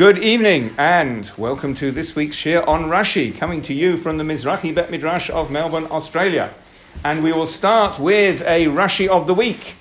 Good 0.00 0.16
evening 0.16 0.74
and 0.78 1.30
welcome 1.36 1.74
to 1.74 1.90
this 1.90 2.16
week's 2.16 2.34
Shiur 2.34 2.66
on 2.66 2.84
Rashi, 2.84 3.36
coming 3.36 3.60
to 3.60 3.74
you 3.74 3.98
from 3.98 4.16
the 4.16 4.24
Mizrahi 4.24 4.74
Bet 4.74 4.90
Midrash 4.90 5.28
of 5.28 5.50
Melbourne, 5.50 5.86
Australia. 5.90 6.54
And 7.04 7.22
we 7.22 7.34
will 7.34 7.46
start 7.46 7.98
with 7.98 8.40
a 8.46 8.64
Rashi 8.68 9.08
of 9.08 9.26
the 9.26 9.34
week. 9.34 9.76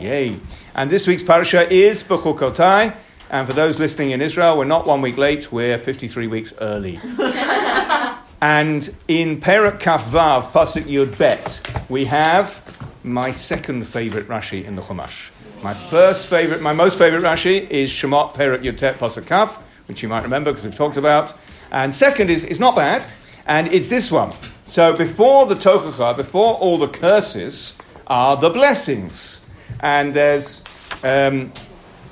Yay. 0.00 0.40
And 0.74 0.90
this 0.90 1.06
week's 1.06 1.22
parasha 1.22 1.72
is 1.72 2.02
Bechukotai. 2.02 2.96
And 3.30 3.46
for 3.46 3.52
those 3.52 3.78
listening 3.78 4.10
in 4.10 4.20
Israel, 4.20 4.58
we're 4.58 4.64
not 4.64 4.88
one 4.88 5.02
week 5.02 5.16
late, 5.16 5.52
we're 5.52 5.78
53 5.78 6.26
weeks 6.26 6.52
early. 6.60 6.98
and 8.42 8.92
in 9.06 9.40
Perak 9.40 9.78
Kaf 9.78 10.04
Vav, 10.06 10.50
Pasuk 10.50 10.82
Yud 10.82 11.16
Bet, 11.16 11.60
we 11.88 12.06
have 12.06 12.76
my 13.04 13.30
second 13.30 13.86
favourite 13.86 14.26
Rashi 14.26 14.64
in 14.64 14.74
the 14.74 14.82
Chumash. 14.82 15.30
My 15.62 15.74
first 15.74 16.30
favorite, 16.30 16.62
my 16.62 16.72
most 16.72 16.96
favorite 16.96 17.22
Rashi 17.22 17.68
is 17.68 17.90
Shemot 17.90 18.32
Perak 18.32 18.62
Yotet 18.62 18.94
Pasuk 18.94 19.26
Kaf, 19.26 19.58
which 19.88 20.02
you 20.02 20.08
might 20.08 20.22
remember 20.22 20.50
because 20.50 20.64
we've 20.64 20.74
talked 20.74 20.96
about. 20.96 21.34
And 21.70 21.94
second 21.94 22.30
is, 22.30 22.44
it's 22.44 22.58
not 22.58 22.74
bad, 22.74 23.04
and 23.44 23.70
it's 23.70 23.90
this 23.90 24.10
one. 24.10 24.32
So 24.64 24.96
before 24.96 25.44
the 25.44 25.54
Tochacha, 25.54 26.16
before 26.16 26.54
all 26.54 26.78
the 26.78 26.88
curses, 26.88 27.76
are 28.06 28.38
the 28.38 28.48
blessings. 28.48 29.44
And 29.80 30.14
there's 30.14 30.64
um, 31.04 31.52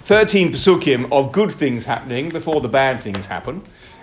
13 0.00 0.52
psukim 0.52 1.10
of 1.10 1.32
good 1.32 1.50
things 1.50 1.86
happening 1.86 2.28
before 2.28 2.60
the 2.60 2.68
bad 2.68 3.00
things 3.00 3.24
happen. 3.24 3.62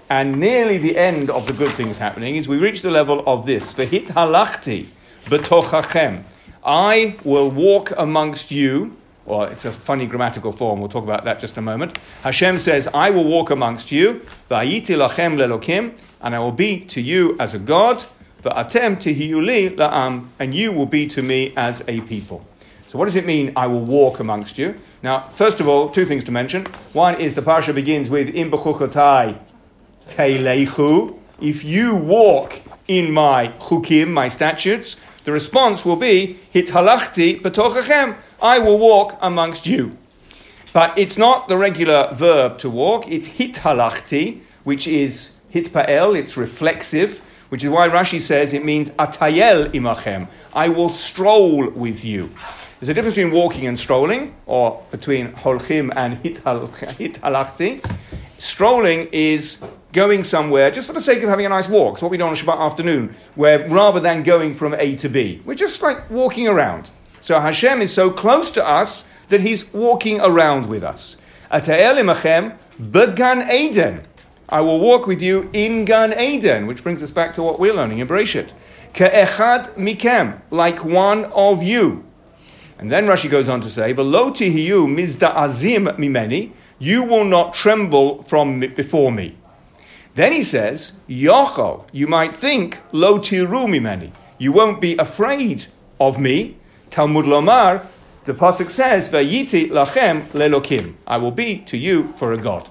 And 0.09 0.39
nearly 0.39 0.79
the 0.79 0.97
end 0.97 1.29
of 1.29 1.45
the 1.45 1.53
good 1.53 1.73
things 1.73 1.99
happening 1.99 2.35
is 2.35 2.47
we 2.47 2.57
reach 2.57 2.81
the 2.81 2.89
level 2.89 3.23
of 3.27 3.45
this. 3.45 3.75
V'hit 3.75 4.07
halachti 4.07 4.87
b'tochachem. 5.25 6.23
I 6.65 7.15
will 7.23 7.51
walk 7.51 7.91
amongst 7.95 8.49
you 8.49 8.97
or 9.25 9.49
it's 9.49 9.65
a 9.65 9.71
funny 9.71 10.05
grammatical 10.05 10.51
form. 10.51 10.79
We'll 10.79 10.89
talk 10.89 11.03
about 11.03 11.25
that 11.25 11.39
just 11.39 11.57
a 11.57 11.61
moment. 11.61 11.97
Hashem 12.23 12.59
says, 12.59 12.87
I 12.93 13.09
will 13.09 13.25
walk 13.25 13.49
amongst 13.49 13.91
you, 13.91 14.21
lelokim, 14.49 15.97
and 16.21 16.35
I 16.35 16.39
will 16.39 16.51
be 16.51 16.79
to 16.85 17.01
you 17.01 17.35
as 17.39 17.53
a 17.53 17.59
God, 17.59 18.05
va'atem 18.41 18.97
tihiyuli 18.97 19.75
la'am, 19.75 20.27
and 20.39 20.53
you 20.53 20.71
will 20.71 20.85
be 20.85 21.07
to 21.07 21.21
me 21.21 21.53
as 21.57 21.83
a 21.87 22.01
people. 22.01 22.45
So 22.87 22.99
what 22.99 23.05
does 23.05 23.15
it 23.15 23.25
mean, 23.25 23.51
I 23.55 23.67
will 23.67 23.83
walk 23.83 24.19
amongst 24.19 24.57
you? 24.57 24.75
Now, 25.01 25.21
first 25.21 25.59
of 25.59 25.67
all, 25.67 25.89
two 25.89 26.05
things 26.05 26.23
to 26.25 26.31
mention. 26.31 26.65
One 26.93 27.19
is 27.19 27.33
the 27.33 27.41
parsha 27.41 27.73
begins 27.73 28.09
with, 28.09 28.29
im 28.35 28.51
teilechu, 30.07 31.19
if 31.41 31.63
you 31.65 31.95
walk 31.95 32.61
in 32.87 33.11
my 33.11 33.47
chukim, 33.59 34.09
my 34.09 34.27
statutes, 34.27 35.14
the 35.25 35.31
response 35.31 35.83
will 35.83 35.95
be, 35.95 36.37
Hithalachti 36.53 37.41
betochachem, 37.41 38.15
I 38.41 38.59
will 38.59 38.77
walk 38.79 39.17
amongst 39.21 39.65
you. 39.65 39.97
But 40.71 40.97
it's 40.99 41.17
not 41.17 41.47
the 41.47 41.57
regular 41.57 42.09
verb 42.13 42.57
to 42.59 42.69
walk, 42.69 43.07
it's 43.07 43.27
hithalachti, 43.39 44.41
which 44.63 44.87
is 44.87 45.35
hitpael, 45.53 46.17
it's 46.17 46.37
reflexive, 46.37 47.19
which 47.49 47.63
is 47.63 47.69
why 47.69 47.87
Rashi 47.87 48.19
says 48.19 48.53
it 48.53 48.63
means 48.63 48.91
atayel 48.91 49.71
imachem, 49.71 50.29
I 50.53 50.69
will 50.69 50.89
stroll 50.89 51.69
with 51.69 52.03
you. 52.03 52.29
There's 52.79 52.89
a 52.89 52.93
difference 52.93 53.15
between 53.15 53.33
walking 53.33 53.65
and 53.67 53.79
strolling, 53.79 54.35
or 54.45 54.83
between 54.91 55.31
holchim 55.31 55.91
and 55.95 56.17
hithalachti. 56.17 57.81
Strolling 58.37 59.07
is 59.11 59.63
going 59.95 60.25
somewhere 60.25 60.69
just 60.69 60.87
for 60.87 60.93
the 60.93 61.01
sake 61.01 61.23
of 61.23 61.29
having 61.29 61.45
a 61.45 61.49
nice 61.49 61.69
walk. 61.69 61.93
It's 61.93 62.01
what 62.01 62.11
we 62.11 62.17
do 62.17 62.25
on 62.25 62.33
a 62.33 62.35
Shabbat 62.35 62.59
afternoon, 62.59 63.15
where 63.33 63.67
rather 63.69 64.01
than 64.01 64.21
going 64.21 64.53
from 64.53 64.75
A 64.75 64.95
to 64.97 65.09
B, 65.09 65.41
we're 65.45 65.55
just 65.55 65.81
like 65.81 66.07
walking 66.11 66.47
around. 66.47 66.91
So 67.21 67.39
Hashem 67.39 67.81
is 67.81 67.93
so 67.93 68.11
close 68.11 68.51
to 68.51 68.67
us 68.67 69.05
that 69.29 69.41
He's 69.41 69.73
walking 69.73 70.19
around 70.19 70.67
with 70.67 70.83
us. 70.83 71.17
Ata'el 71.49 72.57
b'Gan 72.79 73.49
Eden. 73.49 74.03
I 74.49 74.61
will 74.61 74.79
walk 74.79 75.07
with 75.07 75.21
you 75.23 75.49
in 75.53 75.85
Gan 75.85 76.13
Eden, 76.19 76.67
which 76.67 76.83
brings 76.83 77.01
us 77.01 77.09
back 77.09 77.33
to 77.35 77.41
what 77.41 77.59
we're 77.59 77.73
learning 77.73 77.99
in 77.99 78.07
Bereshit. 78.07 78.51
Ke'echad 78.93 79.73
mikem, 79.75 80.41
like 80.51 80.83
one 80.83 81.25
of 81.25 81.63
you. 81.63 82.05
And 82.77 82.91
then 82.91 83.07
Rashi 83.07 83.29
goes 83.29 83.47
on 83.47 83.61
to 83.61 83.69
say, 83.69 83.93
Below 83.93 84.31
tihiyu 84.31 84.85
mizda'azim 84.87 85.95
mimeni, 85.97 86.51
you 86.77 87.05
will 87.05 87.23
not 87.23 87.53
tremble 87.53 88.21
from 88.23 88.59
before 88.59 89.11
me. 89.11 89.37
Then 90.15 90.31
he 90.31 90.43
says, 90.43 90.93
Yochel, 91.09 91.85
you 91.91 92.07
might 92.07 92.33
think, 92.33 92.79
lo 92.93 93.19
tiru 93.19 93.67
mimeni. 93.67 94.11
You 94.37 94.53
won't 94.53 94.79
be 94.79 94.95
afraid 94.97 95.67
of 95.99 96.19
me. 96.19 96.57
Talmud 96.89 97.25
Lomar, 97.25 97.85
the 98.23 98.33
Pasuk 98.33 98.69
says, 98.69 99.09
Vayiti 99.09 99.69
lachem 99.69 100.21
lelokim. 100.27 100.95
I 101.05 101.17
will 101.17 101.31
be 101.31 101.59
to 101.59 101.77
you 101.77 102.13
for 102.13 102.31
a 102.31 102.37
God. 102.37 102.69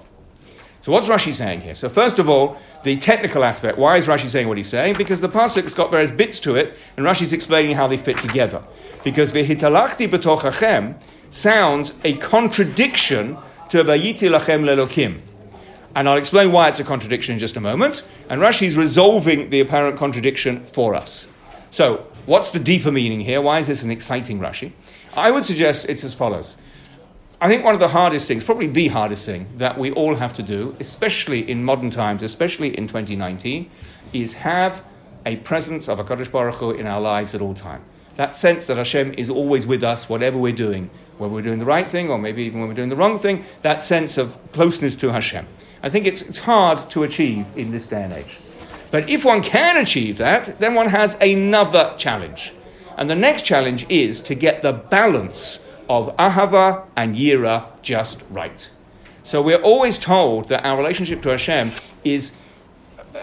So 0.81 0.91
what's 0.91 1.07
Rashi 1.07 1.33
saying 1.33 1.61
here? 1.61 1.75
So 1.75 1.87
first 1.87 2.17
of 2.19 2.29
all, 2.29 2.57
the 2.83 2.97
technical 2.97 3.43
aspect. 3.43 3.77
Why 3.77 3.97
is 3.97 4.07
Rashi 4.07 4.25
saying 4.25 4.47
what 4.47 4.57
he's 4.57 4.67
saying? 4.67 4.97
Because 4.97 5.21
the 5.21 5.29
pasuk's 5.29 5.73
got 5.73 5.89
various 5.91 6.11
bits 6.11 6.39
to 6.41 6.55
it, 6.55 6.77
and 6.97 7.05
Rashi's 7.05 7.33
explaining 7.33 7.75
how 7.75 7.87
they 7.87 7.97
fit 7.97 8.17
together. 8.17 8.63
Because 9.03 9.33
vehitalachti 9.33 10.07
betochachem 10.07 10.99
sounds 11.31 11.93
a 12.03 12.13
contradiction 12.17 13.37
to 13.69 13.83
vayiti 13.83 14.29
lachem 14.29 14.61
lelokim. 14.63 15.21
And 15.95 16.09
I'll 16.09 16.17
explain 16.17 16.51
why 16.51 16.67
it's 16.67 16.79
a 16.81 16.83
contradiction 16.83 17.33
in 17.33 17.39
just 17.39 17.55
a 17.55 17.61
moment. 17.61 18.05
And 18.29 18.41
Rashi's 18.41 18.77
resolving 18.77 19.49
the 19.49 19.61
apparent 19.61 19.97
contradiction 19.97 20.65
for 20.65 20.93
us. 20.93 21.27
So, 21.71 22.05
what's 22.25 22.51
the 22.51 22.59
deeper 22.59 22.91
meaning 22.91 23.21
here? 23.21 23.41
Why 23.41 23.59
is 23.59 23.67
this 23.67 23.81
an 23.81 23.91
exciting 23.91 24.39
Rashi? 24.39 24.73
I 25.15 25.31
would 25.31 25.45
suggest 25.45 25.85
it's 25.87 26.03
as 26.03 26.13
follows. 26.13 26.57
I 27.39 27.47
think 27.47 27.63
one 27.63 27.73
of 27.73 27.79
the 27.79 27.89
hardest 27.89 28.27
things, 28.27 28.43
probably 28.43 28.67
the 28.67 28.89
hardest 28.89 29.25
thing 29.25 29.47
that 29.57 29.77
we 29.77 29.91
all 29.91 30.15
have 30.15 30.33
to 30.33 30.43
do, 30.43 30.75
especially 30.79 31.49
in 31.49 31.63
modern 31.63 31.89
times, 31.89 32.23
especially 32.23 32.77
in 32.77 32.87
2019, 32.87 33.69
is 34.13 34.33
have 34.33 34.83
a 35.25 35.37
presence 35.37 35.89
of 35.89 35.99
a 35.99 36.03
Kadosh 36.03 36.31
Baruch 36.31 36.55
Hu 36.55 36.71
in 36.71 36.85
our 36.85 37.01
lives 37.01 37.33
at 37.33 37.41
all 37.41 37.53
time. 37.53 37.83
That 38.15 38.35
sense 38.35 38.65
that 38.67 38.77
Hashem 38.77 39.15
is 39.17 39.29
always 39.29 39.67
with 39.67 39.83
us, 39.83 40.07
whatever 40.07 40.37
we're 40.37 40.53
doing, 40.53 40.89
whether 41.17 41.33
we're 41.33 41.41
doing 41.41 41.59
the 41.59 41.65
right 41.65 41.87
thing 41.87 42.09
or 42.09 42.17
maybe 42.17 42.43
even 42.43 42.59
when 42.59 42.69
we're 42.69 42.75
doing 42.75 42.89
the 42.89 42.95
wrong 42.95 43.19
thing, 43.19 43.43
that 43.61 43.81
sense 43.81 44.17
of 44.17 44.37
closeness 44.53 44.95
to 44.95 45.11
Hashem. 45.11 45.45
I 45.85 45.89
think 45.89 46.07
it's, 46.07 46.23
it's 46.23 46.39
hard 46.39 46.89
to 46.89 47.03
achieve 47.03 47.45
in 47.55 47.69
this 47.69 47.85
day 47.85 48.01
and 48.01 48.11
age. 48.11 48.39
But 48.89 49.07
if 49.07 49.23
one 49.23 49.43
can 49.43 49.81
achieve 49.81 50.17
that, 50.17 50.57
then 50.57 50.73
one 50.73 50.87
has 50.87 51.15
another 51.21 51.93
challenge. 51.95 52.53
And 52.97 53.07
the 53.07 53.15
next 53.15 53.43
challenge 53.43 53.85
is 53.87 54.19
to 54.21 54.33
get 54.33 54.63
the 54.63 54.73
balance 54.73 55.63
of 55.87 56.15
ahava 56.17 56.87
and 56.95 57.15
yira 57.15 57.67
just 57.83 58.23
right. 58.31 58.71
So 59.21 59.43
we're 59.43 59.61
always 59.61 59.99
told 59.99 60.49
that 60.49 60.65
our 60.65 60.75
relationship 60.75 61.21
to 61.21 61.29
Hashem 61.29 61.71
is 62.03 62.35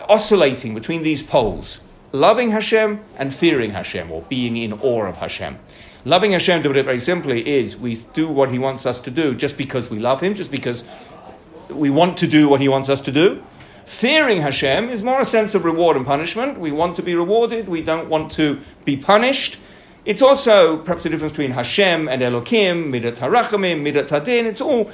oscillating 0.09 0.73
between 0.73 1.03
these 1.03 1.21
poles 1.21 1.81
loving 2.13 2.51
Hashem 2.51 3.01
and 3.17 3.35
fearing 3.35 3.71
Hashem, 3.71 4.13
or 4.13 4.23
being 4.23 4.57
in 4.57 4.75
awe 4.75 5.07
of 5.07 5.17
Hashem. 5.17 5.59
Loving 6.05 6.33
Hashem, 6.33 6.63
to 6.63 6.69
put 6.69 6.77
it 6.77 6.85
very 6.85 7.01
simply, 7.01 7.49
is 7.49 7.77
we 7.77 7.97
do 8.13 8.29
what 8.29 8.51
He 8.51 8.59
wants 8.59 8.87
us 8.87 9.01
to 9.03 9.11
do 9.11 9.35
just 9.35 9.57
because 9.57 9.91
we 9.91 9.99
love 9.99 10.21
Him, 10.21 10.35
just 10.35 10.51
because 10.51 10.85
we 11.75 11.91
want 11.91 12.17
to 12.19 12.27
do 12.27 12.49
what 12.49 12.61
He 12.61 12.69
wants 12.69 12.89
us 12.89 13.01
to 13.03 13.13
do. 13.13 13.43
Fearing 13.85 14.41
Hashem 14.41 14.89
is 14.89 15.03
more 15.03 15.21
a 15.21 15.25
sense 15.25 15.55
of 15.55 15.65
reward 15.65 15.97
and 15.97 16.07
punishment. 16.07 16.59
We 16.59 16.73
want 16.73 16.97
to 16.97 17.03
be 17.03 17.15
rewarded, 17.15 17.69
we 17.69 17.83
don't 17.83 18.09
want 18.09 18.31
to 18.33 18.61
be 18.85 18.97
punished. 18.97 19.59
It's 20.05 20.23
also 20.23 20.79
perhaps 20.79 21.05
the 21.05 21.11
difference 21.11 21.33
between 21.33 21.53
Hashem 21.53 22.09
and 22.09 22.23
Elokim, 22.23 22.91
Midat 22.91 23.19
Harachamim, 23.19 23.85
Midat 23.85 24.09
Hadin. 24.09 24.47
It's 24.47 24.61
all 24.61 24.91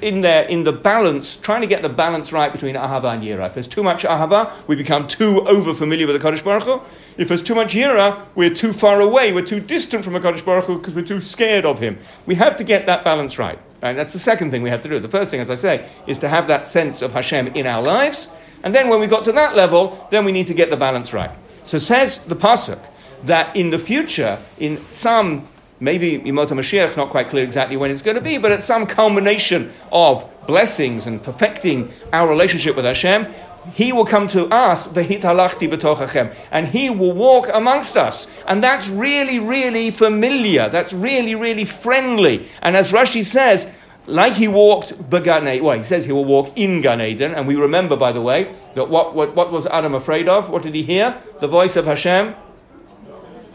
in 0.00 0.20
there 0.20 0.44
in 0.44 0.64
the 0.64 0.72
balance, 0.72 1.36
trying 1.36 1.60
to 1.62 1.66
get 1.66 1.82
the 1.82 1.88
balance 1.88 2.32
right 2.32 2.52
between 2.52 2.76
Ahava 2.76 3.14
and 3.14 3.22
Yira. 3.22 3.46
If 3.46 3.54
there's 3.54 3.66
too 3.66 3.82
much 3.82 4.04
Ahava, 4.04 4.66
we 4.68 4.76
become 4.76 5.08
too 5.08 5.44
over 5.48 5.74
familiar 5.74 6.06
with 6.06 6.20
the 6.20 6.28
Kadosh 6.28 6.44
Baruch 6.44 6.64
Hu. 6.64 6.80
If 7.20 7.28
there's 7.28 7.42
too 7.42 7.56
much 7.56 7.74
Yira, 7.74 8.24
we're 8.36 8.54
too 8.54 8.72
far 8.72 9.00
away, 9.00 9.32
we're 9.32 9.44
too 9.44 9.60
distant 9.60 10.04
from 10.04 10.12
the 10.12 10.20
Kadosh 10.20 10.44
Baruch 10.44 10.66
Hu 10.66 10.78
because 10.78 10.94
we're 10.94 11.04
too 11.04 11.20
scared 11.20 11.66
of 11.66 11.80
him. 11.80 11.98
We 12.24 12.36
have 12.36 12.56
to 12.56 12.64
get 12.64 12.86
that 12.86 13.04
balance 13.04 13.38
right. 13.38 13.58
And 13.82 13.98
that's 13.98 14.12
the 14.12 14.18
second 14.18 14.50
thing 14.50 14.62
we 14.62 14.70
have 14.70 14.82
to 14.82 14.88
do. 14.88 14.98
The 14.98 15.08
first 15.08 15.30
thing, 15.30 15.40
as 15.40 15.50
I 15.50 15.54
say, 15.54 15.88
is 16.06 16.18
to 16.18 16.28
have 16.28 16.48
that 16.48 16.66
sense 16.66 17.02
of 17.02 17.12
Hashem 17.12 17.48
in 17.48 17.66
our 17.66 17.82
lives. 17.82 18.28
And 18.64 18.74
then 18.74 18.88
when 18.88 19.00
we 19.00 19.06
got 19.06 19.24
to 19.24 19.32
that 19.32 19.54
level, 19.54 20.08
then 20.10 20.24
we 20.24 20.32
need 20.32 20.48
to 20.48 20.54
get 20.54 20.70
the 20.70 20.76
balance 20.76 21.12
right. 21.12 21.30
So 21.64 21.78
says 21.78 22.24
the 22.24 22.34
Pasuk 22.34 22.80
that 23.24 23.54
in 23.54 23.70
the 23.70 23.78
future, 23.78 24.38
in 24.58 24.84
some, 24.92 25.46
maybe 25.80 26.18
Yemot 26.18 26.48
Mashiach, 26.48 26.96
not 26.96 27.10
quite 27.10 27.28
clear 27.28 27.44
exactly 27.44 27.76
when 27.76 27.90
it's 27.90 28.02
going 28.02 28.16
to 28.16 28.20
be, 28.20 28.38
but 28.38 28.52
at 28.52 28.62
some 28.62 28.86
culmination 28.86 29.70
of 29.92 30.28
blessings 30.46 31.06
and 31.06 31.22
perfecting 31.22 31.92
our 32.12 32.28
relationship 32.28 32.74
with 32.74 32.84
Hashem, 32.84 33.26
he 33.74 33.92
will 33.92 34.04
come 34.04 34.28
to 34.28 34.46
us, 34.46 34.86
the 34.86 35.02
hitalachti 35.02 35.70
betochachem, 35.70 36.34
and 36.50 36.66
he 36.66 36.90
will 36.90 37.12
walk 37.12 37.48
amongst 37.52 37.96
us. 37.96 38.42
And 38.46 38.62
that's 38.62 38.88
really, 38.88 39.38
really 39.38 39.90
familiar. 39.90 40.68
That's 40.68 40.92
really, 40.92 41.34
really 41.34 41.64
friendly. 41.64 42.46
And 42.62 42.76
as 42.76 42.92
Rashi 42.92 43.24
says, 43.24 43.70
like 44.06 44.32
he 44.32 44.48
walked 44.48 45.10
Began 45.10 45.44
well, 45.62 45.76
he 45.76 45.82
says 45.82 46.06
he 46.06 46.12
will 46.12 46.24
walk 46.24 46.56
in 46.56 46.80
Gan 46.80 47.00
Eden, 47.00 47.34
and 47.34 47.46
we 47.46 47.56
remember, 47.56 47.96
by 47.96 48.12
the 48.12 48.22
way, 48.22 48.54
that 48.74 48.88
what, 48.88 49.14
what, 49.14 49.34
what 49.36 49.52
was 49.52 49.66
Adam 49.66 49.94
afraid 49.94 50.28
of? 50.28 50.48
What 50.48 50.62
did 50.62 50.74
he 50.74 50.82
hear? 50.82 51.20
The 51.40 51.48
voice 51.48 51.76
of 51.76 51.86
Hashem? 51.86 52.34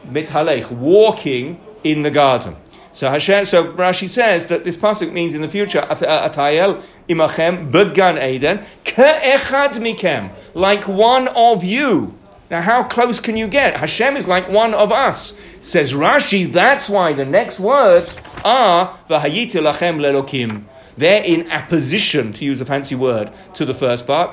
Mithalech, 0.07 0.69
walking 0.71 1.59
in 1.83 2.03
the 2.03 2.11
garden. 2.11 2.55
So 2.93 3.09
Hashem, 3.09 3.47
so 3.47 3.73
Rashi 3.73 4.07
says 4.07 4.45
that 4.47 4.63
this 4.63 4.77
pasuk 4.77 5.11
means 5.11 5.33
in 5.33 5.41
the 5.41 5.49
future, 5.49 5.79
uh, 5.79 5.95
Atayel 5.95 6.83
imachem 7.09 7.71
b'Gan 7.71 8.23
Eden, 8.23 8.59
ke'echad 8.83 9.73
mikem, 9.81 10.29
like 10.53 10.87
one 10.87 11.27
of 11.29 11.63
you. 11.63 12.15
Now, 12.51 12.61
how 12.61 12.83
close 12.83 13.19
can 13.19 13.35
you 13.35 13.47
get? 13.47 13.77
Hashem 13.77 14.15
is 14.15 14.27
like 14.27 14.47
one 14.47 14.75
of 14.75 14.91
us. 14.91 15.33
Says 15.59 15.93
Rashi, 15.93 16.51
that's 16.51 16.87
why 16.87 17.13
the 17.13 17.25
next 17.25 17.59
words 17.59 18.19
are 18.45 18.95
v'hayiti 19.09 19.59
lachem 19.59 19.97
lelokim. 19.97 20.65
They're 20.97 21.23
in 21.25 21.49
apposition, 21.49 22.33
to 22.33 22.45
use 22.45 22.61
a 22.61 22.65
fancy 22.65 22.95
word, 22.95 23.31
to 23.55 23.65
the 23.65 23.73
first 23.73 24.05
part. 24.05 24.31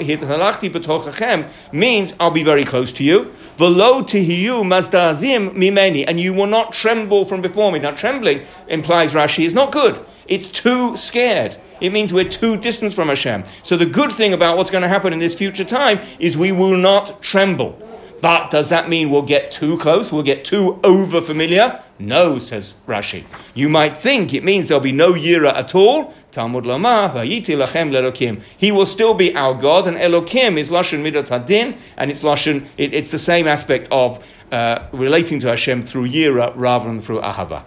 means 1.73 2.15
I'll 2.21 2.31
be 2.31 2.45
very 2.45 2.65
close 2.65 2.93
to 2.93 3.05
you. 3.05 3.33
Velo 3.57 4.03
tihiyu 4.03 4.63
mazdazim 4.63 5.55
mimeni, 5.55 6.05
and 6.07 6.21
you 6.21 6.33
will 6.35 6.47
not 6.47 6.73
tremble 6.73 7.25
from 7.25 7.41
before 7.41 7.73
me. 7.73 7.79
Now, 7.79 7.93
trembling 7.93 8.45
implies 8.69 9.15
Rashi 9.15 9.45
is 9.45 9.55
not 9.55 9.73
good. 9.73 10.01
It's 10.29 10.49
too 10.49 10.97
scared. 10.97 11.57
It 11.81 11.93
means 11.93 12.13
we're 12.13 12.29
too 12.29 12.57
distant 12.57 12.93
from 12.93 13.09
Hashem. 13.09 13.45
So 13.63 13.77
the 13.77 13.87
good 13.87 14.13
thing 14.13 14.33
about 14.33 14.57
what's 14.57 14.71
going 14.71 14.83
to 14.83 14.89
happen 14.89 15.13
in 15.13 15.19
this 15.19 15.35
future 15.35 15.65
time 15.65 15.99
is 16.19 16.37
we 16.37 16.53
will 16.53 16.77
not 16.77 17.23
tremble. 17.23 17.81
But 18.21 18.51
does 18.51 18.69
that 18.69 18.89
mean 18.89 19.11
we'll 19.11 19.23
get 19.23 19.51
too 19.51 19.79
close? 19.79 20.13
We'll 20.13 20.23
get 20.23 20.45
too 20.45 20.79
over 20.85 21.23
familiar? 21.23 21.83
No, 22.01 22.39
says 22.39 22.75
Rashi. 22.87 23.25
You 23.55 23.69
might 23.69 23.97
think 23.97 24.33
it 24.33 24.43
means 24.43 24.69
there'll 24.69 24.83
be 24.83 24.93
no 24.93 25.13
Yira 25.13 25.55
at 25.55 25.75
all. 25.75 26.15
Talmud 26.33 26.65
Lama, 26.65 27.13
Vayiti 27.15 27.57
Lachem 27.57 27.91
Lelokim. 27.91 28.43
He 28.59 28.73
will 28.73 28.87
still 28.87 29.15
be 29.15 29.35
our 29.35 29.55
God, 29.55 29.87
and 29.87 29.97
Elokim 29.97 30.57
is 30.57 30.71
Lashon 30.71 31.03
Midat 31.03 31.29
Hadin, 31.29 31.79
and 31.97 32.11
it's 32.11 32.23
Lashon, 32.23 32.67
it, 32.77 32.95
it's 32.95 33.11
the 33.11 33.19
same 33.19 33.47
aspect 33.47 33.89
of 33.91 34.25
uh, 34.53 34.87
relating 34.93 35.41
to 35.41 35.49
Hashem 35.49 35.83
through 35.83 36.09
Yira 36.09 36.53
rather 36.57 36.87
than 36.87 37.01
through 37.01 37.21
Ahava. 37.21 37.65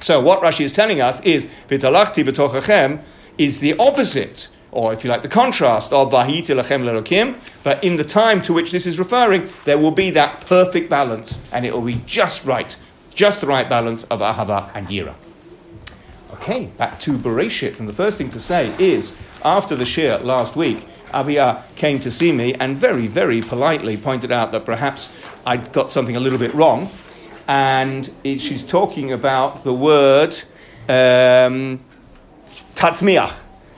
So 0.00 0.20
what 0.20 0.40
Rashi 0.40 0.64
is 0.64 0.72
telling 0.72 1.00
us 1.00 1.20
is, 1.22 1.46
Vitalachti 1.68 2.24
B'tochachem 2.24 3.00
is 3.38 3.60
the 3.60 3.76
opposite 3.78 4.48
or 4.76 4.92
if 4.92 5.02
you 5.02 5.10
like, 5.10 5.22
the 5.22 5.28
contrast 5.28 5.90
of 5.92 6.12
Vahiti 6.12 6.54
Lachem 6.54 6.82
Lerokim, 6.82 7.34
but 7.64 7.82
in 7.82 7.96
the 7.96 8.04
time 8.04 8.42
to 8.42 8.52
which 8.52 8.72
this 8.72 8.86
is 8.86 8.98
referring, 8.98 9.48
there 9.64 9.78
will 9.78 9.90
be 9.90 10.10
that 10.10 10.42
perfect 10.42 10.90
balance, 10.90 11.40
and 11.52 11.64
it 11.64 11.72
will 11.72 11.80
be 11.80 12.02
just 12.04 12.44
right, 12.44 12.76
just 13.16 13.40
the 13.40 13.46
right 13.48 13.68
balance 13.68 14.04
of 14.04 14.20
Ahava 14.20 14.70
and 14.74 14.86
Yira. 14.86 15.14
Okay, 16.34 16.66
back 16.76 17.00
to 17.00 17.16
Bereshit, 17.18 17.80
and 17.80 17.88
the 17.88 17.92
first 17.92 18.18
thing 18.18 18.30
to 18.30 18.38
say 18.38 18.72
is, 18.78 19.16
after 19.42 19.74
the 19.74 19.84
Shiur 19.84 20.22
last 20.22 20.54
week, 20.54 20.86
Avia 21.14 21.64
came 21.76 21.98
to 22.00 22.10
see 22.10 22.30
me 22.30 22.52
and 22.54 22.76
very, 22.76 23.06
very 23.06 23.40
politely 23.40 23.96
pointed 23.96 24.30
out 24.30 24.52
that 24.52 24.64
perhaps 24.64 25.10
I'd 25.46 25.72
got 25.72 25.90
something 25.90 26.14
a 26.14 26.20
little 26.20 26.38
bit 26.38 26.52
wrong, 26.52 26.90
and 27.48 28.12
it, 28.22 28.40
she's 28.40 28.64
talking 28.64 29.12
about 29.12 29.64
the 29.64 29.72
word 29.72 30.34
um, 30.88 31.80
tatzmiach 32.74 33.32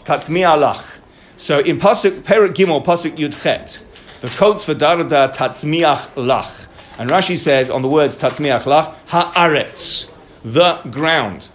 tatzmiach 0.05 1.01
So 1.37 1.59
in 1.61 1.79
pasuk 1.79 2.23
Perik 2.23 2.55
Gimel 2.55 2.85
pasuk 2.85 3.17
Yudchet, 3.17 3.83
the 4.21 4.29
quotes 4.31 4.65
for 4.65 4.75
Darada 4.75 5.33
tatzmiach 5.33 6.15
lach, 6.15 6.68
and 6.99 7.09
Rashi 7.09 7.37
says 7.37 7.71
on 7.71 7.83
the 7.83 7.89
words 7.89 8.19
tatzmiach 8.19 8.63
lach 8.63 8.95
haaretz, 9.07 10.11
the 10.45 10.81
ground. 10.91 11.49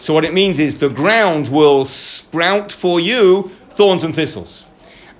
So 0.00 0.12
what 0.12 0.24
it 0.24 0.34
means 0.34 0.58
is 0.58 0.78
the 0.78 0.90
ground 0.90 1.48
will 1.48 1.84
sprout 1.84 2.72
for 2.72 3.00
you 3.00 3.44
thorns 3.70 4.04
and 4.04 4.14
thistles. 4.14 4.66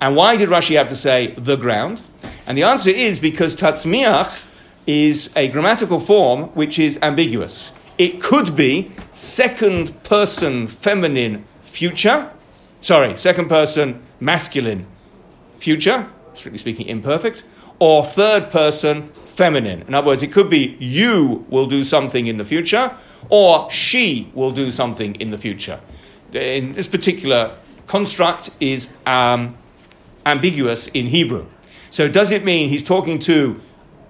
And 0.01 0.15
why 0.15 0.37
did 0.37 0.49
Rashi 0.49 0.75
have 0.75 0.89
to 0.89 0.95
say 0.95 1.33
the 1.37 1.55
ground? 1.55 2.01
And 2.45 2.57
the 2.57 2.63
answer 2.63 2.89
is 2.89 3.19
because 3.19 3.55
tatzmiach 3.55 4.41
is 4.85 5.31
a 5.35 5.47
grammatical 5.47 5.99
form 5.99 6.49
which 6.49 6.77
is 6.77 6.99
ambiguous. 7.01 7.71
It 7.97 8.21
could 8.21 8.55
be 8.55 8.91
second 9.11 10.03
person 10.03 10.67
feminine 10.67 11.45
future, 11.61 12.29
sorry, 12.81 13.15
second 13.15 13.47
person 13.47 14.03
masculine 14.19 14.85
future, 15.57 16.07
strictly 16.33 16.57
speaking 16.57 16.87
imperfect, 16.87 17.43
or 17.79 18.03
third 18.03 18.49
person 18.49 19.09
feminine. 19.35 19.81
In 19.81 19.93
other 19.93 20.07
words, 20.07 20.23
it 20.23 20.31
could 20.31 20.49
be 20.49 20.77
you 20.79 21.45
will 21.49 21.65
do 21.65 21.83
something 21.83 22.27
in 22.27 22.37
the 22.37 22.45
future, 22.45 22.95
or 23.29 23.69
she 23.69 24.31
will 24.33 24.51
do 24.51 24.71
something 24.71 25.15
in 25.15 25.31
the 25.31 25.37
future. 25.37 25.81
In 26.33 26.71
this 26.71 26.87
particular 26.87 27.51
construct 27.85 28.49
is 28.59 28.93
um, 29.05 29.57
ambiguous 30.25 30.87
in 30.87 31.07
Hebrew. 31.07 31.45
So 31.89 32.07
does 32.07 32.31
it 32.31 32.45
mean 32.45 32.69
he's 32.69 32.83
talking 32.83 33.19
to 33.19 33.59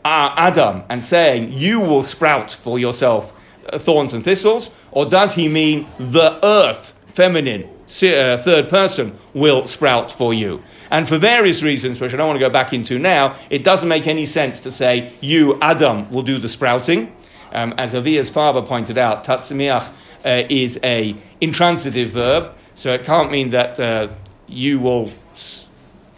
uh, 0.04 0.34
Adam 0.38 0.84
and 0.90 1.04
saying, 1.04 1.52
You 1.52 1.80
will 1.80 2.04
sprout 2.04 2.52
for 2.52 2.78
yourself 2.78 3.34
uh, 3.68 3.80
thorns 3.80 4.14
and 4.14 4.24
thistles? 4.24 4.70
Or 4.92 5.06
does 5.06 5.34
he 5.34 5.50
mean 5.50 5.88
the 5.98 6.40
earth, 6.46 6.94
feminine, 7.08 7.70
third 7.88 8.70
person 8.70 9.14
will 9.34 9.68
sprout 9.68 10.12
for 10.12 10.34
you. 10.34 10.64
And 10.92 11.08
for 11.08 11.18
various 11.18 11.64
reasons, 11.64 12.00
which 12.00 12.14
I 12.14 12.18
don't 12.18 12.28
want 12.28 12.40
to 12.40 12.46
go 12.46 12.50
back 12.50 12.74
into 12.74 13.00
now, 13.00 13.36
it 13.50 13.64
doesn't 13.64 13.90
make 13.90 14.08
any 14.08 14.26
sense 14.26 14.60
to 14.62 14.72
say, 14.72 15.12
you, 15.22 15.58
Adam, 15.62 16.10
will 16.12 16.24
do 16.24 16.38
the 16.38 16.50
sprouting. 16.50 17.16
Um, 17.52 17.74
as 17.78 17.96
Avia's 17.96 18.30
father 18.30 18.62
pointed 18.62 18.98
out, 18.98 19.24
tatsimiach 19.24 19.92
uh, 20.26 20.48
is 20.50 20.80
a 20.84 21.16
intransitive 21.40 22.10
verb, 22.10 22.54
so 22.74 22.94
it 22.94 23.06
can't 23.06 23.32
mean 23.32 23.50
that 23.50 23.80
uh, 23.80 24.10
you 24.48 24.80
will, 24.80 25.12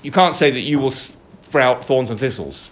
you 0.01 0.11
can't 0.11 0.35
say 0.35 0.49
that 0.49 0.61
you 0.61 0.79
will 0.79 0.89
sprout 0.89 1.83
thorns 1.83 2.09
and 2.09 2.19
thistles. 2.19 2.71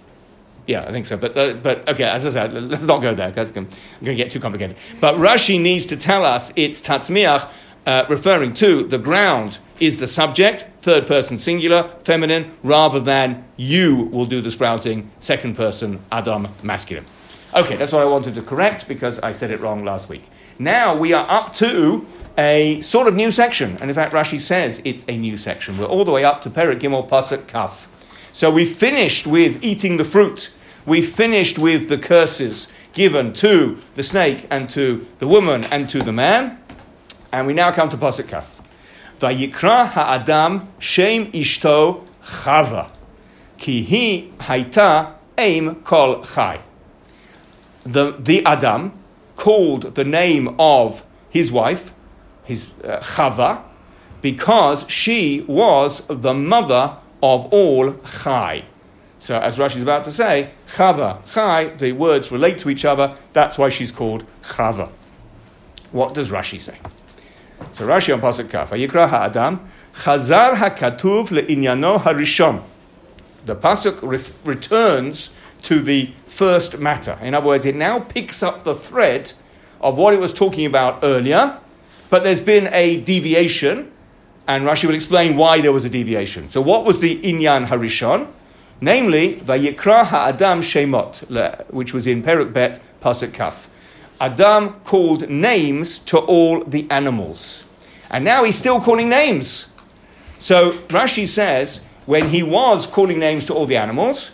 Yeah, 0.68 0.82
I 0.82 0.92
think 0.92 1.06
so. 1.06 1.16
But, 1.16 1.38
uh, 1.38 1.54
but 1.54 1.88
okay, 1.90 2.06
as 2.06 2.26
I 2.26 2.30
said, 2.32 2.54
let's 2.54 2.86
not 2.86 3.02
go 3.02 3.14
there 3.14 3.28
I'm 3.28 3.34
going 3.34 3.68
to 4.02 4.16
get 4.16 4.32
too 4.32 4.40
complicated. 4.40 4.78
But 5.00 5.16
Rashi 5.16 5.62
needs 5.62 5.86
to 5.88 5.98
tell 5.98 6.26
us 6.26 6.52
it's 6.56 6.82
tatzmiach 6.82 7.52
uh, 7.86 8.06
referring 8.10 8.54
to 8.54 8.84
the 8.84 8.98
ground 8.98 9.60
is 9.80 10.00
the 10.00 10.08
subject, 10.08 10.66
third 10.82 11.08
person 11.08 11.38
singular, 11.38 11.84
feminine, 12.04 12.52
rather 12.64 13.00
than 13.00 13.44
you 13.58 14.10
will 14.12 14.26
do 14.26 14.42
the 14.42 14.52
sprouting, 14.52 15.10
second 15.20 15.56
person, 15.56 16.00
Adam, 16.12 16.48
masculine. 16.64 17.06
Okay, 17.54 17.76
that's 17.76 17.94
what 17.94 18.02
I 18.02 18.06
wanted 18.06 18.36
to 18.36 18.42
correct 18.42 18.88
because 18.88 19.20
I 19.20 19.32
said 19.32 19.52
it 19.52 19.60
wrong 19.60 19.86
last 19.86 20.10
week. 20.10 20.24
Now 20.60 20.96
we 20.96 21.14
are 21.14 21.26
up 21.30 21.54
to 21.56 22.06
a 22.38 22.82
sort 22.82 23.08
of 23.08 23.16
new 23.16 23.32
section, 23.32 23.78
and 23.80 23.90
in 23.90 23.96
fact, 23.96 24.14
Rashi 24.14 24.40
says 24.40 24.82
it's 24.84 25.06
a 25.08 25.18
new 25.18 25.38
section. 25.38 25.78
We're 25.78 25.86
all 25.86 26.06
the 26.06 26.12
way 26.12 26.24
up 26.24 26.42
to 26.42 26.50
Perik 26.50 26.80
Gimel 26.80 27.08
Pasuk 27.08 27.48
Kaf. 27.48 27.90
So 28.34 28.52
we 28.52 28.66
finished 28.66 29.26
with 29.26 29.64
eating 29.64 29.98
the 29.98 30.04
fruit. 30.04 30.52
We 30.86 31.02
finished 31.02 31.58
with 31.58 31.88
the 31.88 31.98
curses 31.98 32.68
given 32.94 33.34
to 33.34 33.78
the 33.94 34.04
snake 34.04 34.48
and 34.50 34.70
to 34.72 35.08
the 35.20 35.28
woman 35.28 35.64
and 35.66 35.90
to 35.90 36.02
the 36.02 36.12
man. 36.12 36.60
And 37.36 37.48
we 37.48 37.54
now 37.54 37.70
come 37.70 37.90
to 37.90 37.98
Pasuk 37.98 38.30
Kaf. 38.30 38.62
Vayikra 39.20 39.88
ha'adam 39.88 40.70
shem 40.80 41.26
ishto 41.34 42.08
chava, 42.24 42.90
ki 43.58 43.84
hi 43.84 44.46
haita 44.46 45.16
aim 45.38 45.76
kol 45.84 46.24
chai. 46.24 46.62
The, 47.84 48.12
the 48.18 48.46
Adam 48.46 48.94
called 49.36 49.96
the 49.96 50.06
name 50.06 50.56
of 50.58 51.04
his 51.30 51.52
wife, 51.52 51.94
his 52.46 52.74
uh, 52.86 53.00
Chava, 53.00 53.64
because 54.22 54.90
she 54.90 55.44
was 55.46 56.04
the 56.08 56.34
mother 56.34 56.96
of 57.22 57.54
all 57.54 57.96
Chai. 58.24 58.64
So, 59.20 59.38
as 59.38 59.58
Rashi 59.58 59.76
is 59.76 59.84
about 59.84 60.06
to 60.06 60.12
say, 60.12 60.52
Chava, 60.68 61.20
Chai, 61.34 61.66
the 61.76 61.92
words 61.92 62.32
relate 62.32 62.60
to 62.60 62.70
each 62.70 62.86
other. 62.86 63.14
That's 63.34 63.58
why 63.58 63.68
she's 63.68 63.92
called 63.92 64.26
Chava. 64.42 64.90
What 65.92 66.14
does 66.14 66.32
Rashi 66.32 66.62
say? 66.62 66.80
So 67.72 67.86
Rashi 67.86 68.14
on 68.14 68.22
Pasuk 68.22 68.50
Kaf, 68.50 68.72
Yikra 68.72 69.10
Ha'adam, 69.10 69.60
Chazar 69.94 70.54
HaKatuv 70.54 71.30
le'inyano 71.30 72.00
harishon. 72.00 72.62
The 73.46 73.56
Pasuk 73.56 74.02
re- 74.02 74.52
returns 74.52 75.34
to 75.64 75.80
the 75.80 76.12
first 76.26 76.80
matter. 76.80 77.18
In 77.22 77.34
other 77.34 77.48
words, 77.48 77.66
it 77.66 77.76
now 77.76 78.00
picks 78.00 78.44
up 78.44 78.64
the 78.64 78.76
thread 78.76 79.34
of 79.82 79.98
what 79.98 80.14
it 80.14 80.20
was 80.20 80.34
talking 80.34 80.66
about 80.66 81.00
earlier, 81.04 81.60
but 82.10 82.24
there's 82.24 82.42
been 82.42 82.70
a 82.72 83.02
deviation, 83.02 83.92
and 84.48 84.66
Rashi 84.66 84.86
will 84.86 84.96
explain 84.96 85.38
why 85.38 85.62
there 85.62 85.72
was 85.72 85.86
a 85.86 85.90
deviation. 85.90 86.50
So, 86.50 86.62
what 86.62 86.86
was 86.86 87.00
the 87.00 87.20
Inyan 87.22 87.68
Harishon? 87.68 88.28
Namely, 88.82 89.36
Vayikra 89.38 90.06
Ha'adam 90.06 90.62
Shemot, 90.62 91.70
which 91.72 91.94
was 91.94 92.06
in 92.06 92.22
Peruk 92.22 92.54
Bet, 92.54 92.82
Pasuk 93.02 93.34
Kaf. 93.34 93.70
Adam 94.20 94.74
called 94.84 95.30
names 95.30 96.00
to 96.00 96.18
all 96.18 96.64
the 96.64 96.90
animals. 96.90 97.66
And 98.10 98.24
now 98.24 98.44
he's 98.44 98.58
still 98.58 98.80
calling 98.80 99.10
names. 99.10 99.70
So 100.40 100.74
Rashi 100.90 101.28
says, 101.28 101.84
when 102.06 102.30
he 102.30 102.44
was 102.44 102.88
calling 102.88 103.20
names 103.20 103.46
to 103.46 103.54
all 103.54 103.66
the 103.66 103.78
animals, 103.78 104.32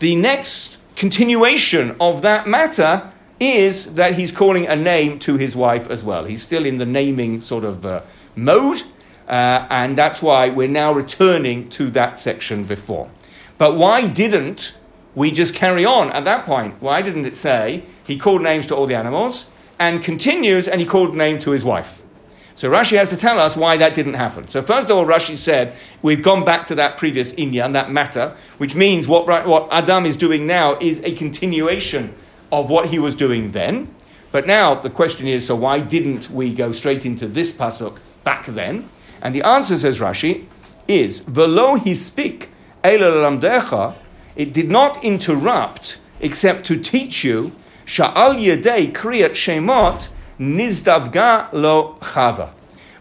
the 0.00 0.16
next 0.16 0.78
continuation 0.96 1.96
of 2.00 2.22
that 2.22 2.46
matter 2.46 3.10
is 3.38 3.94
that 3.94 4.14
he's 4.14 4.32
calling 4.32 4.66
a 4.66 4.76
name 4.76 5.18
to 5.20 5.36
his 5.36 5.56
wife 5.56 5.88
as 5.88 6.04
well. 6.04 6.24
He's 6.24 6.42
still 6.42 6.66
in 6.66 6.76
the 6.76 6.86
naming 6.86 7.40
sort 7.40 7.64
of 7.64 7.86
uh, 7.86 8.02
mode, 8.36 8.82
uh, 9.26 9.66
and 9.70 9.96
that's 9.96 10.20
why 10.20 10.50
we're 10.50 10.68
now 10.68 10.92
returning 10.92 11.68
to 11.70 11.90
that 11.90 12.18
section 12.18 12.64
before. 12.64 13.08
But 13.56 13.76
why 13.76 14.06
didn't 14.06 14.74
we 15.14 15.30
just 15.30 15.54
carry 15.54 15.84
on 15.84 16.10
at 16.12 16.24
that 16.24 16.46
point. 16.46 16.76
Why 16.80 17.02
didn't 17.02 17.24
it 17.24 17.36
say 17.36 17.84
he 18.06 18.16
called 18.16 18.42
names 18.42 18.66
to 18.66 18.76
all 18.76 18.86
the 18.86 18.94
animals 18.94 19.48
and 19.80 20.04
continues, 20.04 20.68
and 20.68 20.78
he 20.78 20.86
called 20.86 21.16
name 21.16 21.38
to 21.38 21.52
his 21.52 21.64
wife. 21.64 22.02
So 22.54 22.70
Rashi 22.70 22.98
has 22.98 23.08
to 23.08 23.16
tell 23.16 23.38
us 23.38 23.56
why 23.56 23.78
that 23.78 23.94
didn't 23.94 24.14
happen. 24.14 24.46
So 24.48 24.60
first 24.60 24.90
of 24.90 24.96
all, 24.96 25.06
Rashi 25.06 25.34
said 25.34 25.74
we've 26.02 26.22
gone 26.22 26.44
back 26.44 26.66
to 26.66 26.74
that 26.74 26.98
previous 26.98 27.32
inyan, 27.32 27.72
that 27.72 27.90
matter, 27.90 28.36
which 28.58 28.76
means 28.76 29.08
what, 29.08 29.26
what 29.26 29.68
Adam 29.70 30.04
is 30.04 30.18
doing 30.18 30.46
now 30.46 30.76
is 30.82 31.00
a 31.00 31.12
continuation 31.12 32.12
of 32.52 32.68
what 32.68 32.90
he 32.90 32.98
was 32.98 33.14
doing 33.14 33.52
then. 33.52 33.92
But 34.32 34.46
now 34.46 34.74
the 34.74 34.90
question 34.90 35.26
is, 35.26 35.46
so 35.46 35.56
why 35.56 35.80
didn't 35.80 36.28
we 36.28 36.52
go 36.52 36.72
straight 36.72 37.06
into 37.06 37.26
this 37.26 37.50
pasuk 37.50 37.98
back 38.22 38.44
then? 38.44 38.90
And 39.22 39.34
the 39.34 39.42
answer, 39.42 39.78
says 39.78 39.98
Rashi, 39.98 40.44
is 40.86 41.20
velo 41.20 41.76
he 41.76 41.94
speak 41.94 42.50
it 44.36 44.52
did 44.52 44.70
not 44.70 45.02
interrupt 45.04 45.98
except 46.20 46.64
to 46.66 46.76
teach 46.76 47.24
you 47.24 47.52
sha'al 47.86 48.36
yedei 48.36 48.92
kriyat 48.92 49.30
shemot 49.30 50.08
nizdavga 50.38 51.52
lo 51.52 51.96
chava. 52.00 52.50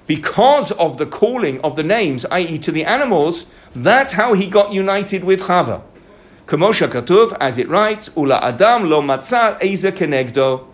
Because 0.07 0.71
of 0.71 0.97
the 0.97 1.05
calling 1.05 1.61
of 1.61 1.75
the 1.75 1.83
names, 1.83 2.25
i.e., 2.31 2.57
to 2.57 2.71
the 2.71 2.83
animals, 2.83 3.45
that's 3.75 4.13
how 4.13 4.33
he 4.33 4.47
got 4.47 4.73
united 4.73 5.23
with 5.23 5.41
Chava. 5.41 5.83
Kamosha 6.47 6.87
Katuv, 6.87 7.37
as 7.39 7.59
it 7.59 7.69
writes, 7.69 8.09
Ula 8.17 8.39
Adam 8.41 8.89
lo 8.89 9.03
matzar 9.03 9.63
eza 9.63 9.91
kenegdo. 9.91 10.65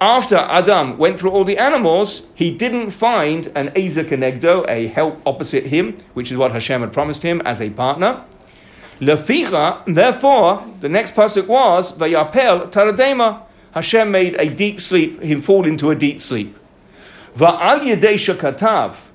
After 0.00 0.36
Adam 0.36 0.96
went 0.96 1.18
through 1.18 1.32
all 1.32 1.42
the 1.42 1.58
animals, 1.58 2.22
he 2.34 2.56
didn't 2.56 2.90
find 2.90 3.50
an 3.56 3.72
Eza 3.76 4.04
Kenegdo, 4.04 4.64
a 4.68 4.86
help 4.86 5.20
opposite 5.26 5.66
him, 5.66 5.96
which 6.14 6.30
is 6.30 6.36
what 6.36 6.52
Hashem 6.52 6.82
had 6.82 6.92
promised 6.92 7.22
him 7.22 7.42
as 7.44 7.60
a 7.60 7.70
partner. 7.70 8.22
Leficha, 9.00 9.84
therefore, 9.86 10.66
the 10.80 10.88
next 10.88 11.14
pasuk 11.14 11.46
was 11.46 11.92
Vayapel 11.92 12.70
Taradema. 12.72 13.42
Hashem 13.72 14.10
made 14.10 14.34
a 14.40 14.48
deep 14.48 14.80
sleep, 14.80 15.22
him 15.22 15.40
fall 15.40 15.66
into 15.66 15.90
a 15.90 15.94
deep 15.94 16.20
sleep. 16.20 16.56
Va'al 17.36 17.80
Yedesha 17.80 18.34
Katav. 18.34 19.08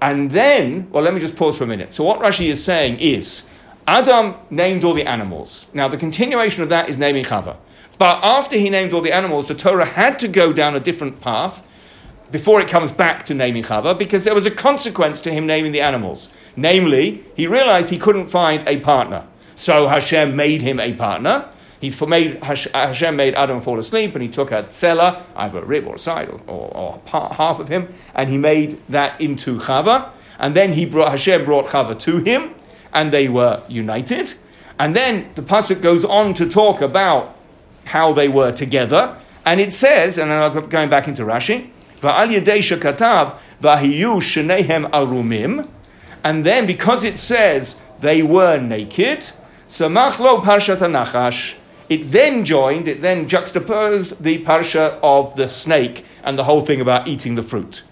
And 0.00 0.30
then, 0.30 0.90
well, 0.90 1.02
let 1.02 1.14
me 1.14 1.20
just 1.20 1.34
pause 1.34 1.58
for 1.58 1.64
a 1.64 1.66
minute. 1.66 1.94
So, 1.94 2.04
what 2.04 2.20
Rashi 2.20 2.48
is 2.48 2.62
saying 2.62 2.98
is 3.00 3.42
Adam 3.86 4.34
named 4.50 4.84
all 4.84 4.92
the 4.92 5.04
animals. 5.04 5.66
Now, 5.72 5.88
the 5.88 5.96
continuation 5.96 6.62
of 6.62 6.68
that 6.68 6.88
is 6.88 6.98
naming 6.98 7.24
Chava. 7.24 7.56
But 7.98 8.22
after 8.22 8.56
he 8.56 8.70
named 8.70 8.92
all 8.92 9.00
the 9.00 9.12
animals, 9.12 9.48
the 9.48 9.54
Torah 9.54 9.86
had 9.86 10.18
to 10.20 10.28
go 10.28 10.52
down 10.52 10.74
a 10.74 10.80
different 10.80 11.20
path 11.20 11.62
before 12.30 12.60
it 12.60 12.68
comes 12.68 12.90
back 12.90 13.26
to 13.26 13.34
naming 13.34 13.62
Chava 13.62 13.98
because 13.98 14.24
there 14.24 14.34
was 14.34 14.46
a 14.46 14.50
consequence 14.50 15.20
to 15.20 15.32
him 15.32 15.46
naming 15.46 15.72
the 15.72 15.80
animals. 15.80 16.30
Namely, 16.56 17.22
he 17.36 17.46
realized 17.46 17.90
he 17.90 17.98
couldn't 17.98 18.28
find 18.28 18.66
a 18.68 18.80
partner. 18.80 19.26
So 19.54 19.86
Hashem 19.88 20.34
made 20.34 20.60
him 20.60 20.80
a 20.80 20.94
partner. 20.94 21.48
He 21.80 21.92
made, 22.06 22.42
Hashem 22.42 23.14
made 23.14 23.34
Adam 23.34 23.60
fall 23.60 23.78
asleep 23.78 24.14
and 24.14 24.22
he 24.22 24.28
took 24.28 24.52
a 24.52 24.62
tzela, 24.64 25.22
either 25.36 25.58
a 25.58 25.64
rib 25.64 25.86
or 25.86 25.96
a 25.96 25.98
side 25.98 26.30
or, 26.30 26.40
or, 26.46 26.70
or, 26.74 27.00
half 27.10 27.60
of 27.60 27.68
him, 27.68 27.92
and 28.14 28.30
he 28.30 28.38
made 28.38 28.80
that 28.88 29.20
into 29.20 29.58
Chava. 29.58 30.10
And 30.38 30.54
then 30.54 30.72
he 30.72 30.86
brought, 30.86 31.10
Hashem 31.10 31.44
brought 31.44 31.66
Chava 31.66 31.98
to 32.00 32.18
him 32.18 32.54
and 32.92 33.12
they 33.12 33.28
were 33.28 33.62
united. 33.68 34.34
And 34.78 34.96
then 34.96 35.30
the 35.34 35.42
Pasuk 35.42 35.82
goes 35.82 36.04
on 36.04 36.34
to 36.34 36.48
talk 36.48 36.80
about 36.80 37.36
how 37.84 38.12
they 38.12 38.28
were 38.28 38.50
together. 38.50 39.18
And 39.44 39.60
it 39.60 39.74
says, 39.74 40.16
and 40.16 40.32
I'm 40.32 40.68
going 40.68 40.88
back 40.88 41.06
into 41.06 41.22
Rashi, 41.22 41.70
Va'al 42.04 42.28
yedei 42.28 42.60
katav 42.78 43.38
v'ahiyu 43.62 44.20
shenehem 44.20 44.84
arumim. 44.90 45.68
And 46.22 46.44
then 46.44 46.66
because 46.66 47.02
it 47.02 47.18
says 47.18 47.80
they 48.00 48.22
were 48.22 48.60
naked, 48.60 49.30
samach 49.68 50.18
lo 50.18 50.40
parshat 50.40 50.78
nachash, 50.78 51.54
it 51.88 52.10
then 52.12 52.44
joined, 52.44 52.88
it 52.88 53.00
then 53.00 53.28
juxtaposed 53.28 54.22
the 54.22 54.42
parsha 54.44 54.98
of 55.02 55.36
the 55.36 55.48
snake 55.48 56.04
and 56.22 56.36
the 56.36 56.44
whole 56.44 56.60
thing 56.60 56.80
about 56.80 57.08
eating 57.08 57.34
the 57.34 57.42
fruit. 57.42 57.82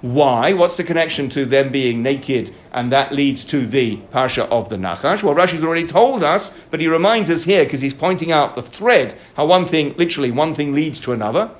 Why? 0.00 0.52
What's 0.52 0.76
the 0.76 0.84
connection 0.84 1.28
to 1.30 1.44
them 1.44 1.70
being 1.70 2.02
naked 2.02 2.54
and 2.72 2.92
that 2.92 3.12
leads 3.12 3.44
to 3.46 3.66
the 3.66 3.96
parsha 4.12 4.48
of 4.48 4.68
the 4.68 4.76
Nachash? 4.76 5.22
Well, 5.22 5.34
Rashi's 5.34 5.64
already 5.64 5.86
told 5.86 6.22
us, 6.22 6.50
but 6.70 6.80
he 6.80 6.86
reminds 6.86 7.30
us 7.30 7.44
here 7.44 7.64
because 7.64 7.80
he's 7.80 7.94
pointing 7.94 8.30
out 8.30 8.54
the 8.54 8.62
thread, 8.62 9.14
how 9.36 9.46
one 9.46 9.64
thing, 9.64 9.96
literally, 9.96 10.30
one 10.30 10.54
thing 10.54 10.74
leads 10.74 11.00
to 11.00 11.12
another. 11.12 11.50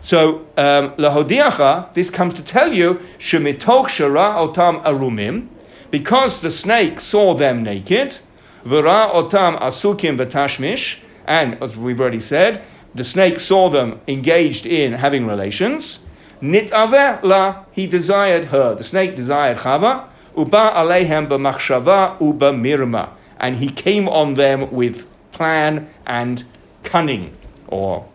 So, 0.00 0.46
um, 0.56 0.92
lahodiacha, 0.92 1.92
this 1.92 2.08
comes 2.10 2.34
to 2.34 2.42
tell 2.42 2.72
you, 2.72 2.94
shemitoch 3.18 3.86
shara 3.86 4.36
otam 4.36 4.82
arumim, 4.84 5.48
because 5.90 6.40
the 6.40 6.50
snake 6.50 7.00
saw 7.00 7.34
them 7.34 7.62
naked, 7.62 8.18
v'ra 8.64 9.10
otam 9.10 9.60
asukim 9.60 10.16
betashmish, 10.16 11.00
and 11.26 11.62
as 11.62 11.76
we've 11.76 12.00
already 12.00 12.20
said, 12.20 12.62
the 12.94 13.04
snake 13.04 13.38
saw 13.38 13.68
them 13.68 14.00
engaged 14.08 14.66
in 14.66 14.94
having 14.94 15.26
relations. 15.26 16.04
Nit 16.40 16.70
la, 16.72 17.64
he 17.70 17.86
desired 17.86 18.46
her. 18.46 18.74
The 18.74 18.84
snake 18.84 19.14
desired 19.14 19.58
Chava. 19.58 20.08
Uba 20.36 20.72
alehem 20.74 21.28
b'machshava 21.28 22.20
uba 22.20 22.52
mirma. 22.52 23.10
And 23.38 23.56
he 23.56 23.68
came 23.68 24.08
on 24.08 24.34
them 24.34 24.72
with 24.72 25.06
plan 25.30 25.88
and 26.06 26.44
cunning, 26.82 27.36
or 27.68 28.08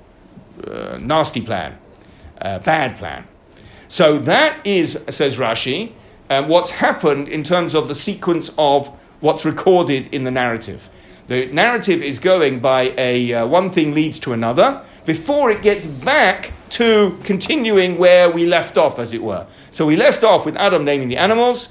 uh, 0.66 0.98
nasty 0.98 1.42
plan, 1.42 1.78
uh, 2.42 2.60
bad 2.60 2.98
plan. 2.98 3.28
So 3.88 4.20
that 4.20 4.66
is, 4.66 5.00
says 5.10 5.38
Rashi, 5.38 5.92
um, 6.30 6.48
what's 6.48 6.72
happened 6.72 7.28
in 7.28 7.44
terms 7.44 7.76
of 7.76 7.88
the 7.88 7.96
sequence 7.96 8.52
of 8.58 8.88
what's 9.20 9.46
recorded 9.46 10.14
in 10.14 10.24
the 10.24 10.32
narrative. 10.32 10.90
The 11.28 11.48
narrative 11.48 12.04
is 12.04 12.20
going 12.20 12.60
by 12.60 12.94
a 12.98 13.34
uh, 13.34 13.48
one 13.48 13.70
thing 13.70 13.96
leads 13.96 14.20
to 14.20 14.34
another 14.34 14.84
before 15.06 15.50
it 15.50 15.62
gets 15.62 15.88
back 15.88 16.54
to 16.70 17.18
continuing 17.24 17.98
where 17.98 18.30
we 18.30 18.46
left 18.46 18.78
off, 18.78 19.00
as 19.00 19.14
it 19.14 19.24
were. 19.24 19.48
So 19.72 19.86
we 19.86 19.96
left 19.96 20.24
off 20.24 20.46
with 20.46 20.56
Adam 20.58 20.84
naming 20.84 21.10
the 21.10 21.18
animals, 21.18 21.70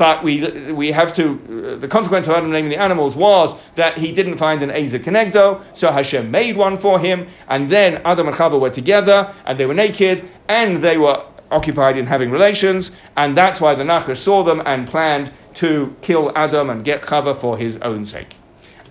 but 0.00 0.22
we, 0.22 0.72
we 0.72 0.92
have 0.92 1.12
to, 1.12 1.76
the 1.78 1.86
consequence 1.86 2.26
of 2.26 2.32
Adam 2.32 2.50
naming 2.50 2.70
the 2.70 2.80
animals 2.80 3.16
was 3.16 3.54
that 3.72 3.98
he 3.98 4.12
didn't 4.12 4.38
find 4.38 4.62
an 4.62 4.70
Ezer 4.70 4.98
Kenegdo, 4.98 5.62
so 5.76 5.92
Hashem 5.92 6.30
made 6.30 6.56
one 6.56 6.78
for 6.78 6.98
him, 6.98 7.26
and 7.48 7.68
then 7.68 8.00
Adam 8.02 8.26
and 8.26 8.34
Chava 8.34 8.58
were 8.58 8.70
together, 8.70 9.30
and 9.44 9.58
they 9.58 9.66
were 9.66 9.74
naked, 9.74 10.26
and 10.48 10.78
they 10.78 10.96
were 10.96 11.22
occupied 11.50 11.98
in 11.98 12.06
having 12.06 12.30
relations, 12.30 12.92
and 13.14 13.36
that's 13.36 13.60
why 13.60 13.74
the 13.74 13.84
Nachash 13.84 14.16
saw 14.16 14.42
them 14.42 14.62
and 14.64 14.88
planned 14.88 15.32
to 15.56 15.94
kill 16.00 16.32
Adam 16.34 16.70
and 16.70 16.82
get 16.82 17.02
Chava 17.02 17.38
for 17.38 17.58
his 17.58 17.76
own 17.82 18.06
sake. 18.06 18.36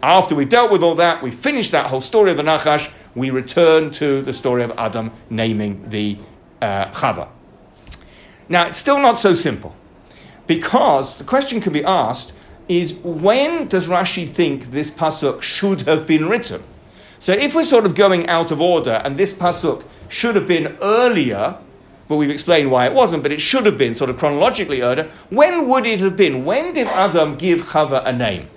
After 0.04 0.36
we 0.36 0.46
dealt 0.46 0.72
with 0.72 0.84
all 0.84 0.94
that, 0.94 1.24
we 1.24 1.32
finished 1.32 1.72
that 1.72 1.88
whole 1.88 2.02
story 2.02 2.30
of 2.30 2.38
the 2.38 2.44
Nachash, 2.44 2.94
we 3.16 3.32
return 3.32 3.90
to 3.94 4.22
the 4.22 4.32
story 4.32 4.62
of 4.62 4.72
Adam 4.78 5.10
naming 5.32 5.90
the 5.90 6.20
uh, 6.62 6.86
Chava. 6.92 7.30
Now, 8.48 8.68
it's 8.68 8.78
still 8.78 9.00
not 9.00 9.18
so 9.18 9.34
simple, 9.34 9.76
because 10.50 11.18
the 11.18 11.24
question 11.24 11.62
can 11.62 11.72
be 11.72 11.84
asked 11.86 12.34
is 12.68 12.96
when 13.04 13.68
does 13.68 13.88
Rashi 13.88 14.28
think 14.28 14.72
this 14.72 14.90
pasuk 14.90 15.44
should 15.44 15.84
have 15.84 16.08
been 16.08 16.28
written? 16.28 16.64
So 17.20 17.34
if 17.34 17.54
we're 17.54 17.64
sort 17.64 17.86
of 17.86 17.94
going 17.94 18.28
out 18.28 18.50
of 18.50 18.60
order 18.60 19.00
and 19.06 19.16
this 19.16 19.32
pasuk 19.32 19.84
should 20.08 20.36
have 20.36 20.48
been 20.48 20.76
earlier, 20.82 21.56
but 22.08 22.16
we've 22.16 22.32
explained 22.32 22.72
why 22.72 22.88
it 22.88 22.94
wasn't, 22.94 23.22
but 23.22 23.32
it 23.32 23.40
should 23.40 23.68
have 23.68 23.78
been 23.78 23.94
sort 23.94 24.10
of 24.10 24.18
chronologically 24.18 24.82
earlier, 24.82 25.08
when 25.30 25.70
would 25.70 25.86
it 25.86 26.00
have 26.00 26.18
been? 26.18 26.44
When 26.46 26.74
did 26.74 26.88
Adam 26.88 27.36
give 27.36 27.60
Chava 27.60 28.04
a 28.04 28.12
name? 28.12 28.50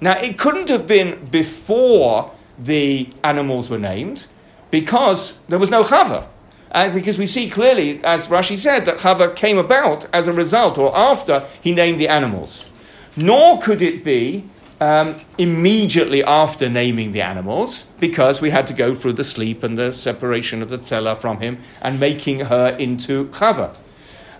Now, 0.00 0.16
it 0.16 0.38
couldn't 0.38 0.70
have 0.70 0.86
been 0.86 1.26
before 1.26 2.32
the 2.58 3.10
animals 3.22 3.68
were 3.68 3.78
named 3.78 4.26
because 4.70 5.38
there 5.50 5.58
was 5.58 5.68
no 5.68 5.82
Chava. 5.82 6.28
And 6.76 6.92
because 6.92 7.18
we 7.18 7.26
see 7.26 7.48
clearly, 7.48 8.04
as 8.04 8.28
Rashi 8.28 8.58
said, 8.58 8.84
that 8.84 8.98
Chava 8.98 9.34
came 9.34 9.56
about 9.56 10.04
as 10.12 10.28
a 10.28 10.32
result 10.32 10.76
or 10.76 10.94
after 10.94 11.46
he 11.62 11.74
named 11.74 11.98
the 11.98 12.06
animals. 12.06 12.70
Nor 13.16 13.58
could 13.62 13.80
it 13.80 14.04
be 14.04 14.44
um, 14.78 15.18
immediately 15.38 16.22
after 16.22 16.68
naming 16.68 17.12
the 17.12 17.22
animals, 17.22 17.86
because 17.98 18.42
we 18.42 18.50
had 18.50 18.66
to 18.66 18.74
go 18.74 18.94
through 18.94 19.14
the 19.14 19.24
sleep 19.24 19.62
and 19.62 19.78
the 19.78 19.90
separation 19.90 20.60
of 20.60 20.68
the 20.68 20.76
tzela 20.76 21.16
from 21.16 21.40
him 21.40 21.56
and 21.80 21.98
making 21.98 22.40
her 22.40 22.76
into 22.78 23.28
Chava. 23.28 23.74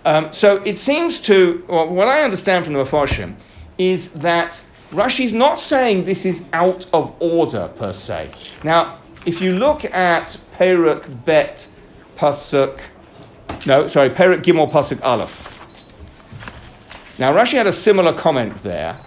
Um, 0.05 0.31
so 0.31 0.61
it 0.63 0.77
seems 0.77 1.19
to, 1.21 1.65
well, 1.67 1.87
what 1.87 2.07
I 2.07 2.21
understand 2.21 2.65
from 2.65 2.75
the 2.75 2.83
Mefarshim 2.83 3.33
is 3.79 4.13
that 4.13 4.63
Rashi's 4.91 5.33
not 5.33 5.59
saying 5.59 6.03
this 6.03 6.23
is 6.23 6.45
out 6.53 6.85
of 6.93 7.15
order 7.19 7.67
per 7.69 7.91
se. 7.91 8.29
Now, 8.63 8.97
if 9.25 9.41
you 9.41 9.57
look 9.57 9.85
at 9.85 10.37
Peruk 10.55 11.25
Bet 11.25 11.67
Pasuk, 12.17 12.79
no, 13.67 13.85
sorry, 13.85 14.09
Peruk 14.09 14.41
Gimel 14.41 14.71
Pasuk 14.71 15.03
Aleph. 15.03 15.53
Now, 17.19 17.31
Rashi 17.31 17.53
had 17.53 17.67
a 17.67 17.71
similar 17.71 18.11
comment 18.11 18.55
there, 18.63 18.97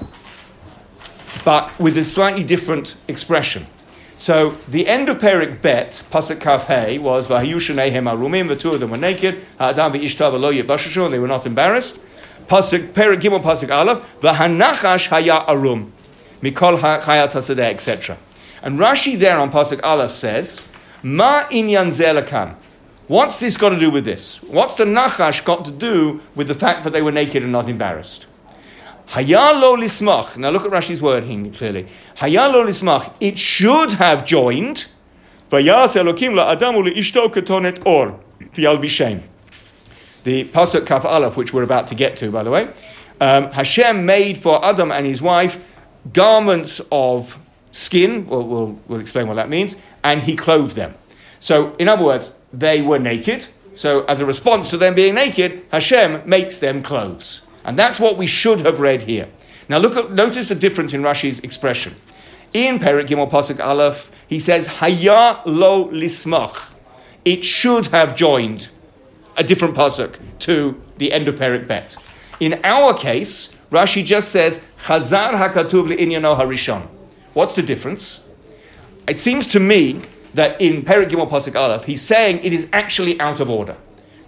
but 1.44 1.76
with 1.80 1.98
a 1.98 2.04
slightly 2.04 2.44
different 2.44 2.96
expression. 3.08 3.66
So 4.16 4.58
the 4.68 4.86
end 4.86 5.08
of 5.08 5.18
Perik 5.18 5.60
Bet, 5.60 6.04
Pasuk 6.12 6.40
Kaf 6.40 6.66
Hey, 6.66 6.98
was 6.98 7.26
Vahayushanehem 7.26 8.04
Arumim, 8.04 8.48
the 8.48 8.54
two 8.54 8.72
of 8.72 8.80
them 8.80 8.90
were 8.90 8.96
naked, 8.96 9.40
Adam 9.58 9.92
v'ishtav 9.92 10.34
and 11.04 11.14
they 11.14 11.18
were 11.18 11.26
not 11.26 11.46
embarrassed. 11.46 12.00
Pasuk 12.46 12.92
Perik 12.92 13.20
Gimel 13.20 13.42
Pasuk 13.42 13.74
Aleph, 13.74 14.20
v'hanachash 14.20 15.08
haya 15.08 15.44
arum, 15.48 15.92
mikol 16.42 16.78
chayat 16.78 17.32
hasadeh, 17.32 17.70
etc. 17.70 18.18
And 18.62 18.78
Rashi 18.78 19.18
there 19.18 19.38
on 19.38 19.50
Pasuk 19.50 19.80
Aleph 19.82 20.10
says, 20.10 20.64
Ma 21.02 21.44
inyan 21.44 21.88
zelakan. 21.88 22.56
What's 23.10 23.40
this 23.40 23.56
got 23.56 23.70
to 23.70 23.80
do 23.80 23.90
with 23.90 24.04
this? 24.04 24.40
What's 24.40 24.76
the 24.76 24.84
Nachash 24.84 25.44
got 25.44 25.64
to 25.64 25.72
do 25.72 26.20
with 26.36 26.46
the 26.46 26.54
fact 26.54 26.84
that 26.84 26.90
they 26.90 27.02
were 27.02 27.10
naked 27.10 27.42
and 27.42 27.50
not 27.50 27.68
embarrassed? 27.68 28.28
Hayalo 29.08 29.76
lismach. 29.76 30.36
Now 30.36 30.50
look 30.50 30.64
at 30.64 30.70
Rashi's 30.70 31.02
wording 31.02 31.52
clearly. 31.52 31.88
Hayalo 32.18 32.64
lismach. 32.64 33.12
It 33.18 33.36
should 33.36 33.94
have 33.94 34.24
joined. 34.24 34.86
The 35.48 35.56
pasuk 40.44 40.86
kaf 40.86 41.04
aleph, 41.04 41.36
which 41.36 41.52
we're 41.52 41.64
about 41.64 41.88
to 41.88 41.96
get 41.96 42.16
to, 42.18 42.30
by 42.30 42.44
the 42.44 42.50
way. 42.52 42.68
Um, 43.20 43.50
Hashem 43.50 44.06
made 44.06 44.38
for 44.38 44.64
Adam 44.64 44.92
and 44.92 45.04
his 45.04 45.20
wife 45.20 45.76
garments 46.12 46.80
of 46.92 47.40
skin. 47.72 48.28
Well, 48.28 48.46
we'll, 48.46 48.78
we'll 48.86 49.00
explain 49.00 49.26
what 49.26 49.34
that 49.34 49.48
means. 49.48 49.74
And 50.04 50.22
he 50.22 50.36
clothed 50.36 50.76
them. 50.76 50.94
So, 51.40 51.74
in 51.80 51.88
other 51.88 52.04
words, 52.04 52.34
they 52.52 52.82
were 52.82 52.98
naked. 52.98 53.48
So, 53.72 54.04
as 54.04 54.20
a 54.20 54.26
response 54.26 54.70
to 54.70 54.76
them 54.76 54.94
being 54.94 55.14
naked, 55.14 55.64
Hashem 55.70 56.28
makes 56.28 56.58
them 56.58 56.82
clothes. 56.82 57.46
And 57.64 57.78
that's 57.78 58.00
what 58.00 58.16
we 58.16 58.26
should 58.26 58.62
have 58.62 58.80
read 58.80 59.02
here. 59.02 59.28
Now, 59.68 59.78
look 59.78 59.96
at, 59.96 60.10
notice 60.10 60.48
the 60.48 60.54
difference 60.54 60.92
in 60.92 61.02
Rashi's 61.02 61.38
expression. 61.40 61.94
In 62.52 62.80
Perik 62.80 63.06
Gimel 63.06 63.30
Pasuk 63.30 63.64
Aleph, 63.64 64.10
he 64.28 64.40
says, 64.40 64.66
Haya 64.66 65.40
lo 65.46 65.88
lismach. 65.88 66.74
It 67.24 67.44
should 67.44 67.86
have 67.88 68.16
joined 68.16 68.70
a 69.36 69.44
different 69.44 69.76
pasuk 69.76 70.18
to 70.40 70.80
the 70.98 71.12
end 71.12 71.28
of 71.28 71.36
Perik 71.36 71.68
Bet. 71.68 71.96
In 72.40 72.58
our 72.64 72.94
case, 72.94 73.54
Rashi 73.70 74.04
just 74.04 74.30
says, 74.32 74.60
Chazar 74.84 75.32
hakatuv 75.32 75.96
le'inyano 75.96 76.36
harishon. 76.36 76.88
What's 77.34 77.54
the 77.54 77.62
difference? 77.62 78.24
It 79.06 79.18
seems 79.18 79.46
to 79.48 79.60
me 79.60 80.02
that 80.34 80.60
in 80.60 80.82
Perik 80.82 81.10
Gimel 81.10 81.28
Pasuk 81.28 81.58
Aleph, 81.58 81.84
he's 81.84 82.02
saying 82.02 82.40
it 82.42 82.52
is 82.52 82.68
actually 82.72 83.20
out 83.20 83.40
of 83.40 83.50
order. 83.50 83.76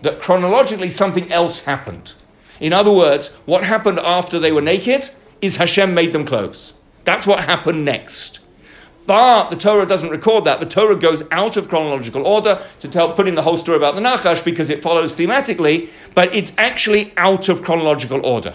That 0.02 0.21
chronologically 0.21 0.90
something 0.90 1.30
else 1.32 1.64
happened. 1.64 2.14
In 2.61 2.73
other 2.73 2.92
words, 2.92 3.28
what 3.47 3.64
happened 3.64 3.99
after 4.00 4.38
they 4.38 4.52
were 4.52 4.61
naked 4.61 5.11
is 5.40 5.56
Hashem 5.56 5.94
made 5.94 6.12
them 6.12 6.25
clothes. 6.25 6.75
That's 7.04 7.26
what 7.26 7.44
happened 7.44 7.85
next. 7.85 8.40
But 9.06 9.49
the 9.49 9.56
Torah 9.56 9.87
doesn't 9.87 10.11
record 10.11 10.44
that. 10.44 10.61
The 10.61 10.66
Torah 10.66 10.97
goes 10.97 11.25
out 11.32 11.56
of 11.56 11.68
chronological 11.68 12.26
order 12.26 12.62
to 12.80 12.88
tell, 12.88 13.12
put 13.12 13.26
in 13.26 13.35
the 13.35 13.42
whole 13.42 13.56
story 13.56 13.76
about 13.76 13.97
the 13.97 14.00
Nachash 14.00 14.44
because 14.44 14.71
it 14.71 14.82
follows 14.82 15.16
thematically, 15.16 15.90
but 16.14 16.35
it's 16.35 16.52
actually 16.56 17.12
out 17.16 17.49
of 17.49 17.64
chronological 17.64 18.25
order. 18.25 18.54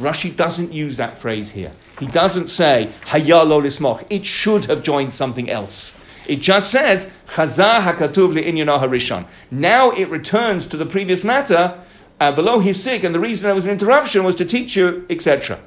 Rashi 0.00 0.34
doesn't 0.34 0.72
use 0.72 0.96
that 0.96 1.18
phrase 1.18 1.52
here. 1.52 1.72
He 1.98 2.06
doesn't 2.06 2.48
say, 2.48 2.88
Hayya 3.06 3.46
lo 3.46 3.60
lismoch. 3.60 4.04
It 4.10 4.24
should 4.24 4.66
have 4.66 4.82
joined 4.82 5.12
something 5.12 5.50
else. 5.50 5.92
It 6.28 6.40
just 6.40 6.70
says, 6.70 7.10
Chazah 7.26 7.80
hakatuv 7.80 8.34
harishon. 8.36 9.26
Now 9.50 9.90
it 9.90 10.08
returns 10.08 10.66
to 10.66 10.76
the 10.76 10.86
previous 10.86 11.24
matter 11.24 11.80
uh, 12.20 12.32
below 12.32 12.58
he's 12.58 12.82
sick, 12.82 13.04
and 13.04 13.14
the 13.14 13.20
reason 13.20 13.44
there 13.44 13.54
was 13.54 13.64
an 13.64 13.70
interruption 13.70 14.24
was 14.24 14.34
to 14.36 14.44
teach 14.44 14.76
you, 14.76 15.06
etc. 15.08 15.60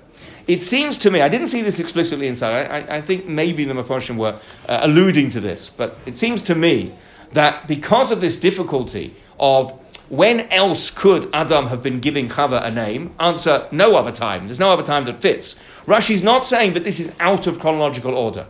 It 0.47 0.61
seems 0.61 0.97
to 0.97 1.11
me, 1.11 1.21
I 1.21 1.29
didn't 1.29 1.47
see 1.47 1.61
this 1.61 1.79
explicitly 1.79 2.27
inside, 2.27 2.67
I, 2.69 2.79
I, 2.79 2.97
I 2.97 3.01
think 3.01 3.27
maybe 3.27 3.63
the 3.63 3.73
Mephoshim 3.73 4.17
were 4.17 4.39
uh, 4.67 4.79
alluding 4.83 5.29
to 5.31 5.39
this, 5.39 5.69
but 5.69 5.97
it 6.05 6.17
seems 6.17 6.41
to 6.43 6.55
me 6.55 6.93
that 7.31 7.67
because 7.67 8.11
of 8.11 8.19
this 8.21 8.35
difficulty 8.35 9.15
of 9.39 9.71
when 10.09 10.41
else 10.51 10.89
could 10.89 11.29
Adam 11.31 11.67
have 11.67 11.81
been 11.81 12.01
giving 12.01 12.27
Chava 12.27 12.61
a 12.65 12.69
name? 12.69 13.15
Answer, 13.17 13.69
no 13.71 13.95
other 13.95 14.11
time. 14.11 14.47
There's 14.47 14.59
no 14.59 14.71
other 14.71 14.83
time 14.83 15.05
that 15.05 15.21
fits. 15.21 15.53
Rashi's 15.85 16.21
not 16.21 16.43
saying 16.43 16.73
that 16.73 16.83
this 16.83 16.99
is 16.99 17.15
out 17.21 17.47
of 17.47 17.59
chronological 17.59 18.17
order. 18.17 18.47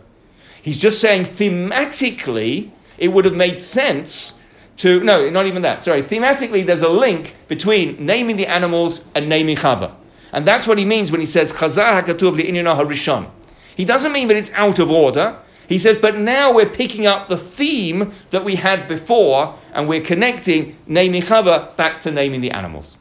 He's 0.62 0.78
just 0.78 1.00
saying 1.00 1.24
thematically 1.24 2.70
it 2.96 3.08
would 3.08 3.24
have 3.24 3.34
made 3.34 3.58
sense 3.58 4.40
to, 4.78 5.02
no, 5.02 5.28
not 5.28 5.46
even 5.46 5.62
that, 5.62 5.84
sorry, 5.84 6.00
thematically 6.02 6.64
there's 6.64 6.82
a 6.82 6.88
link 6.88 7.34
between 7.48 8.04
naming 8.04 8.36
the 8.36 8.46
animals 8.46 9.04
and 9.14 9.28
naming 9.28 9.56
Chava. 9.56 9.94
And 10.32 10.46
that's 10.46 10.66
what 10.66 10.78
he 10.78 10.84
means 10.84 11.10
when 11.10 11.20
he 11.20 11.26
says, 11.26 11.52
Chazar 11.52 12.02
HaKatuv 12.02 12.36
harishon. 12.36 13.28
He 13.76 13.84
doesn't 13.84 14.12
mean 14.12 14.28
that 14.28 14.36
it's 14.36 14.52
out 14.52 14.78
of 14.78 14.90
order. 14.90 15.38
He 15.68 15.78
says, 15.78 15.96
but 15.96 16.16
now 16.16 16.54
we're 16.54 16.68
picking 16.68 17.06
up 17.06 17.28
the 17.28 17.36
theme 17.36 18.12
that 18.30 18.44
we 18.44 18.56
had 18.56 18.88
before 18.88 19.58
and 19.72 19.88
we're 19.88 20.00
connecting 20.00 20.78
naming 20.86 21.22
Chava 21.22 21.76
back 21.76 22.00
to 22.02 22.10
naming 22.10 22.40
the 22.40 22.50
animals. 22.52 22.98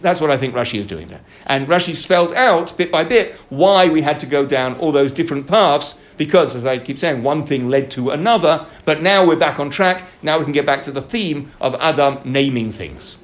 That's 0.00 0.20
what 0.20 0.30
I 0.30 0.36
think 0.36 0.54
Rashi 0.54 0.78
is 0.78 0.86
doing 0.86 1.06
there. 1.06 1.22
And 1.46 1.66
Rashi 1.66 1.94
spelled 1.94 2.34
out 2.34 2.76
bit 2.76 2.92
by 2.92 3.04
bit 3.04 3.32
why 3.48 3.88
we 3.88 4.02
had 4.02 4.20
to 4.20 4.26
go 4.26 4.44
down 4.44 4.74
all 4.76 4.92
those 4.92 5.12
different 5.12 5.46
paths 5.46 5.98
because, 6.16 6.54
as 6.54 6.64
I 6.66 6.78
keep 6.78 6.98
saying, 6.98 7.22
one 7.22 7.44
thing 7.44 7.68
led 7.68 7.90
to 7.92 8.10
another, 8.10 8.66
but 8.84 9.02
now 9.02 9.26
we're 9.26 9.36
back 9.36 9.58
on 9.58 9.70
track. 9.70 10.04
Now 10.22 10.38
we 10.38 10.44
can 10.44 10.52
get 10.52 10.66
back 10.66 10.82
to 10.84 10.92
the 10.92 11.02
theme 11.02 11.50
of 11.60 11.74
Adam 11.76 12.18
naming 12.24 12.72
things. 12.72 13.18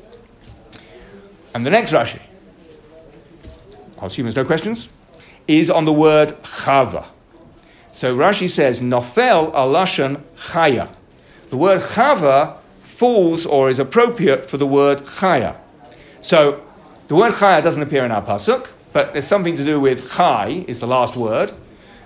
And 1.54 1.66
the 1.66 1.70
next 1.70 1.92
Rashi, 1.92 2.20
I'll 3.98 4.06
assume 4.06 4.24
there's 4.24 4.36
no 4.36 4.44
questions, 4.44 4.88
is 5.46 5.68
on 5.68 5.84
the 5.84 5.92
word 5.92 6.30
chava. 6.42 7.06
So 7.92 8.16
Rashi 8.16 8.48
says, 8.48 8.80
Nofel 8.80 9.52
alashan 9.52 10.22
chaya. 10.36 10.94
The 11.50 11.56
word 11.56 11.80
chava 11.80 12.58
falls 12.82 13.46
or 13.46 13.68
is 13.68 13.78
appropriate 13.78 14.48
for 14.48 14.56
the 14.56 14.66
word 14.66 15.00
chaya. 15.00 15.56
So 16.20 16.62
the 17.08 17.16
word 17.16 17.32
chaya 17.32 17.62
doesn't 17.62 17.82
appear 17.82 18.04
in 18.04 18.12
our 18.12 18.22
pasuk, 18.22 18.68
but 18.92 19.12
there's 19.12 19.26
something 19.26 19.56
to 19.56 19.64
do 19.64 19.80
with 19.80 20.12
chai 20.12 20.64
is 20.68 20.78
the 20.78 20.86
last 20.86 21.16
word, 21.16 21.52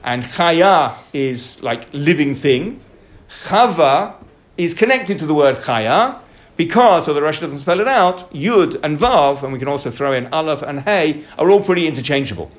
and 0.05 0.23
chaya 0.23 0.95
is 1.12 1.62
like 1.62 1.93
living 1.93 2.35
thing. 2.35 2.81
Chava 3.29 4.14
is 4.57 4.75
connected 4.75 5.19
to 5.19 5.27
the 5.27 5.35
word 5.35 5.57
chaya 5.57 6.21
because, 6.57 7.09
although 7.09 7.23
Rashi 7.23 7.40
doesn't 7.40 7.59
spell 7.59 7.81
it 7.81 7.88
out, 7.88 8.33
yud 8.33 8.79
and 8.85 8.99
vav, 8.99 9.43
and 9.43 9.53
we 9.53 9.59
can 9.59 9.67
also 9.67 9.90
throw 9.90 10.12
in 10.12 10.29
aleph 10.33 10.62
and 10.62 10.81
hey, 10.81 11.25
are 11.38 11.51
all 11.51 11.62
pretty 11.62 11.88
interchangeable. 11.88 12.53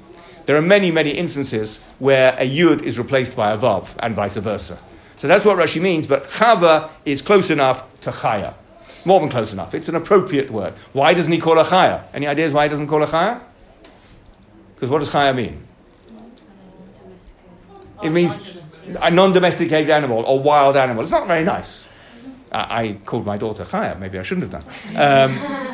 There 0.47 0.57
are 0.57 0.61
many, 0.61 0.91
many 0.91 1.11
instances 1.11 1.81
where 1.99 2.33
a 2.33 2.49
yud 2.49 2.81
is 2.81 2.99
replaced 2.99 3.35
by 3.35 3.53
a 3.53 3.57
vav 3.57 3.95
and 3.99 4.15
vice 4.15 4.37
versa. 4.37 4.77
So 5.15 5.27
that's 5.27 5.45
what 5.45 5.57
Rashi 5.57 5.81
means, 5.81 6.07
but 6.07 6.23
chava 6.23 6.91
is 7.05 7.21
close 7.21 7.49
enough 7.49 7.83
to 8.01 8.11
chaya. 8.11 8.55
More 9.05 9.19
than 9.19 9.29
close 9.29 9.53
enough. 9.53 9.75
It's 9.75 9.87
an 9.87 9.95
appropriate 9.95 10.49
word. 10.49 10.73
Why 10.93 11.13
doesn't 11.13 11.31
he 11.31 11.39
call 11.39 11.59
a 11.59 11.63
chaya? 11.63 12.03
Any 12.11 12.25
ideas 12.25 12.53
why 12.53 12.63
he 12.63 12.69
doesn't 12.69 12.87
call 12.87 13.03
a 13.03 13.07
chaya? 13.07 13.39
Because 14.73 14.89
what 14.89 14.99
does 14.99 15.09
chaya 15.09 15.33
mean? 15.35 15.61
It 18.05 18.11
means 18.11 18.57
a 19.01 19.11
non-domesticated 19.11 19.89
animal 19.89 20.23
or 20.25 20.39
wild 20.39 20.77
animal. 20.77 21.03
It's 21.03 21.11
not 21.11 21.27
very 21.27 21.43
nice. 21.43 21.87
I, 22.51 22.83
I 22.83 22.93
called 23.05 23.25
my 23.25 23.37
daughter 23.37 23.63
Chaya. 23.63 23.99
Maybe 23.99 24.19
I 24.19 24.23
shouldn't 24.23 24.51
have 24.51 24.63
done. 24.63 25.31
Um, 25.31 25.65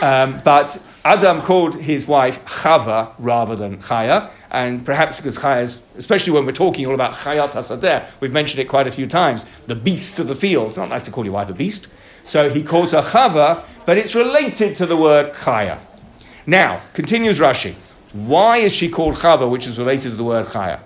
um, 0.00 0.40
but 0.44 0.82
Adam 1.04 1.42
called 1.42 1.80
his 1.80 2.06
wife 2.06 2.44
Chava 2.46 3.14
rather 3.18 3.54
than 3.54 3.78
Chaya, 3.78 4.30
and 4.50 4.84
perhaps 4.84 5.18
because 5.18 5.38
Chaya 5.38 5.80
especially 5.96 6.32
when 6.32 6.46
we're 6.46 6.52
talking 6.52 6.86
all 6.86 6.94
about 6.94 7.12
Chayat 7.12 7.52
Hasadeh, 7.52 8.06
we've 8.20 8.32
mentioned 8.32 8.60
it 8.60 8.68
quite 8.68 8.86
a 8.86 8.90
few 8.90 9.06
times, 9.06 9.44
the 9.66 9.74
beast 9.74 10.18
of 10.18 10.28
the 10.28 10.34
field. 10.34 10.68
It's 10.68 10.76
not 10.76 10.88
nice 10.88 11.04
to 11.04 11.10
call 11.10 11.24
your 11.24 11.34
wife 11.34 11.48
a 11.48 11.52
beast. 11.52 11.88
So 12.24 12.48
he 12.48 12.62
calls 12.62 12.92
her 12.92 13.02
Chava, 13.02 13.62
but 13.86 13.98
it's 13.98 14.14
related 14.14 14.76
to 14.76 14.86
the 14.86 14.96
word 14.96 15.32
Chaya. 15.34 15.78
Now, 16.46 16.80
continues 16.92 17.38
Rashi. 17.38 17.74
Why 18.12 18.58
is 18.58 18.74
she 18.74 18.88
called 18.88 19.14
Chava, 19.16 19.48
which 19.50 19.66
is 19.66 19.78
related 19.78 20.10
to 20.10 20.16
the 20.16 20.24
word 20.24 20.46
Chaya? 20.46 20.80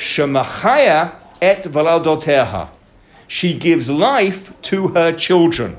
Shemachaya 0.00 1.14
et 1.42 1.62
valadoteha. 1.64 2.70
She 3.28 3.56
gives 3.56 3.88
life 3.88 4.60
to 4.62 4.88
her 4.88 5.12
children. 5.12 5.76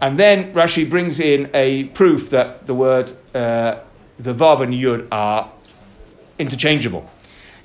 And 0.00 0.18
then 0.18 0.52
Rashi 0.52 0.88
brings 0.88 1.20
in 1.20 1.48
a 1.54 1.84
proof 1.84 2.30
that 2.30 2.66
the 2.66 2.74
word, 2.74 3.12
uh, 3.32 3.76
the 4.18 4.34
Vav 4.34 4.60
and 4.60 4.74
Yud 4.74 5.06
are 5.10 5.50
interchangeable. 6.38 7.08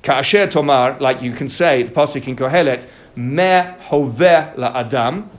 Ka'asher 0.03 0.47
Tomar, 0.47 0.97
like 0.99 1.21
you 1.21 1.33
can 1.33 1.49
say, 1.49 1.83
the 1.83 1.91
Pasuk 1.91 2.27
in 2.27 2.35
Kohelet, 2.35 2.87
Me 3.15 3.75
Hover 3.89 4.53
La 4.55 4.67
Adam, 4.79 5.29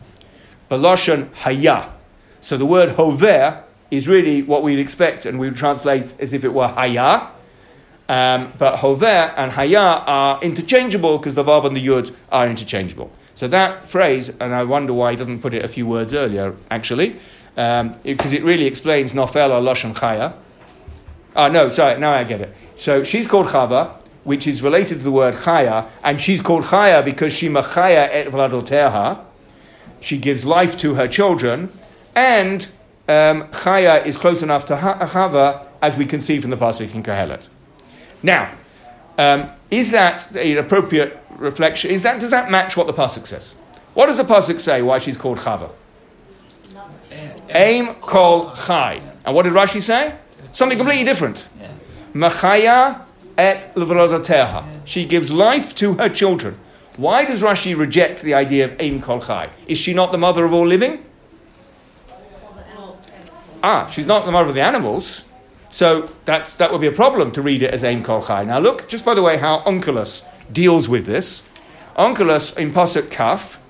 Baloshon 0.69 1.33
Haya. 1.33 1.93
So 2.41 2.57
the 2.59 2.67
word 2.67 2.91
Hover 2.97 3.65
is 3.91 4.09
really 4.09 4.43
what 4.43 4.63
we'd 4.63 4.81
expect, 4.81 5.25
and 5.25 5.39
we 5.39 5.49
would 5.49 5.57
translate 5.57 6.13
as 6.19 6.33
if 6.33 6.45
it 6.45 6.53
were 6.53 6.69
Haya, 6.69 7.29
um, 8.11 8.53
but 8.59 8.81
Hover 8.81 9.07
and 9.07 9.53
Haya 9.53 10.03
are 10.05 10.43
interchangeable 10.43 11.19
because 11.19 11.37
the 11.37 11.45
Vav 11.45 11.65
and 11.65 11.77
the 11.77 11.87
Yud 11.87 12.13
are 12.33 12.49
interchangeable. 12.49 13.13
So 13.37 13.47
that 13.47 13.85
phrase, 13.85 14.31
and 14.41 14.53
I 14.53 14.65
wonder 14.65 14.93
why 14.93 15.13
he 15.13 15.17
doesn't 15.17 15.41
put 15.41 15.55
it 15.55 15.63
a 15.63 15.69
few 15.69 15.87
words 15.87 16.13
earlier, 16.13 16.57
actually, 16.73 17.19
um, 17.57 17.95
because 18.03 18.33
it 18.33 18.43
really 18.43 18.67
explains 18.67 19.13
Nofel 19.13 19.51
or 19.51 19.61
Losh 19.61 19.85
and 19.85 19.95
Chaya. 19.95 20.35
Ah, 21.37 21.49
no, 21.49 21.69
sorry, 21.69 22.01
now 22.01 22.11
I 22.11 22.25
get 22.25 22.41
it. 22.41 22.53
So 22.75 23.05
she's 23.05 23.29
called 23.29 23.47
Chava, 23.47 24.03
which 24.25 24.49
is 24.49 24.61
related 24.61 24.99
to 24.99 25.05
the 25.05 25.13
word 25.13 25.35
Chaya, 25.37 25.89
and 26.03 26.21
she's 26.21 26.43
called 26.43 26.65
Chaya 26.65 27.05
because 27.05 27.33
she 27.33 27.49
machaya 27.49 28.09
et 28.11 28.27
vladoterha. 28.27 29.25
She 30.01 30.19
gives 30.19 30.45
life 30.45 30.77
to 30.79 30.95
her 30.95 31.07
children, 31.07 31.73
and 32.17 32.63
um, 33.07 33.45
Chaya 33.63 34.05
is 34.05 34.19
close 34.19 34.43
enough 34.43 34.67
to 34.67 34.75
Chava 34.75 35.69
as 35.81 35.97
we 35.97 36.07
can 36.07 36.21
see 36.21 36.41
from 36.41 36.51
the 36.51 36.57
pasuk 36.57 36.93
in 36.93 37.05
Kohelet. 37.05 37.49
Now, 38.23 38.55
um, 39.19 39.51
is 39.71 39.93
that 39.93 40.35
an 40.35 40.59
appropriate 40.59 41.19
reflection? 41.37 41.91
Is 41.91 42.03
that, 42.03 42.21
does 42.21 42.31
that 42.31 42.51
match 42.51 42.77
what 42.77 42.87
the 42.87 42.93
pasuk 42.93 43.27
says? 43.27 43.55
What 43.95 44.07
does 44.07 44.17
the 44.17 44.25
pasuk 44.25 44.61
say? 44.61 44.83
Why 44.83 44.99
she's 44.99 45.17
called 45.17 45.39
Chava? 45.39 45.71
Aim 47.51 47.95
kol 47.95 48.53
chai. 48.53 49.03
And 49.25 49.35
what 49.35 49.43
did 49.43 49.53
Rashi 49.53 49.83
say? 49.83 50.15
Something 50.53 50.79
completely 50.79 51.05
different. 51.05 51.49
Machaya 52.15 53.03
et 53.37 53.75
levrodoteha. 53.75 54.65
She 54.85 55.05
gives 55.05 55.33
life 55.33 55.75
to 55.77 55.95
her 55.95 56.09
children. 56.09 56.59
Why 56.97 57.25
does 57.25 57.43
Rashi 57.43 57.77
reject 57.77 58.23
the 58.23 58.35
idea 58.35 58.67
of 58.67 58.77
Aim 58.79 59.01
kol 59.01 59.21
chai? 59.21 59.51
Is 59.67 59.79
she 59.79 59.95
not 59.95 60.13
the 60.13 60.19
mother 60.19 60.45
of 60.45 60.53
all 60.53 60.67
living? 60.67 61.05
Ah, 63.63 63.87
she's 63.87 64.07
not 64.07 64.25
the 64.25 64.33
mother 64.33 64.49
of 64.49 64.55
the 64.55 64.63
animals. 64.63 65.25
So 65.71 66.11
that's, 66.25 66.55
that 66.55 66.73
would 66.73 66.81
be 66.81 66.89
a 66.89 66.93
problem 66.93 67.31
to 67.33 67.43
read 67.43 67.63
it 67.63 67.73
as 67.73 67.85
Aim 67.85 68.03
kol 68.03 68.23
chai. 68.23 68.45
Now 68.45 68.59
look, 68.59 68.89
just 68.89 69.05
by 69.05 69.15
the 69.15 69.23
way, 69.23 69.39
how 69.39 69.61
Onkelos 69.61 70.25
deals 70.53 70.89
with 70.89 71.07
this. 71.07 71.43
Onkelos 71.97 72.57
in 72.57 72.73
Pasuk 72.73 73.11
Kaf 73.11 73.61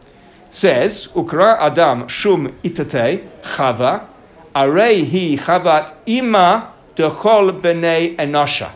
says, 0.48 1.08
Ukra 1.08 1.58
Adam 1.58 2.08
Shum 2.08 2.48
Itate 2.64 3.28
Chava, 3.42 4.06
Arei 4.54 5.04
hi 5.04 5.36
Chavat 5.36 5.94
Ima 6.06 6.72
Dechol 6.96 7.60
Bnei 7.60 8.16
Enosha. 8.16 8.72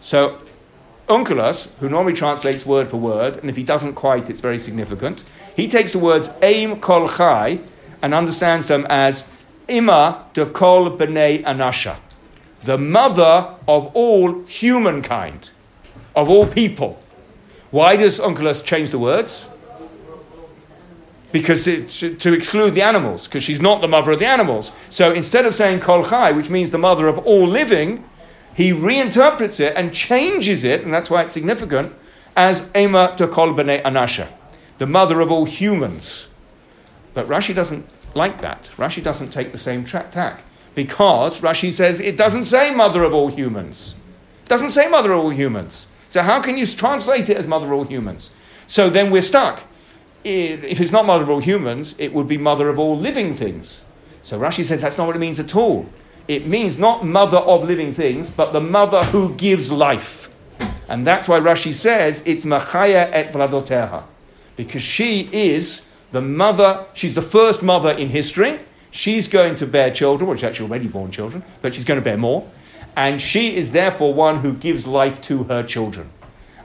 So, 0.00 0.38
Onkelos, 1.08 1.70
who 1.78 1.88
normally 1.88 2.12
translates 2.12 2.66
word 2.66 2.88
for 2.88 2.98
word, 2.98 3.38
and 3.38 3.48
if 3.48 3.56
he 3.56 3.64
doesn't 3.64 3.94
quite, 3.94 4.28
it's 4.28 4.40
very 4.40 4.58
significant, 4.58 5.24
he 5.54 5.68
takes 5.68 5.92
the 5.92 5.98
words 5.98 6.28
Aim 6.42 6.80
Kol 6.80 7.08
Chai 7.08 7.60
and 8.02 8.12
understands 8.12 8.68
them 8.68 8.86
as 8.90 9.26
Ima 9.68 10.26
Dekol 10.34 10.96
Bnei 10.96 11.42
Anasha, 11.42 11.96
the 12.66 12.76
mother 12.76 13.54
of 13.66 13.86
all 13.94 14.42
humankind, 14.44 15.50
of 16.14 16.28
all 16.28 16.46
people. 16.46 17.00
Why 17.70 17.96
does 17.96 18.20
Onkelos 18.20 18.64
change 18.64 18.90
the 18.90 18.98
words? 18.98 19.48
because 21.32 21.64
to, 21.64 22.14
to, 22.16 22.32
exclude 22.32 22.70
the 22.70 22.80
animals, 22.80 23.26
because 23.26 23.42
she's 23.42 23.60
not 23.60 23.82
the 23.82 23.88
mother 23.88 24.12
of 24.12 24.18
the 24.18 24.26
animals. 24.26 24.72
So 24.88 25.12
instead 25.12 25.44
of 25.44 25.54
saying 25.54 25.80
kol 25.80 26.02
chai, 26.02 26.32
which 26.32 26.48
means 26.48 26.70
the 26.70 26.78
mother 26.78 27.08
of 27.08 27.18
all 27.18 27.46
living, 27.46 28.04
he 28.54 28.70
reinterprets 28.70 29.60
it 29.60 29.74
and 29.76 29.92
changes 29.92 30.64
it, 30.64 30.82
and 30.82 30.94
that's 30.94 31.10
why 31.10 31.24
it's 31.24 31.34
significant, 31.34 31.92
as 32.34 32.66
Ema 32.74 33.14
to 33.18 33.28
kol 33.28 33.52
b'nei 33.52 33.82
anasha, 33.82 34.28
the 34.78 34.86
mother 34.86 35.20
of 35.20 35.30
all 35.30 35.44
humans. 35.44 36.28
But 37.12 37.26
Rashi 37.26 37.54
doesn't 37.54 37.86
like 38.14 38.40
that. 38.40 38.70
Rashi 38.76 39.02
doesn't 39.02 39.30
take 39.30 39.52
the 39.52 39.58
same 39.58 39.84
tack 39.84 40.42
because 40.76 41.40
Rashi 41.40 41.72
says 41.72 41.98
it 41.98 42.16
doesn't 42.16 42.44
say 42.44 42.72
mother 42.72 43.02
of 43.02 43.12
all 43.12 43.26
humans. 43.26 43.96
It 44.44 44.48
doesn't 44.48 44.70
say 44.70 44.88
mother 44.88 45.10
of 45.12 45.24
all 45.24 45.30
humans. 45.30 45.88
So 46.08 46.22
how 46.22 46.40
can 46.40 46.56
you 46.56 46.66
translate 46.66 47.28
it 47.28 47.36
as 47.36 47.48
mother 47.48 47.66
of 47.66 47.72
all 47.72 47.84
humans? 47.84 48.32
So 48.68 48.88
then 48.88 49.10
we're 49.10 49.22
stuck 49.22 49.64
if 50.26 50.80
it's 50.80 50.90
not 50.90 51.06
mother 51.06 51.22
of 51.22 51.30
all 51.30 51.40
humans, 51.40 51.94
it 51.98 52.12
would 52.12 52.26
be 52.26 52.36
mother 52.36 52.68
of 52.68 52.78
all 52.78 52.98
living 52.98 53.34
things. 53.34 53.82
So 54.22 54.38
Rashi 54.38 54.64
says 54.64 54.80
that's 54.80 54.98
not 54.98 55.06
what 55.06 55.14
it 55.14 55.20
means 55.20 55.38
at 55.38 55.54
all. 55.54 55.86
It 56.26 56.46
means 56.46 56.78
not 56.78 57.06
mother 57.06 57.36
of 57.36 57.62
living 57.62 57.92
things, 57.92 58.28
but 58.30 58.52
the 58.52 58.60
mother 58.60 59.04
who 59.04 59.34
gives 59.34 59.70
life. 59.70 60.28
And 60.88 61.06
that's 61.06 61.28
why 61.28 61.38
Rashi 61.38 61.72
says 61.72 62.24
it's 62.26 62.44
Machaya 62.44 63.08
et 63.12 63.32
Vladoterha. 63.32 64.02
Because 64.56 64.82
she 64.82 65.28
is 65.32 65.86
the 66.10 66.22
mother, 66.22 66.84
she's 66.92 67.14
the 67.14 67.22
first 67.22 67.62
mother 67.62 67.92
in 67.92 68.08
history. 68.08 68.58
She's 68.96 69.28
going 69.28 69.56
to 69.56 69.66
bear 69.66 69.90
children, 69.90 70.26
well, 70.26 70.38
she's 70.38 70.44
actually 70.44 70.70
already 70.70 70.88
born 70.88 71.10
children, 71.10 71.44
but 71.60 71.74
she's 71.74 71.84
going 71.84 72.00
to 72.00 72.04
bear 72.04 72.16
more. 72.16 72.48
And 72.96 73.20
she 73.20 73.54
is 73.54 73.72
therefore 73.72 74.14
one 74.14 74.38
who 74.38 74.54
gives 74.54 74.86
life 74.86 75.20
to 75.22 75.44
her 75.44 75.62
children. 75.62 76.08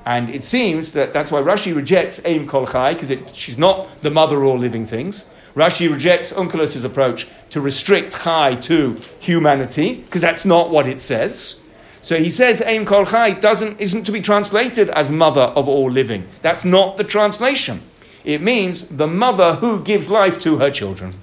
And 0.06 0.30
it 0.30 0.46
seems 0.46 0.94
that 0.94 1.12
that's 1.12 1.30
why 1.30 1.42
Rashi 1.42 1.76
rejects 1.76 2.22
Aim 2.24 2.48
Kol 2.48 2.66
Chai, 2.66 2.94
because 2.94 3.36
she's 3.36 3.58
not 3.58 4.02
the 4.02 4.10
mother 4.10 4.38
of 4.38 4.48
all 4.48 4.58
living 4.58 4.86
things. 4.86 5.26
Rashi 5.56 5.92
rejects 5.92 6.32
Onkelos' 6.32 6.86
approach 6.86 7.28
to 7.50 7.60
restrict 7.60 8.24
Chai 8.24 8.56
to 8.56 8.98
humanity, 9.20 9.96
because 9.96 10.22
that's 10.22 10.46
not 10.46 10.72
what 10.72 10.88
it 10.88 11.02
says. 11.02 11.62
So 12.00 12.16
he 12.16 12.32
says 12.32 12.64
Aim 12.66 12.86
Kol 12.86 13.06
Chai 13.06 13.34
doesn't, 13.34 13.82
isn't 13.82 14.06
to 14.06 14.14
be 14.14 14.22
translated 14.22 14.90
as 14.92 15.12
mother 15.12 15.52
of 15.58 15.68
all 15.68 15.92
living. 15.92 16.26
That's 16.42 16.64
not 16.64 16.96
the 16.96 17.04
translation. 17.04 17.82
It 18.24 18.42
means 18.42 18.88
the 18.88 19.08
mother 19.08 19.56
who 19.56 19.84
gives 19.84 20.10
life 20.10 20.40
to 20.40 20.60
her 20.60 20.72
children. 20.72 21.16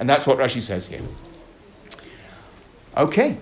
And 0.00 0.08
that's 0.08 0.26
what 0.26 0.38
Rashi 0.38 0.62
says 0.62 0.88
here. 0.88 1.02
Okay. 2.96 3.36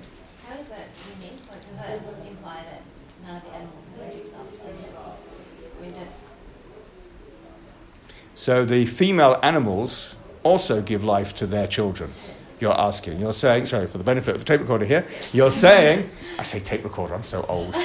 So 8.34 8.64
the 8.64 8.86
female 8.86 9.38
animals 9.42 10.16
also 10.42 10.80
give 10.80 11.04
life 11.04 11.34
to 11.34 11.46
their 11.46 11.66
children. 11.66 12.12
You're 12.60 12.78
asking, 12.78 13.20
you're 13.20 13.32
saying, 13.32 13.66
sorry, 13.66 13.86
for 13.86 13.98
the 13.98 14.04
benefit 14.04 14.34
of 14.34 14.40
the 14.40 14.44
tape 14.44 14.60
recorder 14.60 14.84
here, 14.84 15.06
you're 15.32 15.50
saying, 15.50 16.08
I 16.38 16.44
say 16.44 16.58
tape 16.58 16.82
recorder, 16.82 17.14
I'm 17.14 17.24
so 17.24 17.44
old. 17.48 17.74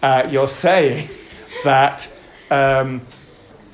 Uh, 0.00 0.28
you're 0.30 0.46
saying 0.46 1.08
that 1.64 2.14
um, 2.52 3.00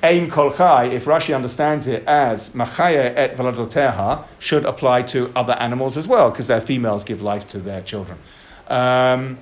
Aim 0.04 0.30
Kol 0.30 0.52
Chai, 0.52 0.84
if 0.84 1.06
Rashi 1.06 1.34
understands 1.34 1.86
it 1.86 2.04
as 2.06 2.50
Machaya 2.50 3.12
et 3.16 3.36
Valadoteha, 3.36 4.24
should 4.38 4.64
apply 4.64 5.02
to 5.02 5.32
other 5.34 5.54
animals 5.54 5.96
as 5.96 6.06
well, 6.06 6.30
because 6.30 6.46
their 6.46 6.60
females 6.60 7.02
give 7.04 7.22
life 7.22 7.48
to 7.48 7.58
their 7.58 7.80
children. 7.80 8.18
Um, 8.68 9.38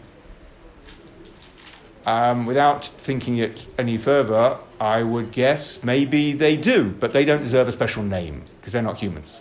um, 2.07 2.47
without 2.47 2.85
thinking 2.85 3.39
it 3.39 3.67
any 3.77 3.99
further, 3.99 4.57
I 4.81 5.03
would 5.03 5.31
guess 5.33 5.85
maybe 5.85 6.33
they 6.33 6.57
do, 6.57 6.91
but 6.91 7.13
they 7.13 7.25
don't 7.25 7.41
deserve 7.43 7.69
a 7.69 7.73
special 7.73 8.03
name 8.03 8.43
because 8.59 8.73
they're 8.73 8.83
not 8.83 8.99
humans. 8.99 9.41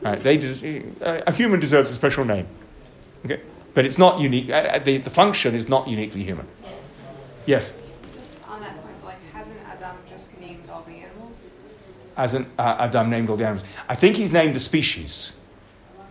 Right? 0.00 0.18
They 0.18 0.36
des- 0.36 0.82
a 1.00 1.32
human 1.32 1.60
deserves 1.60 1.90
a 1.90 1.94
special 1.94 2.24
name, 2.24 2.48
okay? 3.24 3.40
But 3.74 3.86
it's 3.86 3.98
not 3.98 4.20
unique. 4.20 4.50
Uh, 4.50 4.54
uh, 4.54 4.78
the, 4.80 4.98
the 4.98 5.10
function 5.10 5.54
is 5.54 5.68
not 5.68 5.86
uniquely 5.86 6.24
human. 6.24 6.46
Yes. 7.46 7.72
Just 8.18 8.44
on 8.48 8.60
that 8.60 8.82
point, 8.82 9.04
like 9.04 9.16
hasn't 9.32 9.58
Adam 9.66 9.96
just 10.10 10.38
named 10.40 10.68
all 10.68 10.82
the 10.82 10.94
animals? 10.94 11.38
Hasn't 12.16 12.48
uh, 12.58 12.76
Adam 12.78 13.10
named 13.10 13.30
all 13.30 13.36
the 13.36 13.44
animals? 13.44 13.64
I 13.88 13.94
think 13.94 14.16
he's 14.16 14.32
named 14.32 14.54
the 14.54 14.60
species. 14.60 15.32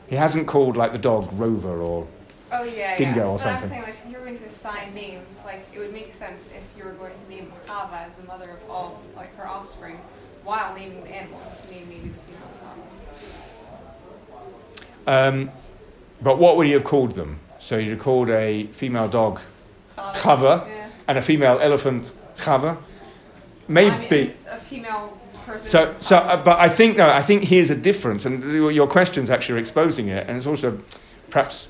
He 0.07 0.15
hasn't 0.15 0.47
called 0.47 0.75
like 0.75 0.93
the 0.93 0.99
dog 0.99 1.29
Rover 1.33 1.81
or 1.81 2.07
oh, 2.51 2.63
yeah, 2.63 2.97
Dingo 2.97 3.19
yeah. 3.19 3.25
or 3.25 3.37
but 3.37 3.43
something. 3.43 3.63
I'm 3.63 3.69
saying 3.69 3.81
like 3.83 3.95
if 4.05 4.11
you're 4.11 4.25
going 4.25 4.39
to 4.39 4.45
assign 4.45 4.93
names, 4.93 5.39
like 5.45 5.67
it 5.73 5.79
would 5.79 5.93
make 5.93 6.13
sense 6.13 6.47
if 6.47 6.63
you 6.77 6.85
were 6.85 6.93
going 6.93 7.13
to 7.13 7.29
name 7.29 7.51
Chava 7.65 8.07
as 8.07 8.17
the 8.17 8.23
mother 8.23 8.49
of 8.49 8.69
all 8.69 9.01
like 9.15 9.35
her 9.37 9.47
offspring, 9.47 9.99
while 10.43 10.73
naming 10.75 11.03
the 11.03 11.09
animals 11.09 11.61
to 11.61 11.73
name 11.73 11.87
maybe 11.87 12.09
the 12.09 12.19
female 12.27 12.49
Um, 15.07 15.51
but 16.21 16.39
what 16.39 16.57
would 16.57 16.65
he 16.65 16.73
have 16.73 16.83
called 16.83 17.11
them? 17.11 17.39
So 17.59 17.77
you'd 17.77 17.91
have 17.91 17.99
called 17.99 18.29
a 18.29 18.65
female 18.67 19.07
dog 19.07 19.39
Chava 19.97 20.67
yeah. 20.67 20.89
and 21.07 21.17
a 21.17 21.21
female 21.21 21.59
elephant 21.61 22.11
Chava. 22.37 22.77
Maybe. 23.67 23.93
I 23.93 24.09
mean, 24.09 24.33
a 24.49 24.57
female 24.57 25.17
person. 25.51 25.65
So, 25.65 25.95
so, 25.99 26.17
uh, 26.17 26.43
but 26.43 26.59
I 26.59 26.69
think 26.69 26.97
no. 26.97 27.09
I 27.09 27.21
think 27.21 27.43
here's 27.43 27.69
a 27.69 27.75
difference, 27.75 28.25
and 28.25 28.43
your 28.73 28.87
questions 28.87 29.29
actually 29.29 29.55
are 29.55 29.59
exposing 29.59 30.07
it, 30.07 30.27
and 30.27 30.37
it's 30.37 30.47
also 30.47 30.81
perhaps 31.29 31.69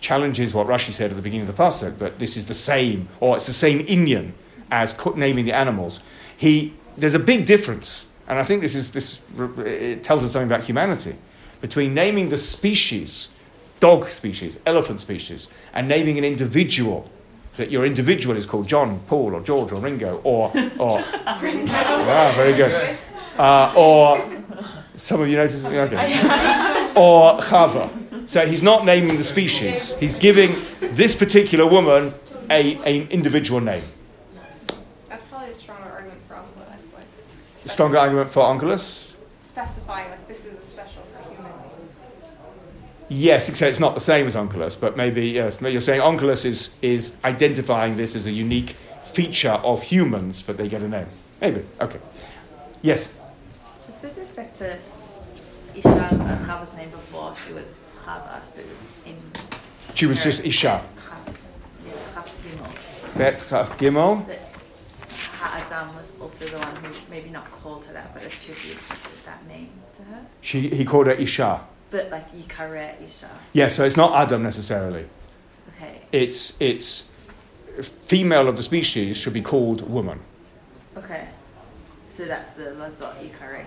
challenges 0.00 0.54
what 0.54 0.66
Rashi 0.66 0.90
said 0.90 1.10
at 1.10 1.16
the 1.16 1.22
beginning 1.22 1.48
of 1.48 1.56
the 1.56 1.62
pasuk 1.62 1.98
that 1.98 2.18
this 2.18 2.36
is 2.36 2.46
the 2.46 2.54
same, 2.54 3.08
or 3.20 3.36
it's 3.36 3.46
the 3.46 3.52
same 3.52 3.80
inyan 3.80 4.32
as 4.70 4.96
naming 5.16 5.44
the 5.44 5.52
animals. 5.52 6.00
He 6.36 6.74
there's 6.96 7.14
a 7.14 7.18
big 7.20 7.46
difference, 7.46 8.06
and 8.28 8.38
I 8.38 8.42
think 8.42 8.62
this 8.62 8.74
is 8.74 8.92
this 8.92 9.20
it 9.58 10.02
tells 10.02 10.24
us 10.24 10.32
something 10.32 10.48
about 10.48 10.64
humanity 10.64 11.16
between 11.60 11.94
naming 11.94 12.28
the 12.28 12.38
species, 12.38 13.30
dog 13.80 14.08
species, 14.08 14.58
elephant 14.66 15.00
species, 15.00 15.48
and 15.72 15.88
naming 15.88 16.18
an 16.18 16.24
individual. 16.24 17.10
That 17.58 17.72
your 17.72 17.84
individual 17.84 18.36
is 18.36 18.46
called 18.46 18.68
John, 18.68 19.00
Paul, 19.08 19.34
or 19.34 19.40
George, 19.40 19.72
or 19.72 19.80
Ringo, 19.80 20.20
or 20.22 20.52
or 20.78 20.98
Ringo. 21.42 21.72
ah, 21.74 22.32
very 22.36 22.52
good, 22.52 22.96
uh, 23.36 23.74
or 23.76 24.24
some 24.94 25.20
of 25.20 25.28
you 25.28 25.34
noticed, 25.36 25.64
okay, 25.64 25.74
or 26.94 27.40
Chava. 27.42 27.90
So 28.28 28.46
he's 28.46 28.62
not 28.62 28.84
naming 28.84 29.16
the 29.16 29.24
species; 29.24 29.96
he's 29.98 30.14
giving 30.14 30.54
this 30.94 31.16
particular 31.16 31.66
woman 31.66 32.14
a 32.48 32.76
an 32.86 33.08
individual 33.10 33.60
name. 33.60 33.82
That's 35.08 35.24
probably 35.24 35.50
a 35.50 35.54
stronger 35.54 35.90
argument 35.90 36.20
for 36.28 36.34
Onkelos, 36.34 36.94
like 36.94 37.06
stronger 37.66 37.98
argument 37.98 38.30
for 38.30 38.44
Onkelos. 38.44 39.16
specifying 39.40 40.10
like 40.10 40.28
this 40.28 40.44
is 40.46 40.56
a 40.60 40.62
special 40.62 41.02
for 41.12 41.28
human. 41.34 41.50
Yes, 43.08 43.48
except 43.48 43.70
it's 43.70 43.80
not 43.80 43.94
the 43.94 44.00
same 44.00 44.26
as 44.26 44.36
Onkelos, 44.36 44.78
but 44.78 44.96
maybe 44.96 45.28
yes, 45.28 45.60
you're 45.62 45.80
saying 45.80 46.02
Onkelos 46.02 46.44
is, 46.44 46.74
is 46.82 47.16
identifying 47.24 47.96
this 47.96 48.14
as 48.14 48.26
a 48.26 48.30
unique 48.30 48.70
feature 49.02 49.58
of 49.64 49.82
humans 49.82 50.42
that 50.42 50.58
they 50.58 50.68
get 50.68 50.82
a 50.82 50.88
name. 50.88 51.06
Maybe. 51.40 51.64
Okay. 51.80 52.00
Yes. 52.82 53.12
Just 53.86 54.02
with 54.02 54.18
respect 54.18 54.56
to 54.58 54.76
Isha 55.74 56.08
and 56.10 56.46
Chava's 56.46 56.74
name 56.74 56.90
before, 56.90 57.34
she 57.34 57.52
was 57.54 57.78
Chava, 58.04 58.44
so 58.44 58.62
in 59.06 59.16
She 59.94 60.06
was 60.06 60.22
just 60.22 60.44
Isha. 60.44 60.82
Yeah, 61.86 61.92
Chav 62.14 62.28
Gimel, 62.42 63.18
Bet 63.18 63.38
Chaf 63.48 63.78
Gimel. 63.78 64.26
that 64.26 64.38
Ha'adam 65.38 65.72
Adam 65.72 65.96
was 65.96 66.12
also 66.20 66.46
the 66.46 66.58
one 66.58 66.76
who 66.76 67.10
maybe 67.10 67.30
not 67.30 67.50
called 67.50 67.86
her 67.86 67.92
that, 67.94 68.12
but 68.12 68.24
attributed 68.24 68.78
that 69.24 69.46
name 69.46 69.70
to 69.96 70.02
her. 70.02 70.26
She, 70.40 70.68
he 70.68 70.84
called 70.84 71.06
her 71.06 71.12
Isha. 71.12 71.60
But 71.90 72.10
like 72.10 72.26
you 72.34 72.44
Yikare 72.44 72.94
Isha. 73.06 73.30
Yeah, 73.52 73.68
so 73.68 73.84
it's 73.84 73.96
not 73.96 74.14
Adam 74.14 74.42
necessarily. 74.42 75.06
Okay. 75.76 76.00
It's, 76.12 76.56
it's 76.60 77.08
female 77.82 78.48
of 78.48 78.56
the 78.56 78.62
species 78.62 79.16
should 79.16 79.32
be 79.32 79.42
called 79.42 79.88
woman. 79.88 80.20
Okay. 80.96 81.28
So 82.08 82.26
that's 82.26 82.54
the 82.54 82.64
Lazot 82.64 83.14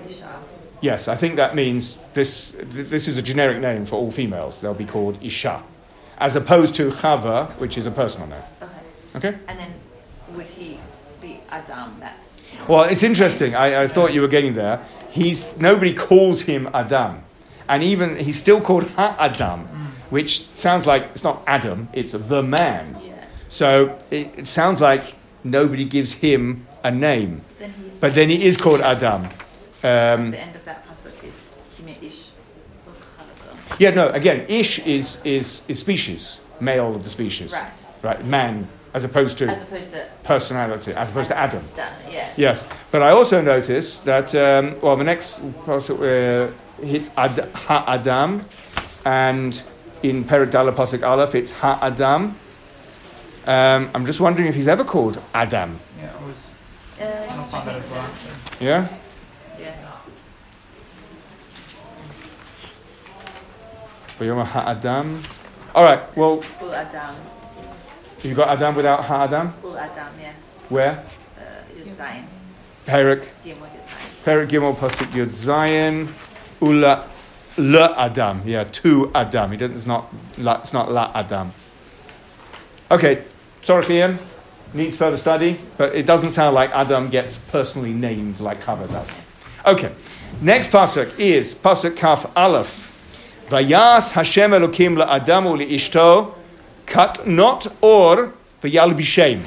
Isha. 0.05 0.43
Yes, 0.81 1.07
I 1.07 1.15
think 1.15 1.37
that 1.37 1.55
means 1.55 2.01
this, 2.13 2.53
this 2.57 3.07
is 3.07 3.17
a 3.17 3.21
generic 3.21 3.59
name 3.59 3.85
for 3.85 3.95
all 3.95 4.11
females. 4.11 4.59
They'll 4.61 4.73
be 4.73 4.85
called 4.85 5.23
Isha. 5.23 5.63
As 6.17 6.35
opposed 6.35 6.75
to 6.75 6.89
Chava, 6.89 7.49
which 7.59 7.77
is 7.77 7.85
a 7.85 7.91
personal 7.91 8.27
name. 8.27 8.41
Okay. 8.61 8.71
Okay? 9.15 9.37
And 9.47 9.59
then 9.59 9.73
would 10.35 10.47
he 10.47 10.79
be 11.21 11.39
Adam? 11.49 11.95
That's 11.99 12.41
Well, 12.67 12.83
it's 12.83 13.03
interesting. 13.03 13.55
I, 13.55 13.83
I 13.83 13.87
thought 13.87 14.13
you 14.13 14.21
were 14.21 14.27
getting 14.27 14.53
there. 14.53 14.83
He's, 15.11 15.55
nobody 15.57 15.93
calls 15.93 16.41
him 16.41 16.69
Adam. 16.73 17.23
And 17.71 17.81
even, 17.83 18.17
he's 18.17 18.37
still 18.37 18.59
called 18.59 18.85
Ha-Adam, 18.91 19.59
which 20.09 20.45
sounds 20.55 20.85
like 20.85 21.03
it's 21.13 21.23
not 21.23 21.41
Adam, 21.47 21.87
it's 21.93 22.11
the 22.11 22.43
man. 22.43 22.97
yeah. 23.03 23.25
So 23.47 23.97
it, 24.11 24.39
it 24.39 24.47
sounds 24.47 24.81
like 24.81 25.15
nobody 25.43 25.85
gives 25.85 26.11
him 26.11 26.67
a 26.83 26.91
name. 26.91 27.41
Then 27.59 27.73
But 28.01 28.13
then 28.13 28.27
he 28.29 28.43
is 28.43 28.57
called 28.57 28.81
Adam. 28.81 29.25
Um, 29.83 30.31
the 30.31 30.41
end 30.41 30.55
of 30.55 30.63
that 30.65 30.85
pasuk 30.87 31.23
is 31.23 31.49
Kime 31.75 31.95
Ish 32.03 32.31
yeah, 33.79 33.91
no, 33.91 34.09
again, 34.09 34.45
Ish 34.47 34.79
is, 34.79 35.19
is, 35.23 35.63
is 35.67 35.79
species, 35.79 36.41
male 36.59 36.95
of 36.95 37.03
the 37.03 37.09
species. 37.09 37.53
Right. 37.53 37.73
Right, 38.03 38.25
man, 38.25 38.67
as 38.93 39.03
opposed 39.03 39.37
to 39.39 39.47
As 39.47 39.61
opposed 39.61 39.91
to 39.93 40.07
personality, 40.23 40.93
as 40.93 41.09
opposed 41.09 41.29
to 41.29 41.37
Adam. 41.37 41.63
done, 41.75 41.93
yeah. 42.09 42.33
Yes, 42.35 42.65
but 42.91 43.01
I 43.01 43.11
also 43.11 43.41
noticed 43.41 44.05
that, 44.05 44.33
um, 44.35 44.79
well, 44.81 44.95
the 44.95 45.03
next 45.03 45.39
pasuk 45.65 45.97
uh, 45.99 46.51
hits 46.83 47.09
Ad, 47.17 47.49
Ha-Adam, 47.53 48.45
and 49.05 49.61
in 50.03 50.23
Perik 50.23 50.51
Dala 50.51 50.71
Pasuk 50.73 51.05
Aleph, 51.07 51.35
it's 51.35 51.51
Ha-Adam. 51.53 52.35
Um, 53.47 53.89
I'm 53.95 54.05
just 54.05 54.19
wondering 54.19 54.47
if 54.47 54.55
he's 54.55 54.67
ever 54.67 54.83
called 54.83 55.21
Adam. 55.33 55.79
Yeah, 55.99 56.09
I 56.19 56.25
was 56.25 56.35
Uh, 57.01 57.49
gonna 57.51 57.65
that 57.65 57.75
as 57.75 57.91
well. 57.91 58.05
Yeah? 58.59 58.87
yeah. 59.59 59.75
Vayoma 64.19 64.45
Ha-Adam. 64.45 65.21
All 65.73 65.83
right, 65.83 66.17
well, 66.17 66.43
Ul 66.61 66.73
Adam. 66.73 67.15
you 68.23 68.35
got 68.35 68.49
Adam 68.49 68.75
without 68.75 69.03
Ha-Adam? 69.05 69.53
Ul 69.63 69.77
Adam, 69.77 70.13
yeah. 70.21 70.33
Where? 70.69 71.03
Uh, 71.37 71.41
Yud 71.75 71.95
Zayin. 71.95 72.25
Perik. 72.85 73.25
Gimel 73.43 73.65
Yud 73.73 73.87
Zayin. 73.87 74.23
Perik 74.23 74.49
Gimel 74.49 74.75
Pasuk 74.75 75.09
Yud 75.11 75.29
Zayin. 75.33 76.07
Ula 76.61 77.09
Le 77.57 77.95
Adam. 77.97 78.41
Yeah, 78.45 78.63
to 78.63 79.11
Adam. 79.13 79.51
He 79.51 79.57
doesn't, 79.57 79.75
it's 79.75 79.85
not 79.85 80.13
it's 80.37 80.73
not 80.73 80.91
La 80.91 81.11
Adam. 81.13 81.51
Okay, 82.89 83.23
sorry, 83.61 83.95
Ian. 83.95 84.19
Needs 84.73 84.95
further 84.95 85.17
study, 85.17 85.59
but 85.75 85.93
it 85.93 86.05
doesn't 86.05 86.31
sound 86.31 86.55
like 86.55 86.69
Adam 86.71 87.09
gets 87.09 87.37
personally 87.37 87.91
named 87.91 88.39
like 88.39 88.61
Chava 88.61 88.89
does. 88.89 89.09
Okay, 89.65 89.91
next 90.41 90.71
pasuk 90.71 91.19
is 91.19 91.53
pasuk 91.53 91.97
Kaf 91.97 92.25
Aleph. 92.37 92.87
Vayas 93.49 94.13
Hashem 94.13 94.51
Elokim 94.51 94.97
la'Adamu 94.97 95.57
li'ishto 95.61 96.35
kat 96.85 97.27
not 97.27 97.67
or 97.81 98.33
v'yalbishem. 98.61 99.43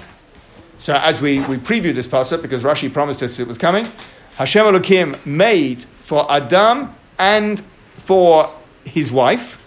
So 0.76 0.94
as 0.94 1.22
we, 1.22 1.38
we 1.40 1.56
previewed 1.56 1.94
this 1.94 2.06
pasuk, 2.06 2.42
because 2.42 2.64
Rashi 2.64 2.92
promised 2.92 3.22
us 3.22 3.38
it 3.38 3.48
was 3.48 3.56
coming, 3.56 3.88
Hashem 4.36 4.66
Elokim 4.66 5.24
made 5.24 5.84
for 6.00 6.30
Adam 6.30 6.94
and 7.18 7.60
for 7.96 8.50
his 8.84 9.12
wife. 9.12 9.60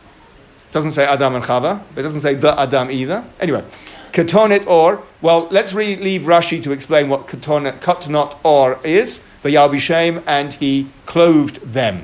Doesn't 0.71 0.91
say 0.91 1.05
Adam 1.05 1.35
and 1.35 1.43
Chava. 1.43 1.81
But 1.93 2.01
it 2.01 2.03
doesn't 2.03 2.21
say 2.21 2.35
the 2.35 2.59
Adam 2.59 2.91
either. 2.91 3.23
Anyway, 3.39 3.63
katonet 4.11 4.67
or. 4.67 5.01
Well, 5.21 5.47
let's 5.49 5.73
leave 5.73 6.21
Rashi 6.23 6.61
to 6.63 6.71
explain 6.71 7.09
what 7.09 7.27
katonet, 7.27 7.79
katnot 7.79 8.37
or 8.43 8.79
is. 8.83 9.19
V'yalbishem 9.43 10.23
and 10.27 10.53
he 10.53 10.89
clothed 11.05 11.61
them. 11.73 12.03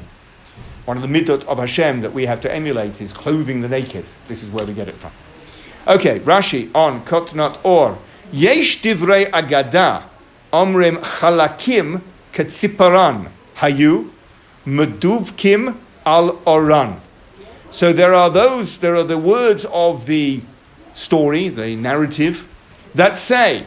One 0.86 0.98
of 0.98 1.04
the 1.04 1.10
middot 1.10 1.46
of 1.46 1.60
Hashem 1.60 2.02
that 2.02 2.14
we 2.14 2.26
have 2.26 2.42
to 2.42 2.54
emulate 2.54 3.00
is 3.00 3.14
clothing 3.14 3.62
the 3.62 3.70
naked. 3.70 4.06
This 4.28 4.44
is 4.44 4.52
where 4.52 4.66
we 4.66 4.74
get 4.74 4.88
it 4.88 4.96
from. 4.96 5.12
Okay, 5.88 6.20
Rashi 6.20 6.74
on 6.74 7.04
kotnot 7.06 7.64
or. 7.64 7.98
Yesh 8.32 8.82
divrei 8.82 9.26
agada 9.26 10.04
omrim 10.52 10.98
chalakim 10.98 12.02
ketziparan 12.32 13.30
hayu 13.58 14.10
meduvkim 14.66 15.78
al 16.06 16.40
oran. 16.46 17.00
So 17.72 17.92
there 17.92 18.14
are 18.14 18.30
those, 18.30 18.78
there 18.78 18.96
are 18.96 19.04
the 19.04 19.18
words 19.18 19.66
of 19.66 20.06
the 20.06 20.42
story, 20.94 21.50
the 21.50 21.76
narrative, 21.76 22.48
that 22.94 23.18
say 23.18 23.66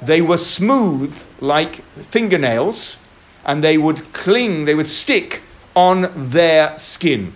they 0.00 0.22
were 0.22 0.36
smooth 0.36 1.20
like 1.40 1.76
fingernails 2.04 2.98
and 3.44 3.64
they 3.64 3.76
would 3.78 4.12
cling, 4.12 4.64
they 4.64 4.74
would 4.74 4.88
stick 4.88 5.42
on 5.74 6.12
their 6.14 6.76
skin. 6.78 7.32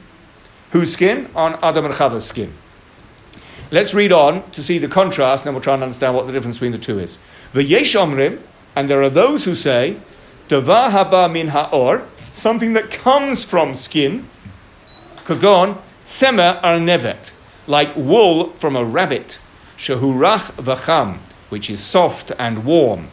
Whose 0.70 0.92
skin? 0.92 1.28
On 1.34 1.58
Adam 1.62 1.86
and 1.86 1.94
Chava's 1.94 2.24
skin. 2.24 2.52
Let's 3.70 3.94
read 3.94 4.12
on 4.12 4.48
to 4.50 4.62
see 4.62 4.78
the 4.78 4.86
contrast, 4.86 5.42
and 5.42 5.48
then 5.48 5.54
we'll 5.54 5.62
try 5.62 5.74
and 5.74 5.82
understand 5.82 6.14
what 6.14 6.26
the 6.26 6.32
difference 6.32 6.56
between 6.56 6.72
the 6.72 6.78
two 6.78 7.00
is. 7.00 7.18
V'yesh 7.52 7.98
omrim, 7.98 8.40
and 8.76 8.88
there 8.88 9.02
are 9.02 9.10
those 9.10 9.44
who 9.44 9.54
say, 9.54 9.96
Davar 10.48 10.90
haba 10.90 11.32
min 11.32 11.48
ha'or, 11.48 12.06
something 12.36 12.74
that 12.74 12.90
comes 12.90 13.42
from 13.42 13.74
skin, 13.74 14.28
kagon, 15.24 15.78
tzemer 16.04 16.60
arnevet, 16.60 17.32
like 17.66 17.96
wool 17.96 18.50
from 18.50 18.76
a 18.76 18.84
rabbit, 18.84 19.38
shehurach 19.78 20.52
v'cham, 20.52 21.16
which 21.48 21.70
is 21.70 21.82
soft 21.82 22.30
and 22.38 22.64
warm. 22.64 23.08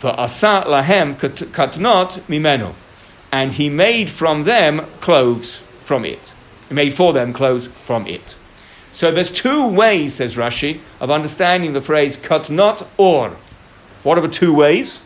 V'asa 0.00 0.64
lahem 0.64 1.18
kat- 1.18 1.52
katnot 1.52 2.20
mimenu, 2.22 2.72
and 3.30 3.52
he 3.52 3.68
made 3.68 4.10
from 4.10 4.44
them 4.44 4.86
clothes 5.00 5.58
from 5.84 6.04
it. 6.04 6.32
He 6.68 6.74
made 6.74 6.94
for 6.94 7.12
them 7.12 7.34
clothes 7.34 7.66
from 7.66 8.06
it. 8.06 8.36
So 8.92 9.10
there's 9.10 9.30
two 9.30 9.68
ways, 9.68 10.14
says 10.14 10.36
Rashi, 10.36 10.80
of 11.00 11.10
understanding 11.10 11.74
the 11.74 11.82
phrase 11.82 12.16
katnot 12.16 12.86
or. 12.96 13.36
What 14.02 14.16
are 14.18 14.22
the 14.22 14.28
two 14.28 14.54
ways? 14.54 15.04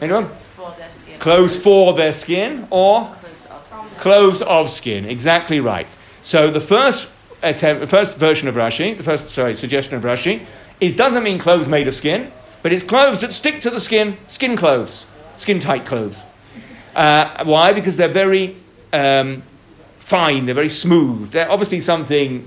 Anyone? 0.00 0.26
Clothes 0.28 0.44
for 0.44 0.74
their 0.78 0.90
skin. 0.90 1.18
Clothes 1.18 1.56
for 1.62 1.92
their 1.94 2.12
skin 2.12 2.66
or 2.70 3.00
Clothes 3.06 3.46
of 3.50 3.66
skin. 3.66 3.98
clothes 3.98 4.42
of 4.42 4.70
skin. 4.70 5.04
Exactly 5.04 5.60
right. 5.60 5.88
So 6.22 6.50
the 6.50 6.60
first 6.60 7.10
attempt, 7.42 7.80
the 7.80 7.86
first 7.86 8.18
version 8.18 8.48
of 8.48 8.54
Rashi, 8.54 8.96
the 8.96 9.02
first 9.02 9.30
sorry 9.30 9.54
suggestion 9.54 9.96
of 9.96 10.02
Rashi, 10.02 10.44
is 10.80 10.94
doesn't 10.94 11.22
mean 11.22 11.38
clothes 11.38 11.68
made 11.68 11.88
of 11.88 11.94
skin, 11.94 12.30
but 12.62 12.72
it's 12.72 12.82
clothes 12.82 13.20
that 13.20 13.32
stick 13.32 13.60
to 13.62 13.70
the 13.70 13.80
skin, 13.80 14.16
skin 14.26 14.56
clothes, 14.56 15.06
skin 15.36 15.60
tight 15.60 15.86
clothes. 15.86 16.24
Uh, 16.94 17.44
why? 17.44 17.72
Because 17.72 17.96
they're 17.96 18.08
very 18.08 18.56
um, 18.92 19.42
fine, 19.98 20.46
they're 20.46 20.54
very 20.54 20.68
smooth. 20.68 21.30
They're 21.30 21.50
obviously 21.50 21.80
something 21.80 22.46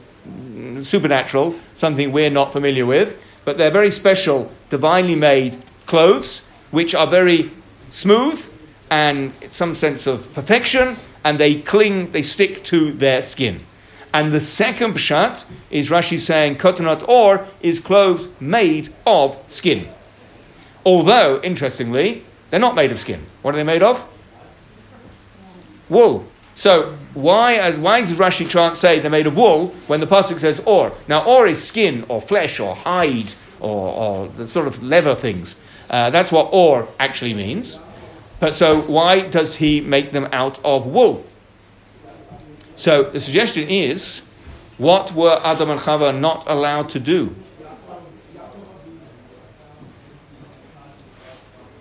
supernatural, 0.81 1.55
something 1.73 2.11
we're 2.11 2.29
not 2.29 2.51
familiar 2.53 2.85
with, 2.85 3.21
but 3.45 3.57
they're 3.57 3.71
very 3.71 3.91
special, 3.91 4.51
divinely 4.69 5.15
made 5.15 5.57
clothes, 5.85 6.45
which 6.71 6.93
are 6.95 7.07
very 7.07 7.51
smooth 7.89 8.51
and 8.89 9.33
some 9.49 9.75
sense 9.75 10.07
of 10.07 10.33
perfection, 10.33 10.95
and 11.23 11.39
they 11.39 11.61
cling, 11.61 12.11
they 12.11 12.21
stick 12.21 12.63
to 12.63 12.91
their 12.91 13.21
skin. 13.21 13.65
And 14.13 14.31
the 14.31 14.39
second 14.39 14.95
pshat 14.95 15.45
is 15.69 15.89
Rashi 15.89 16.17
saying 16.17 16.55
kotanot 16.55 17.07
or 17.07 17.45
is 17.61 17.79
clothes 17.79 18.27
made 18.39 18.93
of 19.05 19.37
skin. 19.47 19.87
Although, 20.85 21.39
interestingly, 21.43 22.23
they're 22.49 22.59
not 22.59 22.73
made 22.73 22.91
of 22.91 22.99
skin. 22.99 23.25
What 23.43 23.53
are 23.53 23.57
they 23.57 23.63
made 23.63 23.83
of? 23.83 24.03
Wool. 25.87 26.25
So 26.55 26.97
why, 27.13 27.57
uh, 27.57 27.73
why 27.73 27.99
does 27.99 28.17
Rashi 28.17 28.53
and 28.67 28.75
say 28.75 28.99
they're 28.99 29.11
made 29.11 29.27
of 29.27 29.37
wool 29.37 29.67
when 29.87 29.99
the 29.99 30.07
pasuk 30.07 30.39
says 30.39 30.61
or? 30.65 30.91
Now 31.07 31.23
or 31.23 31.47
is 31.47 31.65
skin 31.65 32.05
or 32.09 32.21
flesh 32.21 32.59
or 32.59 32.75
hide 32.75 33.33
or, 33.59 33.93
or 33.93 34.27
the 34.27 34.47
sort 34.47 34.67
of 34.67 34.83
leather 34.83 35.15
things. 35.15 35.55
Uh, 35.89 36.09
that's 36.09 36.31
what 36.31 36.49
or 36.51 36.87
actually 36.99 37.33
means. 37.33 37.81
But 38.39 38.55
so 38.55 38.81
why 38.81 39.27
does 39.27 39.55
he 39.55 39.81
make 39.81 40.11
them 40.11 40.27
out 40.31 40.59
of 40.63 40.85
wool? 40.85 41.25
So 42.75 43.03
the 43.03 43.19
suggestion 43.19 43.67
is, 43.67 44.21
what 44.77 45.11
were 45.11 45.41
Adam 45.43 45.69
and 45.69 45.79
Chava 45.79 46.17
not 46.17 46.47
allowed 46.47 46.89
to 46.89 46.99
do? 46.99 47.35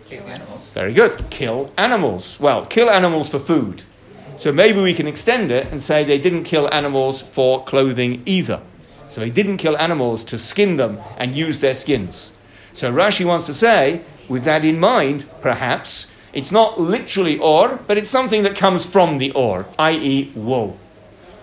Kill 0.07 0.25
animals. 0.27 0.71
Very 0.73 0.93
good. 0.93 1.31
Kill 1.31 1.71
animals. 1.77 2.41
Well, 2.41 2.65
kill 2.67 2.91
animals 2.91 3.29
for 3.31 3.39
food. 3.39 3.85
So 4.37 4.53
maybe 4.53 4.81
we 4.81 4.95
can 4.95 5.07
extend 5.07 5.51
it 5.51 5.71
and 5.71 5.83
say 5.83 6.03
they 6.03 6.19
didn't 6.19 6.45
kill 6.45 6.73
animals 6.73 7.23
for 7.23 7.63
clothing 7.65 8.23
either. 8.25 8.61
So 9.09 9.21
they 9.21 9.31
didn't 9.31 9.59
kill 9.59 9.77
animals 9.77 10.25
to 10.25 10.39
skin 10.39 10.77
them 10.77 10.99
and 11.17 11.37
use 11.37 11.61
their 11.61 11.75
skins. 11.75 12.33
So 12.73 12.93
Rashi 12.93 13.25
wants 13.25 13.47
to 13.47 13.55
say, 13.55 14.03
with 14.29 14.45
that 14.45 14.65
in 14.65 14.79
mind, 14.79 15.29
perhaps, 15.41 16.13
it's 16.33 16.53
not 16.53 16.79
literally 16.79 17.39
or, 17.39 17.77
but 17.87 17.97
it's 17.97 18.11
something 18.11 18.43
that 18.43 18.57
comes 18.57 18.87
from 18.87 19.19
the 19.19 19.33
or, 19.33 19.67
i.e., 19.79 20.31
wool. 20.35 20.79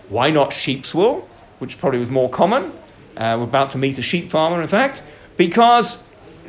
Why 0.10 0.30
not 0.30 0.54
sheep's 0.54 0.94
wool, 0.94 1.28
which 1.60 1.80
probably 1.80 2.00
was 2.00 2.10
more 2.10 2.30
common? 2.30 2.72
Uh, 3.18 3.36
we're 3.38 3.46
about 3.46 3.72
to 3.72 3.78
meet 3.78 3.98
a 3.98 4.02
sheep 4.02 4.30
farmer, 4.30 4.62
in 4.62 4.68
fact, 4.68 5.02
because 5.38 6.04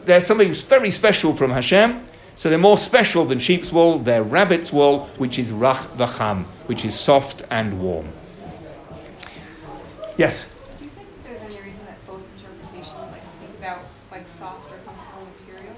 there's 0.05 0.27
something 0.27 0.53
very 0.53 0.91
special 0.91 1.35
from 1.35 1.51
Hashem. 1.51 2.03
So 2.35 2.51
they're 2.51 2.59
more 2.59 2.77
special 2.77 3.25
than 3.25 3.39
sheep's 3.39 3.73
wool. 3.73 3.99
They're 3.99 4.23
rabbit's 4.23 4.71
wool, 4.73 5.07
which 5.17 5.39
is 5.39 5.53
rach 5.53 5.87
v'cham, 5.97 6.45
which 6.67 6.85
is 6.85 6.95
soft 6.99 7.43
and 7.51 7.81
warm. 7.81 8.09
Yes. 10.19 10.51
Do 10.77 10.85
you 10.85 10.91
think 10.91 11.09
there's 11.25 11.41
any 11.41 11.61
reason 11.61 11.85
that 11.87 12.07
both 12.07 12.23
interpretations 12.37 13.11
like 13.11 13.25
speak 13.25 13.49
about 13.59 13.81
like 14.11 14.29
soft 14.29 14.71
or 14.71 14.77
comfortable 14.85 15.27
material? 15.35 15.75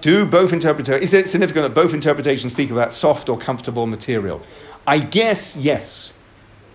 Do 0.00 0.26
both 0.26 0.52
interpretations, 0.52 1.02
is 1.04 1.14
it 1.14 1.28
significant 1.28 1.64
that 1.64 1.74
both 1.74 1.92
interpretations 1.94 2.52
speak 2.52 2.70
about 2.70 2.92
soft 2.92 3.28
or 3.28 3.36
comfortable 3.38 3.86
material? 3.86 4.42
I 4.86 4.98
guess 4.98 5.56
yes, 5.56 6.12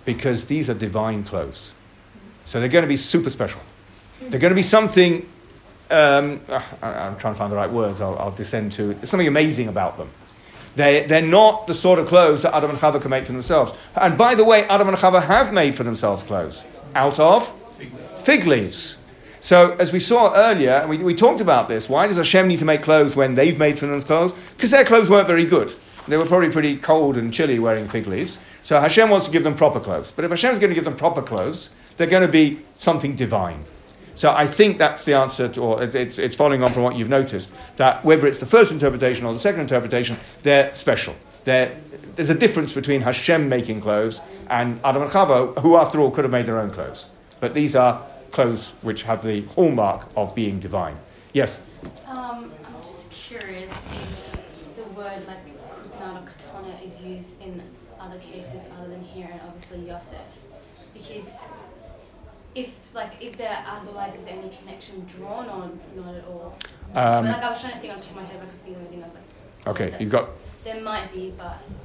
because 0.06 0.46
these 0.46 0.70
are 0.70 0.74
divine 0.76 1.24
clothes. 1.24 1.72
So 2.46 2.60
they're 2.60 2.70
going 2.70 2.84
to 2.84 2.88
be 2.90 2.98
super 2.98 3.30
special. 3.30 3.62
They're 4.22 4.40
going 4.40 4.52
to 4.52 4.56
be 4.56 4.64
something, 4.64 5.28
um, 5.90 6.40
I- 6.50 6.62
I'm 6.84 7.18
trying 7.18 7.34
to 7.34 7.38
find 7.38 7.52
the 7.52 7.56
right 7.56 7.72
words, 7.72 8.02
I'll, 8.02 8.18
I'll 8.20 8.32
descend 8.32 8.74
to. 8.74 8.94
There's 8.94 9.10
something 9.10 9.28
amazing 9.28 9.68
about 9.68 9.98
them. 9.98 10.10
They, 10.76 11.06
they're 11.08 11.22
not 11.26 11.68
the 11.68 11.74
sort 11.74 12.00
of 12.00 12.08
clothes 12.08 12.42
that 12.42 12.54
Adam 12.54 12.70
and 12.70 12.78
Chava 12.78 13.02
can 13.02 13.10
make 13.10 13.26
for 13.26 13.32
themselves. 13.32 13.72
And 13.96 14.18
by 14.18 14.36
the 14.36 14.44
way, 14.44 14.66
Adam 14.66 14.90
and 14.90 14.98
Chava 14.98 15.24
have 15.24 15.54
made 15.54 15.74
for 15.76 15.84
themselves 15.84 16.22
clothes 16.24 16.64
out 16.94 17.20
of 17.20 17.52
fig 18.20 18.46
leaves. 18.46 18.98
So, 19.46 19.74
as 19.74 19.94
we 19.94 20.00
saw 20.00 20.34
earlier, 20.36 20.72
and 20.72 20.90
we, 20.90 20.98
we 20.98 21.14
talked 21.14 21.40
about 21.40 21.70
this, 21.70 21.88
why 21.88 22.08
does 22.08 22.18
Hashem 22.18 22.48
need 22.48 22.58
to 22.58 22.66
make 22.66 22.82
clothes 22.82 23.16
when 23.16 23.36
they've 23.36 23.60
made 23.60 23.78
themselves 23.78 24.04
clothes? 24.04 24.34
Because 24.54 24.72
their 24.72 24.84
clothes 24.84 25.08
weren't 25.08 25.28
very 25.28 25.46
good. 25.46 25.72
They 26.08 26.18
were 26.18 26.26
probably 26.26 26.50
pretty 26.50 26.78
cold 26.78 27.16
and 27.16 27.32
chilly 27.32 27.60
wearing 27.60 27.88
fig 27.88 28.08
leaves. 28.08 28.40
So, 28.64 28.82
Hashem 28.82 29.08
wants 29.08 29.28
to 29.28 29.32
give 29.32 29.44
them 29.44 29.54
proper 29.54 29.80
clothes. 29.80 30.12
But 30.12 30.26
if 30.26 30.32
Hashem's 30.32 30.58
going 30.58 30.72
to 30.72 30.74
give 30.74 30.84
them 30.84 30.96
proper 30.96 31.22
clothes, 31.22 31.70
they're 31.96 32.08
going 32.08 32.26
to 32.26 32.32
be 32.32 32.62
something 32.74 33.16
divine. 33.16 33.66
So, 34.16 34.32
I 34.32 34.48
think 34.48 34.80
that's 34.80 35.06
the 35.06 35.14
answer, 35.14 35.48
to, 35.48 35.62
or 35.62 35.84
it, 35.84 35.94
it's, 35.94 36.18
it's 36.18 36.36
following 36.36 36.64
on 36.64 36.74
from 36.74 36.82
what 36.82 36.96
you've 36.96 37.08
noticed, 37.08 37.52
that 37.78 38.04
whether 38.04 38.26
it's 38.26 38.40
the 38.40 38.48
first 38.48 38.72
interpretation 38.72 39.28
or 39.28 39.34
the 39.34 39.38
second 39.38 39.62
interpretation, 39.62 40.18
they're 40.42 40.74
special. 40.74 41.16
They're, 41.44 41.80
there's 42.16 42.32
a 42.32 42.36
difference 42.36 42.74
between 42.74 43.02
Hashem 43.02 43.48
making 43.48 43.82
clothes 43.82 44.22
and 44.50 44.80
Adam 44.84 45.04
and 45.04 45.12
Chava, 45.12 45.56
who, 45.60 45.76
after 45.76 46.00
all, 46.00 46.10
could 46.10 46.24
have 46.24 46.32
made 46.32 46.48
their 46.48 46.58
own 46.58 46.72
clothes. 46.72 47.06
But 47.40 47.54
these 47.54 47.76
are 47.76 48.02
clothes 48.36 48.74
which 48.82 49.04
have 49.04 49.24
the 49.24 49.42
hallmark 49.56 50.10
of 50.18 50.36
being 50.36 50.60
divine. 50.60 50.98
Yes? 51.32 51.62
Um, 52.06 52.52
I'm 52.66 52.82
just 52.82 53.10
curious 53.10 53.72
if 53.72 54.76
the 54.76 54.84
word 54.92 55.26
like 55.26 55.40
kutnan 55.70 56.22
or 56.22 56.28
katana 56.28 56.76
is 56.86 57.02
used 57.02 57.42
in 57.42 57.64
other 57.98 58.18
cases 58.20 58.70
other 58.78 58.90
than 58.90 59.02
here 59.02 59.30
and 59.32 59.40
obviously 59.48 59.88
Yosef. 59.88 60.44
Because 60.94 61.46
if 62.56 62.94
like 62.94 63.14
is 63.22 63.38
there 63.38 63.58
otherwise 63.66 64.16
is 64.16 64.26
there 64.26 64.34
any 64.38 64.50
connection 64.50 65.06
drawn 65.06 65.48
on 65.48 65.80
not 65.96 66.16
at 66.16 66.26
all? 66.26 66.58
Um, 66.94 67.24
but, 67.24 67.32
like 67.32 67.44
I 67.44 67.50
was 67.50 67.62
trying 67.62 67.76
to 67.76 67.80
think 67.80 67.94
on 67.94 68.00
top 68.00 68.10
of 68.10 68.16
my 68.18 68.24
head 68.24 68.42
I 68.42 68.46
could 68.48 68.64
think 68.66 68.76
of 68.76 68.82
anything 68.82 69.02
I 69.02 69.06
was 69.06 69.16
like 69.16 69.68
okay, 69.68 69.96
you've 69.98 70.12
got, 70.12 70.30
there 70.66 70.82
might 70.82 71.14
be 71.14 71.34
but 71.38 71.46
I 71.46 71.54
just 71.54 71.62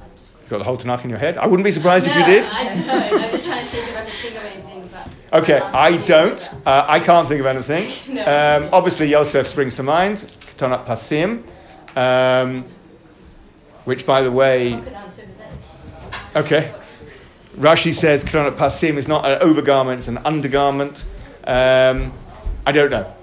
got 0.51 0.59
the 0.59 0.63
whole 0.65 0.77
Tanakh 0.77 1.03
in 1.03 1.09
your 1.09 1.17
head. 1.19 1.37
I 1.37 1.47
wouldn't 1.47 1.65
be 1.65 1.71
surprised 1.71 2.05
if 2.07 2.15
you 2.15 2.25
did. 2.25 2.43
I 2.45 2.75
don't. 2.75 3.23
I'm 3.23 3.31
just 3.31 3.45
trying 3.45 3.61
to 3.63 3.65
think 3.65 3.87
if 3.87 3.97
I 3.97 4.03
could 4.03 4.13
think 4.21 4.35
of 4.35 4.43
anything 4.43 4.89
but 4.91 5.09
Okay, 5.41 5.59
I 5.59 5.97
don't. 6.05 6.49
Uh, 6.65 6.85
I 6.87 6.99
can't 6.99 7.27
think 7.27 7.39
of 7.39 7.47
anything. 7.47 7.91
No. 8.13 8.21
Um, 8.23 8.69
obviously, 8.73 9.09
Yosef 9.09 9.47
springs 9.47 9.75
to 9.75 9.83
mind. 9.83 10.17
Ketonat 10.17 10.85
Pasim. 10.85 11.43
Um, 11.97 12.65
which, 13.85 14.05
by 14.05 14.21
the 14.21 14.31
way, 14.31 14.73
I 14.73 14.81
could 14.81 14.93
answer 14.93 15.23
that. 15.37 16.35
Okay. 16.43 16.73
Rashi 17.57 17.93
says 17.93 18.23
Ketonat 18.23 18.57
Pasim 18.57 18.97
is 18.97 19.07
not 19.07 19.25
an 19.25 19.39
overgarment, 19.39 19.97
it's 19.97 20.07
an 20.07 20.19
undergarment. 20.19 21.03
Um, 21.45 22.13
I 22.65 22.71
don't 22.71 22.91
know. 22.91 23.13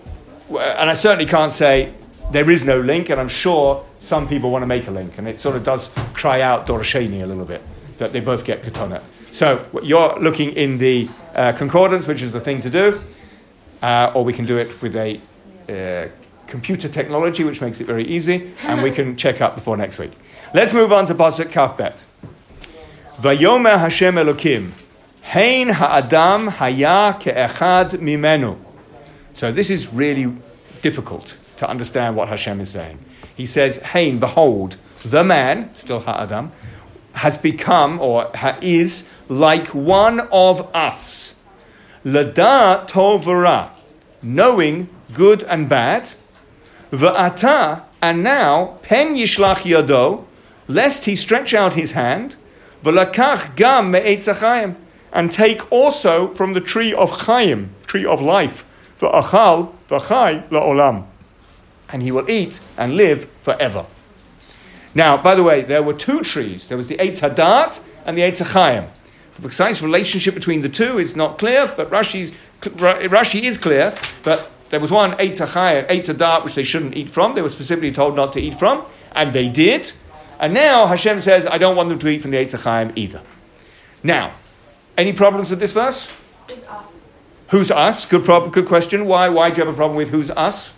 And 0.51 0.91
I 0.91 0.95
certainly 0.95 1.27
can't 1.27 1.53
say 1.53 1.93
there 2.33 2.51
is 2.51 2.64
no 2.64 2.81
link, 2.81 3.11
and 3.11 3.21
I'm 3.21 3.29
sure 3.29 3.85
some 3.99 4.29
people 4.29 4.51
want 4.51 4.63
to 4.63 4.67
make 4.67 4.87
a 4.87 4.91
link, 4.91 5.19
and 5.19 5.29
it 5.29 5.41
sort 5.41 5.57
of 5.57 5.65
does 5.65 5.91
cry 6.15 6.41
out 6.41 6.67
Dorasheni 6.67 7.23
a 7.23 7.27
little 7.27 7.45
bit, 7.45 7.63
that 7.99 8.13
they 8.13 8.21
both 8.21 8.45
get 8.45 8.63
Ketonat. 8.63 9.03
So 9.31 9.69
you're 9.83 10.19
looking 10.19 10.53
in 10.53 10.79
the 10.79 11.09
uh, 11.35 11.53
concordance, 11.53 12.07
which 12.07 12.23
is 12.23 12.33
the 12.33 12.41
thing 12.41 12.61
to 12.63 12.71
do, 12.71 13.03
uh, 13.83 14.13
or 14.15 14.25
we 14.25 14.33
can 14.33 14.47
do 14.47 14.57
it 14.57 14.81
with 14.81 14.97
a 14.97 15.21
uh, 15.69 16.09
computer 16.47 16.89
technology, 16.89 17.45
which 17.45 17.61
makes 17.61 17.81
it 17.81 17.87
very 17.87 18.05
easy, 18.05 18.51
and 18.65 18.83
we 18.83 18.91
can 18.91 19.17
check 19.17 19.41
up 19.41 19.55
before 19.55 19.77
next 19.77 19.99
week. 19.99 20.13
Let's 20.55 20.73
move 20.73 20.93
on 20.93 21.07
to 21.07 21.15
Pasuk 21.15 21.53
Kafbet. 21.53 22.03
Vayomer 23.21 23.79
Hashem 23.79 24.15
Elokim, 24.15 24.73
Hein 25.23 25.69
ha'adam 25.69 26.47
haya 26.49 27.15
ke'echad 27.21 27.91
mimenu. 28.01 28.57
So 29.35 29.53
this 29.53 29.69
is 29.69 29.93
really 29.93 30.33
difficult 30.81 31.37
to 31.59 31.68
understand 31.68 32.16
what 32.16 32.29
Hashem 32.29 32.61
is 32.61 32.71
saying. 32.71 32.99
He 33.37 33.47
says, 33.47 33.79
Hain, 33.79 34.18
behold, 34.18 34.77
the 35.05 35.23
man, 35.23 35.75
still 35.75 36.01
ha'adam, 36.01 36.53
has 37.14 37.37
become 37.37 38.01
or 38.01 38.31
is 38.62 39.12
like 39.29 39.68
one 39.68 40.21
of 40.33 40.75
us. 40.75 41.35
Lada 42.05 42.85
tov 42.87 43.23
v'ra, 43.25 43.71
knowing 44.23 44.88
good 45.12 45.42
and 45.44 45.68
bad. 45.68 46.09
V'ata, 46.90 47.83
and 48.01 48.23
now, 48.23 48.79
pen 48.83 49.16
yishlach 49.16 49.62
yado, 49.62 50.25
lest 50.68 51.07
he 51.07 51.16
stretch 51.16 51.53
out 51.53 51.75
his 51.75 51.92
hand, 51.92 52.37
v'lakach 52.85 53.57
gam 53.57 53.90
me'etz 53.90 54.29
achayim, 54.29 54.77
and 55.12 55.33
take 55.33 55.71
also 55.73 56.29
from 56.29 56.53
the 56.55 56.61
tree 56.61 56.94
of 56.94 57.11
chayim, 57.11 57.71
tree 57.87 58.05
of 58.05 58.23
life, 58.23 58.64
v'achal 59.01 59.75
v'chay 59.88 60.49
la'olam, 60.51 61.05
and 61.90 62.03
he 62.03 62.12
will 62.12 62.29
eat 62.31 62.61
and 62.77 62.94
live 62.94 63.29
forever. 63.40 63.87
Now, 64.94 65.16
by 65.16 65.35
the 65.35 65.42
way, 65.42 65.62
there 65.62 65.83
were 65.83 65.94
two 65.94 66.20
trees. 66.22 66.68
There 66.68 66.77
was 66.77 66.88
the 66.88 66.96
Eitz 66.96 67.20
Hadat 67.20 67.81
and 68.07 68.16
the 68.16 68.22
Eitz 68.22 68.42
Achayim. 68.42 68.88
The 69.37 69.42
precise 69.42 69.83
relationship 69.83 70.35
between 70.35 70.62
the 70.62 70.68
two 70.68 70.98
is 70.98 71.14
not 71.14 71.38
clear, 71.38 71.72
but 71.77 71.90
Rashi's, 71.90 72.33
Rashi 72.61 73.42
is 73.42 73.57
clear 73.57 73.96
But 74.24 74.51
there 74.70 74.81
was 74.81 74.90
one 74.90 75.12
Eitz 75.12 75.40
Achayim, 75.40 75.87
Eitz 75.88 76.12
Hadat, 76.12 76.44
which 76.44 76.55
they 76.55 76.64
shouldn't 76.64 76.96
eat 76.96 77.09
from. 77.09 77.35
They 77.35 77.42
were 77.42 77.48
specifically 77.48 77.92
told 77.92 78.16
not 78.16 78.33
to 78.33 78.40
eat 78.40 78.59
from, 78.59 78.85
and 79.14 79.33
they 79.33 79.48
did. 79.48 79.92
And 80.40 80.55
now 80.55 80.87
Hashem 80.87 81.20
says, 81.20 81.46
I 81.46 81.59
don't 81.59 81.77
want 81.77 81.88
them 81.88 81.98
to 81.98 82.09
eat 82.09 82.22
from 82.22 82.33
the 82.33 82.38
Eitz 82.38 82.55
Achayim 82.55 82.92
either. 82.96 83.22
Now, 84.03 84.33
any 84.96 85.12
problems 85.12 85.51
with 85.51 85.61
this 85.61 85.72
verse? 85.72 86.11
Who's 86.48 86.66
us? 86.66 87.03
Who's 87.51 87.70
us? 87.70 88.05
Good, 88.05 88.24
prob- 88.24 88.53
good 88.53 88.66
question. 88.66 89.07
Why? 89.07 89.29
Why 89.29 89.51
do 89.51 89.61
you 89.61 89.64
have 89.64 89.72
a 89.72 89.77
problem 89.77 89.96
with 89.96 90.11
who's 90.11 90.31
us? 90.31 90.74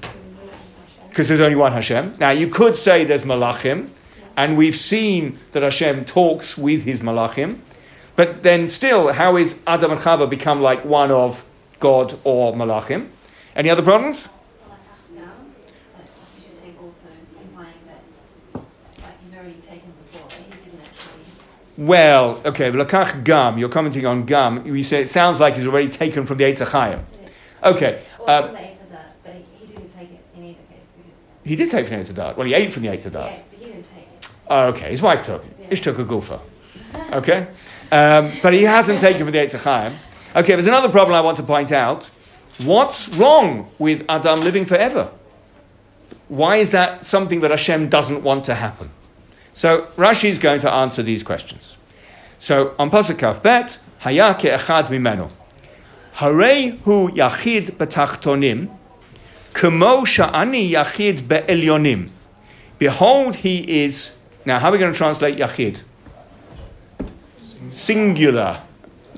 Because 0.00 0.16
isn't 0.16 0.44
it 0.44 0.50
just 0.50 0.76
Hashem? 0.96 1.03
Because 1.14 1.28
there's 1.28 1.40
only 1.40 1.54
one 1.54 1.70
Hashem. 1.70 2.14
Now, 2.18 2.30
you 2.30 2.48
could 2.48 2.76
say 2.76 3.04
there's 3.04 3.22
Malachim, 3.22 3.88
and 4.36 4.56
we've 4.56 4.74
seen 4.74 5.38
that 5.52 5.62
Hashem 5.62 6.06
talks 6.06 6.58
with 6.58 6.82
his 6.82 7.02
Malachim, 7.02 7.60
but 8.16 8.42
then 8.42 8.68
still, 8.68 9.12
how 9.12 9.36
is 9.36 9.60
Adam 9.64 9.92
and 9.92 10.00
Chava 10.00 10.28
become 10.28 10.60
like 10.60 10.84
one 10.84 11.12
of 11.12 11.44
God 11.78 12.18
or 12.24 12.52
Malachim? 12.52 13.10
Any 13.54 13.70
other 13.70 13.82
problems? 13.82 14.28
Well, 21.76 22.40
okay, 22.44 22.70
Lakach 22.70 23.24
Gam, 23.24 23.58
you're 23.58 23.68
commenting 23.68 24.06
on 24.06 24.24
Gam. 24.26 24.66
You 24.66 24.82
say 24.82 25.02
it 25.02 25.08
sounds 25.08 25.38
like 25.38 25.54
he's 25.54 25.66
already 25.66 25.88
taken 25.88 26.26
from 26.26 26.38
the 26.38 26.44
Eitz. 26.44 26.60
Okay, 27.64 28.02
uh, 28.26 28.42
from 28.42 28.52
the 28.52 28.58
Eitzah, 28.58 29.04
but 29.24 29.34
he, 29.34 29.44
he 29.58 29.66
didn't 29.66 29.90
take 29.90 30.10
it 30.12 30.24
in 30.36 30.44
either 30.44 30.60
case 30.70 30.92
because 30.96 31.33
he 31.44 31.56
did 31.56 31.70
take 31.70 31.86
from 31.86 31.98
the 31.98 32.02
Eitz 32.04 32.12
Hadat. 32.12 32.36
Well, 32.36 32.46
he 32.46 32.54
ate 32.54 32.72
from 32.72 32.82
the 32.82 32.88
Eitz 32.88 33.08
Hadat. 33.10 33.30
yeah, 33.30 33.42
but 33.50 33.58
he 33.58 33.64
didn't 33.66 33.84
take 33.84 34.08
it. 34.20 34.28
Oh, 34.48 34.66
okay, 34.68 34.90
his 34.90 35.02
wife 35.02 35.22
took 35.22 35.44
it. 35.44 35.56
Yeah. 35.60 35.66
Ish 35.70 35.80
took 35.82 35.98
a 35.98 36.04
gufa. 36.04 36.40
Okay? 37.12 37.46
Um, 37.92 38.32
but 38.42 38.52
he 38.52 38.62
hasn't 38.62 39.00
taken 39.00 39.24
from 39.24 39.32
the 39.32 39.38
Eitz 39.38 39.58
Chaim. 39.58 39.94
Okay, 40.34 40.54
there's 40.54 40.66
another 40.66 40.88
problem 40.88 41.14
I 41.14 41.20
want 41.20 41.36
to 41.36 41.42
point 41.42 41.70
out. 41.72 42.06
What's 42.58 43.08
wrong 43.10 43.68
with 43.78 44.04
Adam 44.08 44.40
living 44.40 44.64
forever? 44.64 45.10
Why 46.28 46.56
is 46.56 46.70
that 46.70 47.04
something 47.04 47.40
that 47.40 47.50
Hashem 47.50 47.88
doesn't 47.88 48.22
want 48.22 48.44
to 48.44 48.54
happen? 48.54 48.90
So 49.52 49.86
Rashi 49.96 50.28
is 50.28 50.38
going 50.38 50.60
to 50.60 50.72
answer 50.72 51.02
these 51.02 51.22
questions. 51.22 51.76
So 52.38 52.74
on 52.78 52.90
Pasuk 52.90 53.18
Kaf 53.18 53.42
Bet, 53.42 53.78
Haya 54.00 54.34
ke'echad 54.34 54.86
mimenu. 54.88 55.30
Harei 56.16 56.78
hu 56.80 57.10
yachid 57.10 57.72
betachtonim, 57.72 58.68
kemo 59.54 60.04
sha'ani 60.04 60.72
yachid 60.72 61.26
be'elyonim. 61.26 62.10
Behold, 62.78 63.36
he 63.36 63.84
is. 63.84 64.16
Now, 64.44 64.58
how 64.58 64.68
are 64.68 64.72
we 64.72 64.78
going 64.78 64.92
to 64.92 64.98
translate 64.98 65.38
Yachid? 65.38 65.82
Singular. 67.70 68.60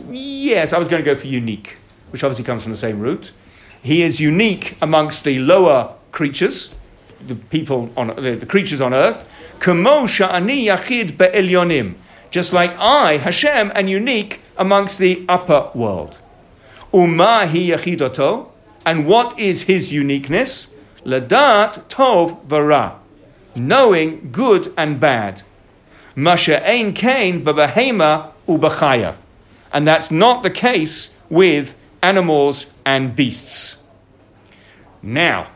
Yes, 0.09 0.73
I 0.73 0.79
was 0.79 0.89
going 0.89 1.03
to 1.03 1.05
go 1.05 1.17
for 1.17 1.27
unique. 1.27 1.79
which 2.11 2.23
obviously 2.23 2.45
comes 2.45 2.63
from 2.63 2.73
the 2.73 2.79
same 2.79 3.01
root. 3.01 3.33
He 3.83 4.03
is 4.03 4.21
unique 4.21 4.77
amongst 4.81 5.25
the 5.25 5.39
lower 5.39 5.95
creatures, 6.13 6.75
the 7.27 7.35
people 7.35 7.91
on 7.97 8.09
the, 8.09 8.37
the 8.37 8.47
creatures 8.47 8.81
on 8.81 8.95
earth. 8.95 9.29
Kamo 9.59 10.07
sha'ani 10.07 10.67
yachid 10.67 11.17
be'elyonim. 11.19 11.95
Just 12.31 12.53
like 12.53 12.75
I, 12.79 13.17
Hashem, 13.17 13.73
am 13.75 13.89
unique 13.89 14.41
amongst 14.57 14.99
the 14.99 15.25
upper 15.29 15.71
world. 15.75 16.19
Uma 16.93 17.47
hi 17.47 17.71
yachidoto. 17.71 18.49
And 18.87 19.07
what 19.07 19.39
is 19.39 19.63
his 19.63 19.93
uniqueness? 19.93 20.69
Ladat 21.05 21.89
tov 21.89 22.43
vara. 22.45 22.99
Knowing 23.57 24.31
good 24.31 24.73
and 24.77 25.01
bad. 25.01 25.43
Masha 26.15 26.67
ein 26.67 26.95
kain 26.95 27.45
babahema 27.45 28.33
ubachaya. 28.47 29.17
And 29.73 29.87
that's 29.87 30.11
not 30.11 30.43
the 30.45 30.51
case 30.51 31.17
with 31.29 31.77
animals 32.03 32.67
and 32.85 33.15
beasts. 33.15 33.83
Now, 35.03 35.49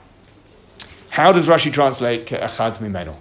how 1.11 1.33
does 1.33 1.49
Rashi 1.49 1.73
translate 1.73 2.27
Echad 2.27 2.79
Mimeno? 2.79 3.17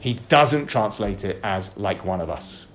He 0.00 0.14
doesn't 0.14 0.66
translate 0.66 1.24
it 1.24 1.40
as 1.42 1.76
like 1.76 2.04
one 2.04 2.20
of 2.20 2.28
us. 2.28 2.66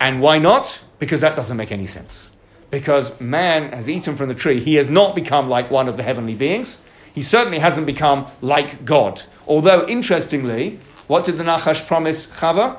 And 0.00 0.20
why 0.20 0.38
not? 0.38 0.84
Because 0.98 1.20
that 1.20 1.36
doesn't 1.36 1.56
make 1.56 1.72
any 1.72 1.86
sense. 1.86 2.31
Because 2.72 3.20
man 3.20 3.70
has 3.72 3.88
eaten 3.88 4.16
from 4.16 4.28
the 4.28 4.34
tree. 4.34 4.58
He 4.58 4.74
has 4.74 4.88
not 4.88 5.14
become 5.14 5.48
like 5.48 5.70
one 5.70 5.88
of 5.88 5.96
the 5.96 6.02
heavenly 6.02 6.34
beings. 6.34 6.82
He 7.14 7.22
certainly 7.22 7.60
hasn't 7.60 7.86
become 7.86 8.26
like 8.40 8.84
God. 8.84 9.22
Although, 9.46 9.86
interestingly, 9.86 10.80
what 11.06 11.24
did 11.24 11.38
the 11.38 11.44
Nachash 11.44 11.86
promise 11.86 12.28
Chava? 12.30 12.78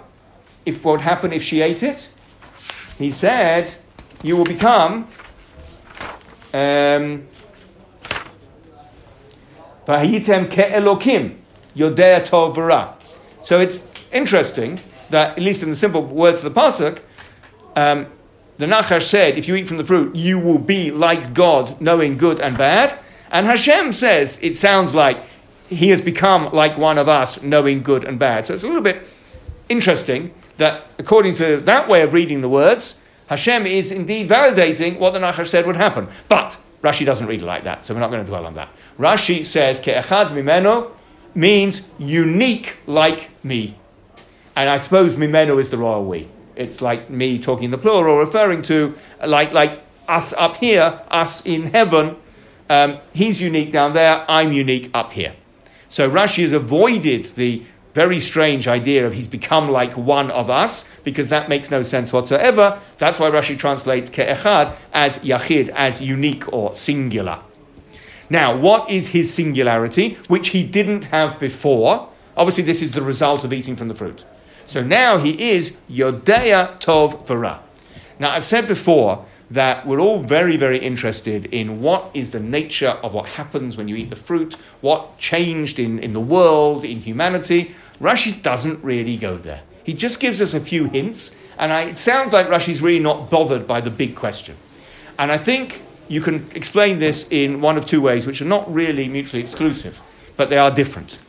If 0.66 0.84
what 0.84 0.94
would 0.94 1.02
happen 1.02 1.32
if 1.32 1.44
she 1.44 1.62
ate 1.62 1.84
it? 1.84 2.10
He 2.98 3.12
said, 3.12 3.74
You 4.22 4.36
will 4.36 4.44
become 4.44 5.08
um. 6.54 7.28
So 9.86 9.94
it's 13.60 13.84
interesting 14.12 14.80
that, 15.10 15.32
at 15.32 15.40
least 15.40 15.64
in 15.64 15.70
the 15.70 15.76
simple 15.76 16.02
words 16.02 16.44
of 16.44 16.54
the 16.54 16.60
pasuk, 16.60 17.00
um, 17.76 18.08
the 18.64 18.74
Nachash 18.74 19.02
said, 19.02 19.38
if 19.38 19.50
you 19.50 19.56
eat 19.56 19.68
from 19.68 19.76
the 19.76 19.84
fruit, 19.84 20.16
you 20.16 20.40
will 20.40 20.58
be 20.58 20.90
like 20.90 21.34
God, 21.34 21.82
knowing 21.82 22.18
good 22.18 22.40
and 22.40 22.58
bad. 22.58 22.98
And 23.30 23.46
Hashem 23.46 23.92
says, 23.92 24.40
it 24.42 24.56
sounds 24.56 24.96
like 24.96 25.22
he 25.68 25.90
has 25.90 26.02
become 26.02 26.50
like 26.54 26.78
one 26.78 26.98
of 26.98 27.10
us, 27.10 27.42
knowing 27.42 27.84
good 27.84 28.06
and 28.06 28.18
bad. 28.18 28.48
So 28.48 28.54
it's 28.54 28.64
a 28.64 28.68
little 28.68 28.82
bit 28.82 29.04
interesting 29.68 30.34
that, 30.58 30.84
according 30.98 31.36
to 31.36 31.58
that 31.58 31.90
way 31.90 32.04
of 32.04 32.14
reading 32.14 32.40
the 32.40 32.48
words, 32.48 32.98
Hashem 33.28 33.66
is 33.66 33.92
indeed 33.92 34.30
validating 34.30 34.98
what 34.98 35.12
the 35.12 35.20
Nachash 35.20 35.48
said 35.48 35.66
would 35.66 35.76
happen. 35.76 36.08
But 36.30 36.58
Rashi 36.82 37.06
doesn't 37.06 37.28
read 37.28 37.42
it 37.42 37.46
like 37.46 37.66
that, 37.66 37.84
so 37.84 37.94
we're 37.94 38.00
not 38.00 38.12
going 38.12 38.24
to 38.24 38.30
dwell 38.30 38.46
on 38.46 38.54
that. 38.54 38.70
Rashi 38.98 39.44
says, 39.44 39.82
Ke'echad 39.82 40.28
mimeno 40.28 40.92
means 41.36 41.86
unique 41.98 42.80
like 42.88 43.30
me. 43.44 43.76
And 44.56 44.70
I 44.70 44.78
suppose 44.78 45.16
mimeno 45.16 45.60
is 45.60 45.70
the 45.70 45.78
royal 45.78 46.06
we. 46.06 46.30
It's 46.56 46.82
like 46.82 47.10
me 47.10 47.40
talking 47.40 47.72
the 47.72 47.78
plural, 47.78 48.18
referring 48.18 48.62
to 48.64 48.96
like, 49.26 49.54
like 49.54 49.84
us 50.08 50.34
up 50.34 50.58
here, 50.58 51.02
us 51.10 51.46
in 51.46 51.64
heaven. 51.64 52.18
Um, 52.70 53.00
he's 53.14 53.42
unique 53.42 53.72
down 53.72 53.94
there, 53.94 54.26
I'm 54.28 54.54
unique 54.54 54.90
up 54.94 55.12
here. 55.12 55.34
So 55.88 56.10
Rashi 56.10 56.44
has 56.44 56.54
avoided 56.54 57.26
the 57.36 57.64
very 57.94 58.20
strange 58.20 58.68
idea 58.68 59.06
of 59.06 59.14
he's 59.14 59.28
become 59.28 59.70
like 59.70 59.96
one 59.96 60.32
of 60.32 60.50
us, 60.50 60.90
because 61.02 61.30
that 61.30 61.50
makes 61.50 61.70
no 61.70 61.84
sense 61.84 62.12
whatsoever. 62.12 62.80
That's 62.98 63.20
why 63.20 63.30
Rashi 63.30 63.58
translates 63.58 64.10
ke'echad 64.10 64.76
as 64.92 65.18
yachid, 65.20 65.70
as 65.70 66.02
unique 66.02 66.52
or 66.52 66.74
singular. 66.74 67.40
Now, 68.30 68.58
what 68.58 68.90
is 68.90 69.10
his 69.10 69.32
singularity, 69.32 70.16
which 70.28 70.50
he 70.50 70.64
didn't 70.64 71.06
have 71.06 71.40
before? 71.40 72.10
Obviously, 72.36 72.64
this 72.64 72.82
is 72.82 72.94
the 72.94 73.04
result 73.04 73.44
of 73.44 73.54
eating 73.54 73.76
from 73.76 73.90
the 73.90 73.96
fruit. 73.96 74.26
So 74.74 74.84
now 74.84 75.20
he 75.20 75.52
is 75.52 75.78
Yodea 75.88 76.80
Tov 76.80 77.28
Vara. 77.28 77.60
Now, 78.18 78.32
I've 78.32 78.44
said 78.44 78.68
before 78.68 79.24
that 79.52 79.86
we're 79.86 80.00
all 80.00 80.18
very, 80.18 80.58
very 80.58 80.80
interested 80.80 81.46
in 81.46 81.80
what 81.80 82.10
is 82.16 82.32
the 82.32 82.40
nature 82.40 82.98
of 83.04 83.14
what 83.14 83.30
happens 83.30 83.78
when 83.78 83.88
you 83.88 83.96
eat 83.96 84.10
the 84.10 84.16
fruit, 84.16 84.56
what 84.82 85.20
changed 85.20 85.78
in, 85.78 86.00
in 86.00 86.14
the 86.14 86.20
world, 86.20 86.84
in 86.84 87.02
humanity. 87.02 87.76
Rashi 88.00 88.42
doesn't 88.42 88.84
really 88.84 89.16
go 89.16 89.38
there. 89.38 89.62
He 89.84 89.94
just 89.94 90.20
gives 90.20 90.42
us 90.42 90.56
a 90.56 90.60
few 90.60 90.86
hints, 90.86 91.36
and 91.60 91.72
I, 91.72 91.84
it 91.84 91.98
sounds 92.00 92.34
like 92.34 92.48
Rashi's 92.48 92.82
really 92.82 92.98
not 93.00 93.30
bothered 93.30 93.68
by 93.68 93.80
the 93.80 93.92
big 93.92 94.16
question. 94.16 94.56
And 95.20 95.32
I 95.32 95.38
think 95.38 95.84
you 96.08 96.20
can 96.20 96.50
explain 96.56 96.98
this 96.98 97.28
in 97.30 97.62
one 97.62 97.78
of 97.78 97.86
two 97.86 98.02
ways, 98.02 98.26
which 98.26 98.42
are 98.42 98.46
not 98.46 98.74
really 98.74 99.08
mutually 99.08 99.40
exclusive, 99.40 100.02
but 100.36 100.50
they 100.50 100.58
are 100.58 100.72
different. 100.72 101.20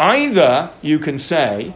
Either 0.00 0.70
you 0.82 0.98
can 0.98 1.20
say, 1.20 1.72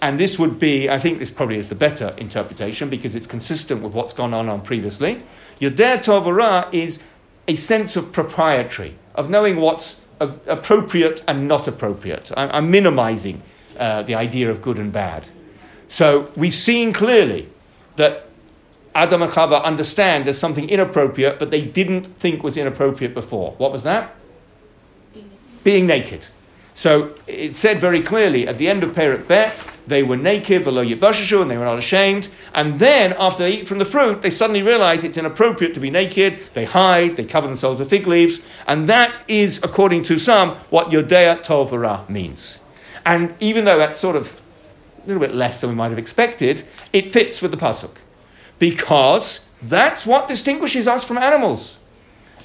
and 0.00 0.18
this 0.18 0.38
would 0.38 0.60
be, 0.60 0.88
I 0.88 0.98
think 0.98 1.18
this 1.18 1.30
probably 1.30 1.58
is 1.58 1.68
the 1.68 1.74
better 1.74 2.14
interpretation 2.16 2.88
because 2.88 3.16
it's 3.16 3.26
consistent 3.26 3.82
with 3.82 3.94
what's 3.94 4.12
gone 4.12 4.32
on, 4.32 4.48
on 4.48 4.62
previously. 4.62 5.22
Yodea 5.60 5.98
Tovara 6.04 6.72
is 6.72 7.02
a 7.48 7.56
sense 7.56 7.96
of 7.96 8.12
proprietary, 8.12 8.94
of 9.14 9.28
knowing 9.28 9.56
what's 9.56 10.02
a- 10.20 10.34
appropriate 10.46 11.22
and 11.26 11.48
not 11.48 11.66
appropriate. 11.66 12.30
I'm, 12.36 12.50
I'm 12.52 12.70
minimizing 12.70 13.42
uh, 13.76 14.02
the 14.02 14.14
idea 14.14 14.50
of 14.50 14.62
good 14.62 14.78
and 14.78 14.92
bad. 14.92 15.28
So 15.88 16.30
we've 16.36 16.52
seen 16.52 16.92
clearly 16.92 17.48
that 17.96 18.26
Adam 18.94 19.22
and 19.22 19.30
Chava 19.30 19.62
understand 19.64 20.26
there's 20.26 20.38
something 20.38 20.68
inappropriate, 20.68 21.38
but 21.38 21.50
they 21.50 21.64
didn't 21.64 22.06
think 22.06 22.42
was 22.42 22.56
inappropriate 22.56 23.14
before. 23.14 23.52
What 23.58 23.72
was 23.72 23.82
that? 23.82 24.14
Being 25.64 25.86
naked. 25.86 26.26
So 26.78 27.12
it 27.26 27.56
said 27.56 27.80
very 27.80 28.00
clearly 28.00 28.46
at 28.46 28.56
the 28.56 28.68
end 28.68 28.84
of 28.84 28.92
Perek 28.92 29.26
Bet, 29.26 29.64
they 29.88 30.04
were 30.04 30.16
naked, 30.16 30.64
and 30.64 30.76
they 30.76 31.56
were 31.56 31.64
not 31.64 31.76
ashamed. 31.76 32.28
And 32.54 32.78
then, 32.78 33.16
after 33.18 33.42
they 33.42 33.54
eat 33.54 33.66
from 33.66 33.80
the 33.80 33.84
fruit, 33.84 34.22
they 34.22 34.30
suddenly 34.30 34.62
realize 34.62 35.02
it's 35.02 35.18
inappropriate 35.18 35.74
to 35.74 35.80
be 35.80 35.90
naked. 35.90 36.38
They 36.54 36.66
hide, 36.66 37.16
they 37.16 37.24
cover 37.24 37.48
themselves 37.48 37.80
with 37.80 37.90
fig 37.90 38.06
leaves. 38.06 38.42
And 38.68 38.88
that 38.88 39.20
is, 39.26 39.58
according 39.64 40.04
to 40.04 40.18
some, 40.18 40.50
what 40.70 40.92
Yodea 40.92 41.44
Tovara 41.44 42.08
means. 42.08 42.60
And 43.04 43.34
even 43.40 43.64
though 43.64 43.78
that's 43.78 43.98
sort 43.98 44.14
of 44.14 44.40
a 45.02 45.08
little 45.08 45.20
bit 45.20 45.34
less 45.34 45.60
than 45.60 45.70
we 45.70 45.76
might 45.76 45.88
have 45.88 45.98
expected, 45.98 46.62
it 46.92 47.12
fits 47.12 47.42
with 47.42 47.50
the 47.50 47.56
Pasuk. 47.56 47.96
Because 48.60 49.44
that's 49.60 50.06
what 50.06 50.28
distinguishes 50.28 50.86
us 50.86 51.04
from 51.04 51.18
animals. 51.18 51.76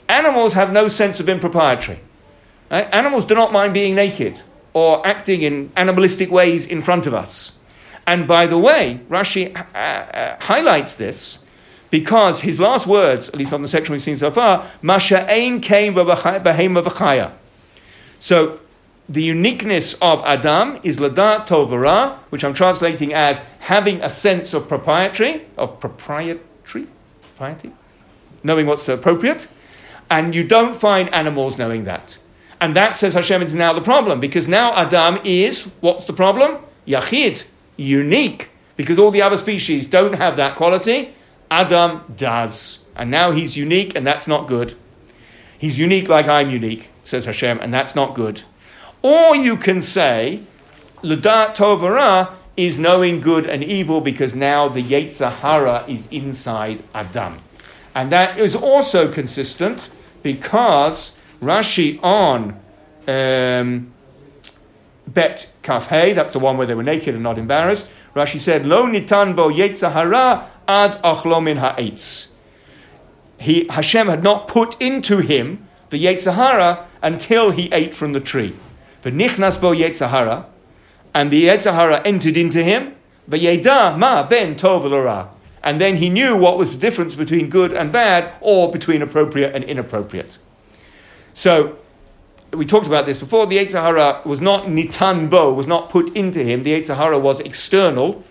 Animals 0.09 0.53
have 0.53 0.73
no 0.73 0.87
sense 0.87 1.19
of 1.19 1.29
impropriety. 1.29 1.99
Right? 2.73 2.91
Animals 2.91 3.25
do 3.25 3.35
not 3.35 3.53
mind 3.53 3.75
being 3.75 3.93
naked 3.93 4.41
or 4.73 5.05
acting 5.05 5.43
in 5.43 5.71
animalistic 5.77 6.31
ways 6.31 6.65
in 6.65 6.81
front 6.81 7.05
of 7.05 7.13
us. 7.13 7.55
And 8.07 8.27
by 8.27 8.47
the 8.47 8.57
way, 8.57 9.01
Rashi 9.09 9.55
uh, 9.55 9.77
uh, 9.77 10.37
highlights 10.41 10.95
this 10.95 11.45
because 11.91 12.41
his 12.41 12.59
last 12.59 12.87
words, 12.87 13.29
at 13.29 13.35
least 13.35 13.53
on 13.53 13.61
the 13.61 13.67
section 13.67 13.93
we've 13.93 14.01
seen 14.01 14.17
so 14.17 14.31
far, 14.31 14.67
Masha 14.81 15.29
ein 15.31 15.61
came 15.61 15.93
v'chaya. 15.93 17.31
So 18.17 18.59
the 19.07 19.21
uniqueness 19.21 19.93
of 20.01 20.23
Adam 20.25 20.79
is 20.81 20.97
ladat 20.97 21.45
tovara, 21.47 22.17
which 22.31 22.43
I'm 22.43 22.55
translating 22.55 23.13
as 23.13 23.37
having 23.59 24.01
a 24.01 24.09
sense 24.09 24.55
of 24.55 24.67
proprietary, 24.67 25.45
of 25.59 25.79
proprietary, 25.79 26.87
propriety, 27.21 27.71
knowing 28.41 28.65
what's 28.65 28.89
appropriate, 28.89 29.47
and 30.09 30.33
you 30.33 30.47
don't 30.47 30.75
find 30.75 31.13
animals 31.13 31.59
knowing 31.59 31.83
that. 31.83 32.17
And 32.63 32.77
that 32.77 32.95
says 32.95 33.13
Hashem 33.13 33.41
is 33.41 33.53
now 33.53 33.73
the 33.73 33.81
problem 33.81 34.21
because 34.21 34.47
now 34.47 34.73
Adam 34.73 35.19
is 35.25 35.69
what's 35.81 36.05
the 36.05 36.13
problem? 36.13 36.63
Yachid, 36.87 37.45
unique, 37.75 38.51
because 38.77 38.97
all 38.97 39.11
the 39.11 39.21
other 39.21 39.35
species 39.35 39.85
don't 39.85 40.15
have 40.15 40.37
that 40.37 40.55
quality. 40.55 41.13
Adam 41.51 42.05
does, 42.15 42.85
and 42.95 43.11
now 43.11 43.31
he's 43.31 43.57
unique, 43.57 43.97
and 43.97 44.07
that's 44.07 44.27
not 44.27 44.47
good. 44.47 44.75
He's 45.59 45.77
unique 45.77 46.07
like 46.07 46.29
I'm 46.29 46.49
unique, 46.49 46.89
says 47.03 47.25
Hashem, 47.25 47.59
and 47.59 47.73
that's 47.73 47.95
not 47.95 48.15
good. 48.15 48.43
Or 49.01 49.35
you 49.35 49.57
can 49.57 49.81
say, 49.81 50.43
Ludat 51.01 51.57
Tovara 51.57 52.31
is 52.55 52.77
knowing 52.77 53.19
good 53.19 53.45
and 53.45 53.61
evil 53.61 53.99
because 53.99 54.33
now 54.33 54.69
the 54.69 54.81
Yetzer 54.81 55.33
Hara 55.33 55.83
is 55.89 56.07
inside 56.11 56.81
Adam. 56.95 57.39
And 57.93 58.09
that 58.13 58.37
is 58.37 58.55
also 58.55 59.11
consistent 59.11 59.89
because 60.21 61.17
Rashi 61.43 61.99
on 62.03 62.59
um, 63.07 63.93
Bet 65.07 65.51
Kaf 65.61 65.87
Hey, 65.87 66.13
that's 66.13 66.33
the 66.33 66.39
one 66.39 66.57
where 66.57 66.65
they 66.65 66.75
were 66.75 66.83
naked 66.83 67.13
and 67.13 67.23
not 67.23 67.37
embarrassed. 67.37 67.89
Rashi 68.15 68.39
said, 68.39 68.65
Lo 68.65 68.85
nitan 68.85 69.35
bo 69.35 69.49
Yetzer 69.49 69.91
Hara 69.91 70.49
ad 70.67 71.01
achlomin 71.03 71.57
ha'etz. 71.57 72.31
He, 73.39 73.67
Hashem 73.67 74.07
had 74.07 74.23
not 74.23 74.47
put 74.47 74.81
into 74.81 75.19
him 75.19 75.67
the 75.89 76.03
Yetzer 76.03 76.35
Hara 76.35 76.87
until 77.01 77.51
he 77.51 77.71
ate 77.73 77.93
from 77.93 78.13
the 78.13 78.21
tree. 78.21 78.53
V'nichnas 79.03 79.59
bo 79.59 79.73
Yetzer 79.73 80.09
Hara, 80.09 80.45
and 81.13 81.29
the 81.29 81.45
Yetzer 81.45 81.73
Hara 81.73 82.01
entered 82.05 82.37
into 82.37 82.63
him. 82.63 82.95
V'yeda 83.29 83.97
ma 83.97 84.23
ben 84.23 84.55
tov 84.55 84.83
and 85.63 85.79
then 85.79 85.95
he 85.95 86.09
knew 86.09 86.37
what 86.37 86.57
was 86.57 86.73
the 86.73 86.77
difference 86.77 87.15
between 87.15 87.49
good 87.49 87.71
and 87.71 87.91
bad, 87.91 88.33
or 88.41 88.69
between 88.69 89.01
appropriate 89.01 89.55
and 89.55 89.63
inappropriate. 89.63 90.37
So, 91.33 91.77
we 92.51 92.65
talked 92.65 92.87
about 92.87 93.05
this 93.05 93.19
before. 93.19 93.47
The 93.47 93.57
Yetzer 93.57 93.81
Hara 93.81 94.21
was 94.25 94.39
not 94.39 94.65
nitan 94.65 95.29
bo, 95.29 95.53
was 95.53 95.67
not 95.67 95.89
put 95.89 96.15
into 96.15 96.43
him. 96.43 96.63
The 96.63 96.79
Yetzer 96.79 96.95
Hara 96.95 97.17
was 97.17 97.39
external. 97.39 98.23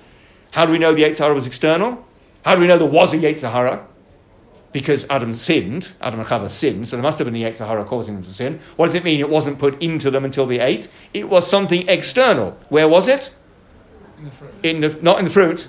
How 0.52 0.66
do 0.66 0.72
we 0.72 0.78
know 0.78 0.94
the 0.94 1.02
Yetzer 1.02 1.18
Hara 1.18 1.34
was 1.34 1.46
external? 1.46 2.06
How 2.44 2.54
do 2.54 2.60
we 2.60 2.66
know 2.66 2.78
there 2.78 2.88
was 2.88 3.12
a 3.14 3.18
Yetzer 3.18 3.50
Hara? 3.50 3.86
Because 4.72 5.04
Adam 5.10 5.34
sinned, 5.34 5.92
Adam 6.00 6.20
and 6.20 6.28
Chava 6.28 6.48
sinned, 6.48 6.88
so 6.88 6.96
there 6.96 7.02
must 7.02 7.18
have 7.18 7.26
been 7.26 7.36
a 7.36 7.50
Yetzer 7.50 7.66
Hara 7.66 7.84
causing 7.84 8.14
them 8.14 8.22
to 8.22 8.30
sin. 8.30 8.58
What 8.76 8.86
does 8.86 8.94
it 8.94 9.04
mean? 9.04 9.20
It 9.20 9.28
wasn't 9.28 9.58
put 9.58 9.82
into 9.82 10.10
them 10.10 10.24
until 10.24 10.46
they 10.46 10.60
ate. 10.60 10.88
It 11.12 11.28
was 11.28 11.46
something 11.46 11.86
external. 11.88 12.52
Where 12.68 12.88
was 12.88 13.08
it? 13.08 13.34
In 14.18 14.24
the 14.24 14.30
fruit. 14.30 14.54
In 14.62 14.80
the 14.80 14.98
not 15.02 15.18
in 15.18 15.26
the 15.26 15.30
fruit, 15.30 15.68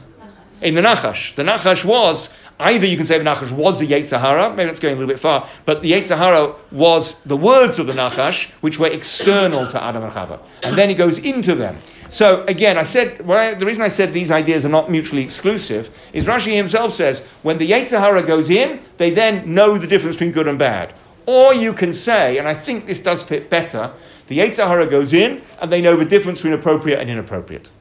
in 0.63 0.75
the 0.75 0.81
Nachash. 0.81 1.35
The 1.35 1.43
Nachash 1.43 1.85
was 1.85 2.29
either 2.59 2.87
you 2.87 2.97
can 2.97 3.05
say 3.05 3.17
the 3.17 3.23
Nachash 3.23 3.51
was 3.51 3.79
the 3.79 3.87
Yetzer 3.87 4.19
Hara, 4.19 4.49
maybe 4.49 4.65
that's 4.65 4.79
going 4.79 4.95
a 4.95 4.97
little 4.97 5.11
bit 5.13 5.19
far, 5.19 5.47
but 5.65 5.81
the 5.81 5.91
Yetzer 5.91 6.17
Hara 6.17 6.55
was 6.71 7.15
the 7.25 7.37
words 7.37 7.79
of 7.79 7.87
the 7.87 7.93
Nachash 7.93 8.51
which 8.61 8.79
were 8.79 8.87
external 8.87 9.67
to 9.67 9.83
Adam 9.83 10.03
and 10.03 10.11
Chava, 10.11 10.39
and 10.61 10.77
then 10.77 10.89
he 10.89 10.95
goes 10.95 11.17
into 11.17 11.55
them. 11.55 11.75
So 12.09 12.43
again, 12.45 12.77
I 12.77 12.83
said 12.83 13.25
what 13.25 13.37
I, 13.37 13.53
the 13.55 13.65
reason 13.65 13.83
I 13.83 13.87
said 13.87 14.13
these 14.13 14.31
ideas 14.31 14.65
are 14.65 14.69
not 14.69 14.89
mutually 14.89 15.23
exclusive 15.23 15.89
is 16.13 16.27
Rashi 16.27 16.55
himself 16.55 16.91
says 16.91 17.25
when 17.41 17.57
the 17.57 17.69
Yetzer 17.69 17.99
Hara 17.99 18.21
goes 18.23 18.49
in, 18.49 18.79
they 18.97 19.09
then 19.09 19.53
know 19.53 19.77
the 19.77 19.87
difference 19.87 20.15
between 20.15 20.31
good 20.31 20.47
and 20.47 20.59
bad. 20.59 20.93
Or 21.25 21.53
you 21.53 21.73
can 21.73 21.93
say, 21.93 22.37
and 22.37 22.47
I 22.47 22.53
think 22.53 22.85
this 22.85 22.99
does 22.99 23.23
fit 23.23 23.49
better, 23.49 23.93
the 24.27 24.39
Yetzer 24.39 24.67
Hara 24.67 24.85
goes 24.85 25.13
in 25.13 25.41
and 25.59 25.71
they 25.71 25.81
know 25.81 25.95
the 25.95 26.05
difference 26.05 26.39
between 26.39 26.53
appropriate 26.53 26.99
and 26.99 27.09
inappropriate. 27.09 27.71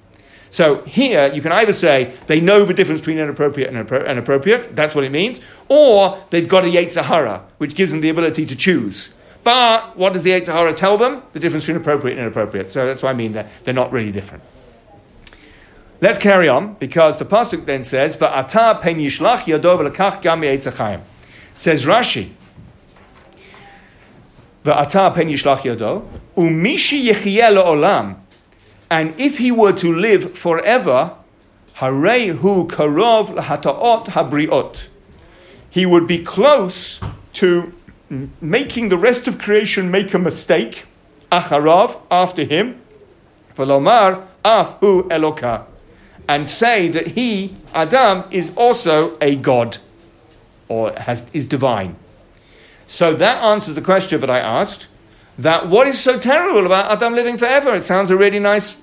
So 0.52 0.82
here, 0.82 1.32
you 1.32 1.40
can 1.40 1.50
either 1.50 1.72
say 1.72 2.12
they 2.26 2.38
know 2.38 2.66
the 2.66 2.74
difference 2.74 3.00
between 3.00 3.16
inappropriate 3.16 3.72
and 3.72 3.88
appro- 3.88 4.06
and 4.06 4.18
appropriate, 4.18 4.76
that's 4.76 4.94
what 4.94 5.02
it 5.02 5.10
means, 5.10 5.40
or 5.70 6.22
they've 6.28 6.46
got 6.46 6.62
a 6.62 6.66
Yetzer 6.66 7.02
Hara, 7.02 7.46
which 7.56 7.74
gives 7.74 7.90
them 7.90 8.02
the 8.02 8.10
ability 8.10 8.44
to 8.44 8.54
choose. 8.54 9.14
But 9.44 9.96
what 9.96 10.12
does 10.12 10.24
the 10.24 10.32
Yetzer 10.32 10.52
Hara 10.52 10.74
tell 10.74 10.98
them? 10.98 11.22
The 11.32 11.40
difference 11.40 11.64
between 11.64 11.78
appropriate 11.80 12.18
and 12.18 12.26
inappropriate. 12.26 12.70
So 12.70 12.84
that's 12.84 13.02
what 13.02 13.08
I 13.08 13.14
mean, 13.14 13.32
they're, 13.32 13.48
they're 13.64 13.72
not 13.72 13.92
really 13.92 14.12
different. 14.12 14.44
Let's 16.02 16.18
carry 16.18 16.50
on, 16.50 16.74
because 16.74 17.16
the 17.16 17.24
Pasuk 17.24 17.64
then 17.64 17.82
says, 17.82 18.18
Va'ata 18.18 18.78
pen 18.82 18.96
yishlach 18.96 19.44
yado 19.44 19.90
v'lekach 19.90 20.20
gam 20.20 21.02
Says 21.54 21.86
Rashi, 21.86 22.32
Va'ata 24.64 25.14
pen 25.14 25.28
yishlach 25.28 25.60
yado, 25.60 26.06
umishi 26.36 27.06
yechiyeh 27.06 27.56
olam, 27.56 28.18
and 28.92 29.18
if 29.18 29.38
he 29.38 29.50
were 29.50 29.72
to 29.72 29.90
live 29.90 30.36
forever, 30.36 31.16
Harehu 31.76 32.68
karov 32.68 33.34
lahataot 33.34 34.04
habriot. 34.08 34.88
He 35.70 35.86
would 35.86 36.06
be 36.06 36.22
close 36.22 37.00
to 37.40 37.72
making 38.42 38.90
the 38.90 38.98
rest 38.98 39.26
of 39.26 39.38
creation 39.38 39.90
make 39.90 40.12
a 40.12 40.18
mistake. 40.18 40.84
Acharav, 41.32 42.02
after 42.10 42.44
him. 42.44 42.82
Velomar, 43.54 44.26
afu 44.44 45.08
eloka. 45.08 45.64
And 46.28 46.46
say 46.50 46.88
that 46.88 47.06
he, 47.06 47.54
Adam, 47.72 48.24
is 48.30 48.52
also 48.56 49.16
a 49.22 49.36
god 49.36 49.78
or 50.68 50.92
has, 50.98 51.26
is 51.32 51.46
divine. 51.46 51.96
So 52.86 53.14
that 53.14 53.42
answers 53.42 53.74
the 53.74 53.80
question 53.80 54.20
that 54.20 54.28
I 54.28 54.40
asked 54.40 54.88
that 55.38 55.68
what 55.68 55.86
is 55.86 55.98
so 55.98 56.18
terrible 56.18 56.66
about 56.66 56.90
Adam 56.90 57.14
living 57.14 57.38
forever? 57.38 57.74
It 57.74 57.84
sounds 57.84 58.10
a 58.10 58.16
really 58.16 58.38
nice, 58.38 58.76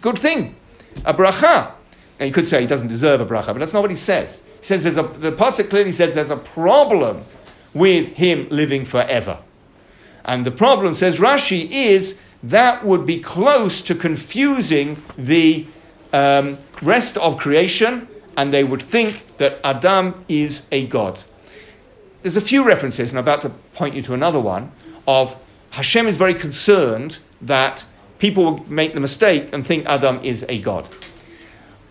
good 0.00 0.18
thing. 0.18 0.56
A 1.04 1.14
bracha. 1.14 1.72
And 2.18 2.26
you 2.26 2.34
could 2.34 2.48
say 2.48 2.60
he 2.60 2.66
doesn't 2.66 2.88
deserve 2.88 3.20
a 3.20 3.26
bracha, 3.26 3.46
but 3.48 3.58
that's 3.58 3.72
not 3.72 3.82
what 3.82 3.90
he 3.90 3.96
says. 3.96 4.42
He 4.58 4.64
says 4.64 4.82
there's 4.82 4.96
a, 4.96 5.02
the 5.02 5.32
pasuk 5.32 5.70
clearly 5.70 5.92
says 5.92 6.14
there's 6.14 6.30
a 6.30 6.36
problem 6.36 7.22
with 7.74 8.16
him 8.16 8.48
living 8.50 8.84
forever. 8.84 9.38
And 10.24 10.44
the 10.44 10.50
problem, 10.50 10.94
says 10.94 11.18
Rashi, 11.18 11.68
is 11.70 12.18
that 12.42 12.84
would 12.84 13.06
be 13.06 13.18
close 13.18 13.80
to 13.82 13.94
confusing 13.94 14.98
the 15.16 15.66
um, 16.12 16.58
rest 16.82 17.16
of 17.18 17.38
creation, 17.38 18.08
and 18.36 18.52
they 18.52 18.64
would 18.64 18.82
think 18.82 19.38
that 19.38 19.58
Adam 19.64 20.24
is 20.28 20.66
a 20.70 20.86
god. 20.86 21.18
There's 22.22 22.36
a 22.36 22.42
few 22.42 22.66
references, 22.66 23.10
and 23.10 23.18
I'm 23.18 23.24
about 23.24 23.42
to 23.42 23.50
point 23.74 23.94
you 23.94 24.02
to 24.02 24.14
another 24.14 24.40
one, 24.40 24.72
of 25.06 25.36
Hashem 25.70 26.06
is 26.06 26.16
very 26.16 26.34
concerned 26.34 27.18
that 27.40 27.84
people 28.18 28.44
will 28.44 28.64
make 28.70 28.94
the 28.94 29.00
mistake 29.00 29.50
and 29.52 29.66
think 29.66 29.86
Adam 29.86 30.20
is 30.22 30.44
a 30.48 30.58
god. 30.60 30.88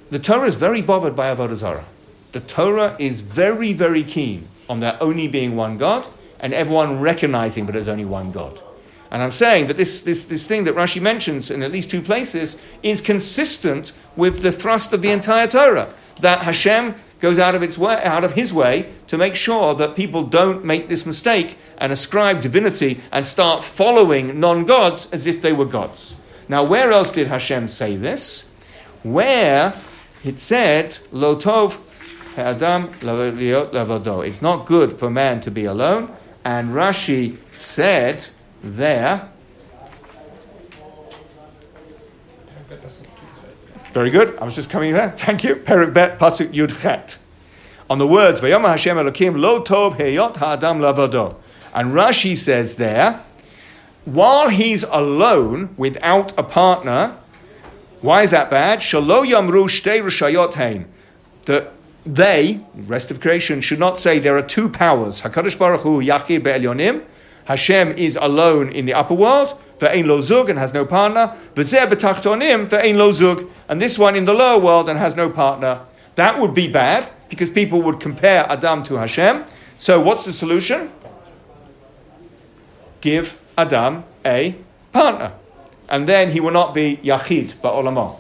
The 0.10 0.20
Torah 0.20 0.48
is 0.48 0.56
very 0.56 0.82
bothered 0.82 1.16
by 1.16 1.34
Avodah 1.34 1.56
Zarah. 1.56 1.86
The 2.32 2.40
Torah 2.40 2.96
is 3.00 3.22
very, 3.22 3.74
very 3.74 4.04
keen 4.04 4.48
on 4.70 4.80
there 4.80 4.98
only 5.02 5.28
being 5.28 5.56
one 5.56 5.78
God 5.78 6.08
and 6.40 6.54
everyone 6.54 7.00
recognizing 7.00 7.66
that 7.66 7.74
there's 7.74 7.88
only 7.88 8.06
one 8.06 8.32
God. 8.32 8.62
And 9.10 9.24
I'm 9.24 9.32
saying 9.32 9.68
that 9.68 9.78
this, 9.78 10.02
this, 10.02 10.26
this 10.26 10.46
thing 10.46 10.66
that 10.66 10.76
Rashi 10.76 11.02
mentions 11.02 11.50
in 11.50 11.64
at 11.64 11.72
least 11.72 11.90
two 11.90 12.02
places 12.02 12.58
is 12.84 13.00
consistent 13.00 13.94
with 14.16 14.42
the 14.42 14.52
thrust 14.52 14.92
of 14.92 15.02
the 15.02 15.12
entire 15.12 15.48
Torah. 15.48 15.94
That 16.20 16.40
Hashem 16.40 16.96
goes 17.20 17.40
out 17.40 17.56
of, 17.56 17.64
its 17.64 17.78
way, 17.78 18.02
out 18.04 18.24
of 18.24 18.34
his 18.34 18.54
way 18.54 18.92
to 19.08 19.18
make 19.18 19.36
sure 19.36 19.74
that 19.76 19.96
people 19.96 20.24
don't 20.24 20.64
make 20.64 20.88
this 20.88 21.06
mistake 21.06 21.58
and 21.78 21.92
ascribe 21.92 22.42
divinity 22.42 23.02
and 23.12 23.26
start 23.26 23.64
following 23.64 24.40
non 24.40 24.66
gods 24.66 25.10
as 25.12 25.26
if 25.26 25.42
they 25.42 25.54
were 25.54 25.66
gods. 25.66 26.16
Now, 26.50 26.64
where 26.64 26.92
else 26.92 27.12
did 27.12 27.28
Hashem 27.28 27.68
say 27.68 27.98
this? 27.98 28.50
Where 29.04 29.74
it 30.24 30.40
said, 30.40 31.00
Lo 31.12 31.36
tov 31.36 31.80
Adam 32.38 32.88
lavado. 33.02 34.26
It's 34.26 34.42
not 34.42 34.66
good 34.66 35.00
for 35.00 35.10
man 35.10 35.42
to 35.42 35.52
be 35.52 35.66
alone. 35.66 36.16
And 36.46 36.70
Rashi 36.70 37.38
said 37.54 38.28
there. 38.62 39.30
Very 43.98 44.12
good. 44.12 44.38
I 44.38 44.46
was 44.46 44.54
just 44.54 44.70
coming 44.70 44.94
there. 44.94 45.10
Thank 45.10 45.44
you. 45.44 45.56
Perek 45.56 45.92
bet 45.92 46.20
pasuk 46.20 46.54
yud 46.54 46.80
chet. 46.80 47.18
On 47.90 47.98
the 47.98 48.06
words 48.06 48.42
Vayom 48.42 48.64
Hashem 48.64 48.96
Elokim 48.96 49.40
lo 49.40 49.64
tov 49.64 49.96
heyot 49.96 50.38
ha'adam 50.38 50.78
lavado. 50.78 51.38
And 51.74 51.94
Rashi 51.94 52.38
says 52.38 52.76
there, 52.76 53.24
while 54.06 54.50
he's 54.50 54.84
alone 54.84 55.74
without 55.78 56.38
a 56.38 56.44
partner, 56.44 57.18
why 58.02 58.22
is 58.22 58.30
that 58.30 58.52
bad? 58.52 58.82
Shalo 58.82 59.26
yamru 59.26 59.66
shtei 59.66 60.04
rishayot 60.04 60.54
hein. 60.54 60.88
The 61.46 61.72
they, 62.06 62.62
rest 62.76 63.10
of 63.10 63.20
creation, 63.20 63.62
should 63.62 63.80
not 63.80 64.00
say 64.00 64.20
there 64.20 64.38
are 64.38 64.44
two 64.44 64.70
powers. 64.70 65.24
Hakadosh 65.24 65.58
Baruch 65.58 65.82
Hu 65.82 66.04
Yachid 66.04 66.44
be'elyonim. 66.44 67.02
Hashem 67.48 67.94
is 67.94 68.18
alone 68.18 68.72
in 68.72 68.86
the 68.86 68.94
upper 68.94 69.14
world. 69.14 69.58
Ve'ein 69.80 70.06
lo 70.06 70.20
zug 70.20 70.50
and 70.50 70.60
has 70.60 70.74
no 70.74 70.86
partner. 70.86 71.34
Ve'zeh 71.56 71.86
betachtonim 71.86 72.68
ve'ein 72.68 72.98
lo 72.98 73.14
zug. 73.14 73.50
And 73.70 73.82
this 73.82 73.98
one 73.98 74.16
in 74.18 74.26
the 74.26 74.34
lower 74.34 74.60
world 74.60 74.90
and 74.90 75.00
has 75.00 75.16
no 75.16 75.30
partner. 75.30 75.82
That 76.16 76.40
would 76.40 76.54
be 76.54 76.70
bad 76.70 77.10
because 77.30 77.50
people 77.50 77.82
would 77.84 78.02
compare 78.02 78.46
Adam 78.50 78.84
to 78.84 78.96
Hashem. 78.96 79.46
So 79.78 80.02
what's 80.02 80.26
the 80.26 80.34
solution? 80.34 80.92
Give 83.00 83.40
Adam 83.58 84.04
a 84.26 84.56
partner. 84.92 85.32
And 85.88 86.06
then 86.06 86.32
he 86.32 86.42
will 86.42 86.52
not 86.52 86.76
be 86.76 86.98
Yachid 86.98 87.54
ba'olamo. 87.62 88.20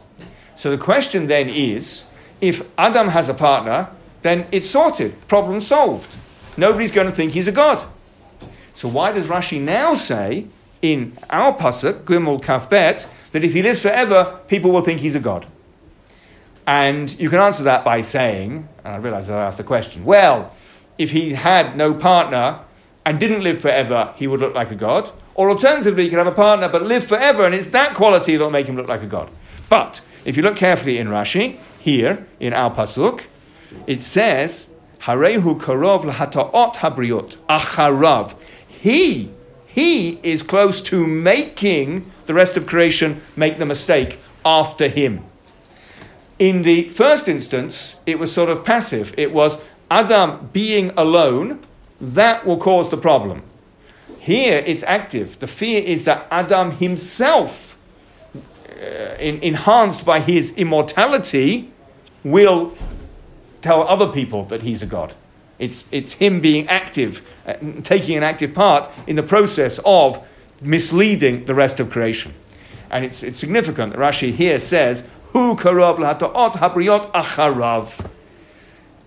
So 0.55 0.71
the 0.71 0.77
question 0.77 1.27
then 1.27 1.49
is, 1.49 2.05
if 2.39 2.61
Adam 2.77 3.09
has 3.09 3.27
a 3.27 3.33
partner, 3.33 3.89
then 4.21 4.47
it's 4.53 4.69
sorted, 4.69 5.17
problem 5.27 5.59
solved. 5.59 6.15
Nobody's 6.55 6.93
going 6.93 7.07
to 7.07 7.13
think 7.13 7.33
he's 7.33 7.49
a 7.49 7.51
god. 7.51 7.83
So 8.77 8.87
why 8.87 9.11
does 9.11 9.27
Rashi 9.27 9.59
now 9.59 9.95
say 9.95 10.45
in 10.83 11.17
our 11.31 11.51
pasuk 11.57 12.03
Gimel 12.03 12.43
Kaf 12.43 12.69
Bet 12.69 13.09
that 13.31 13.43
if 13.43 13.53
he 13.53 13.63
lives 13.63 13.81
forever, 13.81 14.39
people 14.47 14.69
will 14.69 14.81
think 14.81 14.99
he's 14.99 15.15
a 15.15 15.19
god? 15.19 15.47
And 16.67 17.19
you 17.19 17.31
can 17.31 17.39
answer 17.39 17.63
that 17.63 17.83
by 17.83 18.03
saying, 18.03 18.69
and 18.85 18.93
I 18.93 18.97
realize 18.97 19.31
I 19.31 19.47
asked 19.47 19.57
the 19.57 19.63
question. 19.63 20.05
Well, 20.05 20.51
if 20.99 21.09
he 21.09 21.31
had 21.31 21.75
no 21.75 21.95
partner 21.95 22.59
and 23.03 23.19
didn't 23.19 23.41
live 23.41 23.63
forever, 23.63 24.13
he 24.15 24.27
would 24.27 24.41
look 24.41 24.53
like 24.53 24.69
a 24.69 24.75
god. 24.75 25.11
Or 25.33 25.49
alternatively, 25.49 26.03
he 26.03 26.09
could 26.09 26.19
have 26.19 26.27
a 26.27 26.31
partner 26.31 26.69
but 26.69 26.83
live 26.83 27.03
forever, 27.03 27.45
and 27.45 27.55
it's 27.55 27.69
that 27.69 27.95
quality 27.95 28.35
that 28.35 28.43
will 28.43 28.51
make 28.51 28.67
him 28.67 28.75
look 28.75 28.87
like 28.87 29.01
a 29.01 29.07
god. 29.07 29.31
But 29.69 30.01
if 30.23 30.37
you 30.37 30.43
look 30.43 30.55
carefully 30.55 30.99
in 30.99 31.07
Rashi, 31.07 31.57
here 31.79 32.27
in 32.39 32.53
our 32.53 32.69
pasuk, 32.69 33.25
it 33.87 34.03
says, 34.03 34.69
"Harehu 35.01 35.59
karov 35.59 36.03
lahataot 36.03 36.75
habriot 36.75 37.37
acharav." 37.49 38.35
He, 38.77 39.31
he 39.65 40.19
is 40.23 40.43
close 40.43 40.81
to 40.81 41.05
making 41.05 42.09
the 42.27 42.33
rest 42.33 42.57
of 42.57 42.67
creation 42.67 43.21
make 43.35 43.57
the 43.57 43.65
mistake 43.65 44.19
after 44.45 44.87
him. 44.87 45.23
In 46.39 46.61
the 46.61 46.83
first 46.83 47.27
instance, 47.27 47.95
it 48.05 48.19
was 48.19 48.31
sort 48.31 48.49
of 48.49 48.63
passive. 48.63 49.13
It 49.17 49.33
was 49.33 49.59
Adam 49.89 50.49
being 50.53 50.91
alone, 50.95 51.59
that 51.99 52.45
will 52.45 52.57
cause 52.57 52.89
the 52.89 52.97
problem. 52.97 53.41
Here, 54.19 54.63
it's 54.67 54.83
active. 54.83 55.39
The 55.39 55.47
fear 55.47 55.81
is 55.83 56.05
that 56.05 56.27
Adam 56.29 56.71
himself, 56.71 57.77
uh, 58.35 59.15
in, 59.19 59.39
enhanced 59.41 60.05
by 60.05 60.19
his 60.19 60.51
immortality, 60.51 61.71
will 62.23 62.73
tell 63.63 63.87
other 63.87 64.07
people 64.07 64.45
that 64.45 64.61
he's 64.61 64.83
a 64.83 64.85
god. 64.85 65.15
It's, 65.59 65.83
it's 65.91 66.13
him 66.13 66.39
being 66.39 66.67
active, 66.67 67.27
uh, 67.45 67.55
taking 67.83 68.17
an 68.17 68.23
active 68.23 68.53
part 68.53 68.91
in 69.07 69.15
the 69.15 69.23
process 69.23 69.79
of 69.85 70.27
misleading 70.61 71.45
the 71.45 71.55
rest 71.55 71.79
of 71.79 71.89
creation. 71.89 72.33
And 72.89 73.03
it's, 73.03 73.23
it's 73.23 73.39
significant 73.39 73.93
that 73.93 73.99
Rashi 73.99 74.33
here 74.33 74.59
says, 74.59 75.07
Hu 75.33 75.55
karov 75.55 75.97
lahata'ot 75.97 77.11
acharav. 77.11 78.09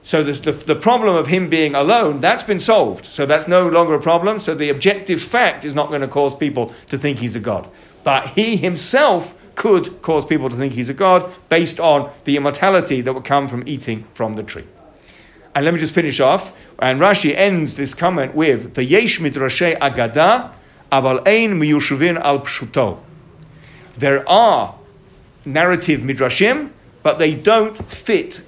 So 0.03 0.23
the, 0.23 0.53
the 0.53 0.75
problem 0.75 1.15
of 1.15 1.27
him 1.27 1.51
being 1.51 1.75
alone, 1.75 2.21
that's 2.21 2.43
been 2.43 2.61
solved. 2.61 3.05
So 3.05 3.27
that's 3.27 3.47
no 3.47 3.69
longer 3.69 3.95
a 3.95 4.01
problem. 4.01 4.41
So 4.41 4.55
the 4.55 4.71
objective 4.71 5.21
fact 5.21 5.65
is 5.65 5.75
not 5.75 5.89
going 5.89 6.01
to 6.01 6.09
cause 6.09 6.35
people 6.35 6.73
to 6.89 6.97
think 6.97 7.19
he's 7.19 7.37
a 7.37 7.41
god. 7.41 7.69
But 8.03 8.29
he 8.29 8.57
himself 8.57 9.37
could 9.55 10.01
cause 10.01 10.25
people 10.25 10.49
to 10.49 10.57
think 10.57 10.73
he's 10.73 10.89
a 10.89 10.95
god 10.95 11.31
based 11.51 11.79
on 11.79 12.11
the 12.25 12.37
immortality 12.37 13.03
that 13.03 13.13
would 13.13 13.25
come 13.25 13.47
from 13.47 13.63
eating 13.67 14.05
from 14.13 14.37
the 14.37 14.43
tree. 14.43 14.65
And 15.61 15.67
let 15.67 15.75
me 15.75 15.81
just 15.81 15.95
finish 15.95 16.21
off. 16.21 16.73
And 16.79 16.99
Rashi 17.03 17.35
ends 17.37 17.75
this 17.75 17.93
comment 17.93 18.35
with 18.35 18.73
the 18.73 18.83
Yesh 18.83 19.21
midrashe 19.21 19.79
agada 19.79 20.55
aval 20.91 21.19
ein 21.29 21.61
miyushuvin 21.61 22.19
al 22.19 22.41
pshuto. 22.41 22.99
There 23.93 24.27
are 24.27 24.75
narrative 25.45 26.01
midrashim, 26.01 26.71
but 27.03 27.19
they 27.19 27.35
don't 27.35 27.77
fit 27.93 28.43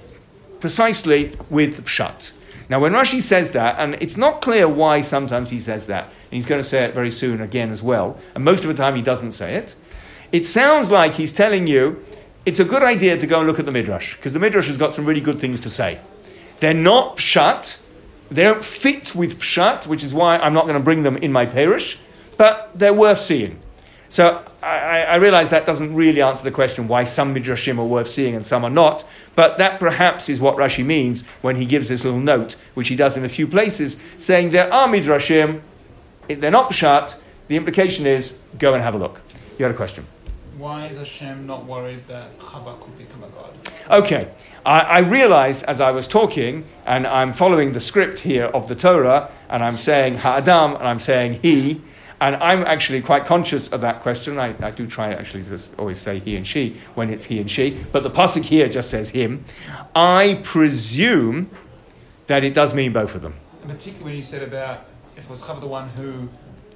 precisely 0.59 1.33
with 1.51 1.85
pshat. 1.85 2.31
Now, 2.67 2.79
when 2.79 2.93
Rashi 2.93 3.21
says 3.21 3.51
that, 3.51 3.75
and 3.77 3.93
it's 4.01 4.17
not 4.17 4.41
clear 4.41 4.67
why 4.67 5.01
sometimes 5.01 5.51
he 5.51 5.59
says 5.59 5.85
that, 5.85 6.05
and 6.05 6.31
he's 6.31 6.47
going 6.47 6.61
to 6.61 6.67
say 6.67 6.83
it 6.83 6.95
very 6.95 7.11
soon 7.11 7.41
again 7.41 7.69
as 7.69 7.83
well, 7.83 8.17
and 8.33 8.43
most 8.43 8.63
of 8.63 8.69
the 8.69 8.73
time 8.73 8.95
he 8.95 9.03
doesn't 9.03 9.33
say 9.33 9.53
it, 9.53 9.75
it 10.31 10.47
sounds 10.47 10.89
like 10.89 11.11
he's 11.11 11.31
telling 11.31 11.67
you 11.67 12.03
it's 12.43 12.59
a 12.59 12.65
good 12.65 12.81
idea 12.81 13.19
to 13.19 13.27
go 13.27 13.37
and 13.37 13.47
look 13.47 13.59
at 13.59 13.65
the 13.65 13.71
Midrash, 13.71 14.15
because 14.15 14.33
the 14.33 14.39
Midrash 14.39 14.65
has 14.65 14.79
got 14.79 14.95
some 14.95 15.05
really 15.05 15.21
good 15.21 15.39
things 15.39 15.59
to 15.59 15.69
say. 15.69 15.99
They're 16.63 16.73
not 16.73 17.17
pshat, 17.17 17.77
they 18.31 18.41
don't 18.41 18.63
fit 18.63 19.13
with 19.13 19.37
pshat, 19.37 19.85
which 19.85 20.01
is 20.01 20.13
why 20.13 20.37
I'm 20.37 20.53
not 20.53 20.63
going 20.63 20.77
to 20.77 20.81
bring 20.81 21.03
them 21.03 21.17
in 21.17 21.29
my 21.29 21.45
Perush, 21.45 21.97
but 22.37 22.71
they're 22.73 22.93
worth 22.93 23.19
seeing. 23.19 23.59
So 24.07 24.41
I, 24.61 25.03
I, 25.03 25.15
realize 25.17 25.49
that 25.49 25.65
doesn't 25.65 25.93
really 25.93 26.21
answer 26.21 26.41
the 26.41 26.51
question 26.51 26.87
why 26.87 27.03
some 27.03 27.35
midrashim 27.35 27.79
are 27.79 27.85
worth 27.85 28.07
seeing 28.07 28.33
and 28.33 28.47
some 28.47 28.63
are 28.63 28.69
not, 28.69 29.03
but 29.35 29.57
that 29.57 29.77
perhaps 29.77 30.29
is 30.29 30.39
what 30.39 30.55
Rashi 30.55 30.85
means 30.85 31.23
when 31.41 31.57
he 31.57 31.65
gives 31.65 31.89
this 31.89 32.05
little 32.05 32.21
note, 32.21 32.53
which 32.75 32.87
he 32.87 32.95
does 32.95 33.17
in 33.17 33.25
a 33.25 33.29
few 33.29 33.45
places, 33.45 34.01
saying 34.15 34.51
there 34.51 34.73
are 34.73 34.87
midrashim, 34.87 35.59
they're 36.29 36.49
not 36.49 36.71
pshat. 36.71 37.19
The 37.49 37.57
implication 37.57 38.05
is 38.05 38.37
go 38.57 38.73
and 38.73 38.81
have 38.81 38.95
a 38.95 38.97
look. 38.97 39.21
You 39.59 39.65
had 39.65 39.75
a 39.75 39.77
question. 39.77 40.05
Why 40.57 40.85
is 40.85 40.97
Hashem 40.97 41.47
not 41.47 41.65
worried 41.65 42.05
that 42.07 42.37
Chava 42.39 42.79
could 42.79 42.95
become 42.97 43.23
a 43.23 43.29
god? 43.29 43.53
Okay, 43.89 44.31
I, 44.65 44.79
I 44.81 44.99
realized 44.99 45.63
as 45.65 45.81
I 45.81 45.91
was 45.91 46.07
talking, 46.07 46.65
and 46.85 47.07
I'm 47.07 47.33
following 47.33 47.73
the 47.73 47.79
script 47.79 48.19
here 48.19 48.45
of 48.45 48.67
the 48.67 48.75
Torah, 48.75 49.31
and 49.49 49.63
I'm 49.63 49.77
saying 49.77 50.17
Ha'adam, 50.17 50.75
and 50.75 50.87
I'm 50.87 50.99
saying 50.99 51.39
he, 51.41 51.81
and 52.21 52.35
I'm 52.35 52.59
actually 52.59 53.01
quite 53.01 53.25
conscious 53.25 53.67
of 53.69 53.81
that 53.81 54.01
question. 54.01 54.37
I, 54.37 54.55
I 54.63 54.71
do 54.71 54.85
try 54.85 55.11
actually 55.11 55.43
to 55.45 55.59
always 55.77 55.99
say 55.99 56.19
he 56.19 56.35
and 56.37 56.45
she 56.45 56.75
when 56.93 57.09
it's 57.09 57.25
he 57.25 57.41
and 57.41 57.49
she, 57.49 57.83
but 57.91 58.03
the 58.03 58.11
pasuk 58.11 58.43
here 58.43 58.69
just 58.69 58.91
says 58.91 59.09
him. 59.09 59.43
I 59.95 60.39
presume 60.43 61.49
that 62.27 62.43
it 62.43 62.53
does 62.53 62.73
mean 62.73 62.93
both 62.93 63.15
of 63.15 63.23
them. 63.23 63.33
And 63.63 63.71
particularly 63.71 64.03
when 64.03 64.15
you 64.15 64.23
said 64.23 64.43
about 64.43 64.85
if 65.17 65.25
it 65.25 65.29
was 65.29 65.41
Chava 65.41 65.59
the 65.61 65.67
one 65.67 65.89
who, 65.89 66.29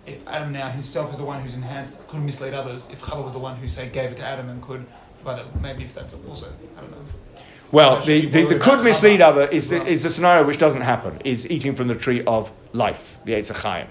if 0.08 0.28
Adam 0.28 0.54
now 0.54 0.70
himself 0.70 1.12
is 1.12 1.18
the 1.18 1.26
one 1.26 1.44
who's 1.44 1.54
enhanced, 1.54 2.06
could 2.08 2.24
mislead 2.24 2.54
others. 2.54 2.88
If 2.92 3.02
Chava 3.02 3.24
was 3.24 3.34
the 3.34 3.40
one 3.40 3.58
who 3.58 3.68
say 3.68 3.90
gave 3.90 4.12
it 4.12 4.18
to 4.18 4.26
Adam 4.26 4.50
and 4.50 4.62
could, 4.62 4.86
but 5.24 5.60
maybe 5.62 5.84
if 5.84 5.94
that's 5.94 6.16
also, 6.28 6.52
I 6.78 6.82
don't 6.82 6.92
know. 6.92 6.98
Well, 7.72 8.02
the, 8.02 8.26
the, 8.28 8.46
the, 8.46 8.60
could 8.60 8.82
mislead 8.82 9.20
other 9.20 9.42
is 9.42 9.68
the, 9.68 9.86
is 9.86 10.04
the 10.04 10.10
scenario 10.10 10.48
which 10.48 10.58
doesn't 10.58 10.82
happen, 10.82 11.20
is 11.26 11.50
eating 11.52 11.76
from 11.76 11.90
the 11.90 11.96
tree 11.96 12.24
of 12.24 12.52
life, 12.72 13.18
the 13.26 13.34
Eitz 13.34 13.52
Chaim. 13.52 13.88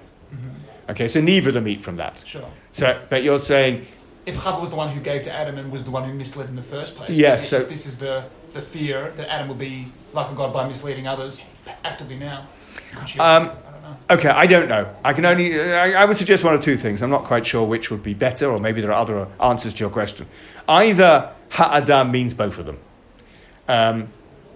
Okay, 0.89 1.09
so 1.09 1.21
neither 1.21 1.49
of 1.49 1.55
them 1.55 1.69
eat 1.69 1.81
from 1.81 1.97
that. 1.97 2.23
Sure. 2.25 2.49
So, 2.71 2.99
but 3.11 3.23
you're 3.25 3.41
saying 3.41 3.85
if 4.25 4.39
Chava 4.39 4.61
was 4.61 4.71
the 4.71 4.77
one 4.77 4.91
who 4.91 5.01
gave 5.01 5.25
to 5.25 5.33
Adam 5.33 5.59
and 5.59 5.71
was 5.71 5.85
the 5.85 5.91
one 5.91 6.09
who 6.09 6.15
misled 6.15 6.49
in 6.49 6.57
the 6.57 6.63
first 6.63 6.97
place. 6.97 7.11
Yes. 7.11 7.49
So 7.49 7.59
if 7.59 7.69
this 7.69 7.87
is 7.87 7.99
the, 7.99 8.25
the 8.55 8.63
fear 8.63 9.11
that 9.17 9.29
Adam 9.29 9.49
will 9.49 9.55
be 9.55 9.89
like 10.13 10.31
a 10.31 10.35
god 10.35 10.53
by 10.53 10.67
misleading 10.67 11.07
others 11.07 11.41
actively 11.85 12.17
now. 12.17 12.47
Um, 13.19 13.51
okay, 14.11 14.29
I 14.29 14.47
don't 14.47 14.69
know. 14.69 14.95
I 15.05 15.13
can 15.13 15.25
only. 15.25 15.61
I, 15.61 16.03
I, 16.03 16.05
would 16.05 16.17
suggest 16.17 16.45
one 16.45 16.55
or 16.55 16.59
two 16.59 16.77
things. 16.77 17.03
I'm 17.03 17.11
not 17.11 17.25
quite 17.25 17.47
sure 17.47 17.67
which 17.67 17.91
would 17.91 18.03
be 18.03 18.15
better, 18.15 18.51
or 18.51 18.59
maybe 18.59 18.81
there 18.81 18.93
are 18.93 19.01
other 19.01 19.29
answers 19.41 19.75
to 19.75 19.81
your 19.81 19.91
question. 19.91 20.27
Either 20.69 21.33
Ha'adam 21.51 22.11
means 22.11 22.35
both 22.35 22.59
of 22.59 22.67
them. 22.67 22.79
Um, 23.69 24.09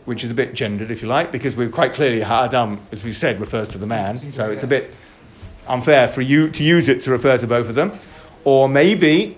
which 0.05 0.25
is 0.25 0.31
a 0.31 0.35
bit 0.35 0.55
gendered, 0.55 0.91
if 0.91 1.03
you 1.03 1.09
like, 1.09 1.31
because 1.31 1.57
we're 1.57 1.69
quite 1.69 1.93
clearly 1.93 2.21
Ha'adam, 2.21 2.81
as 2.91 3.05
we 3.05 3.13
said, 3.13 3.39
refers 3.39 3.69
to 3.69 3.79
the 3.79 3.87
man. 3.87 4.19
So 4.19 4.51
it's 4.51 4.65
a 4.65 4.67
bit 4.67 4.93
unfair 5.69 6.09
for 6.09 6.21
you 6.21 6.51
to 6.51 6.65
use 6.65 6.89
it 6.89 7.03
to 7.03 7.11
refer 7.11 7.39
to 7.39 7.47
both 7.47 7.69
of 7.69 7.75
them. 7.75 7.93
Or 8.45 8.69
maybe 8.69 9.37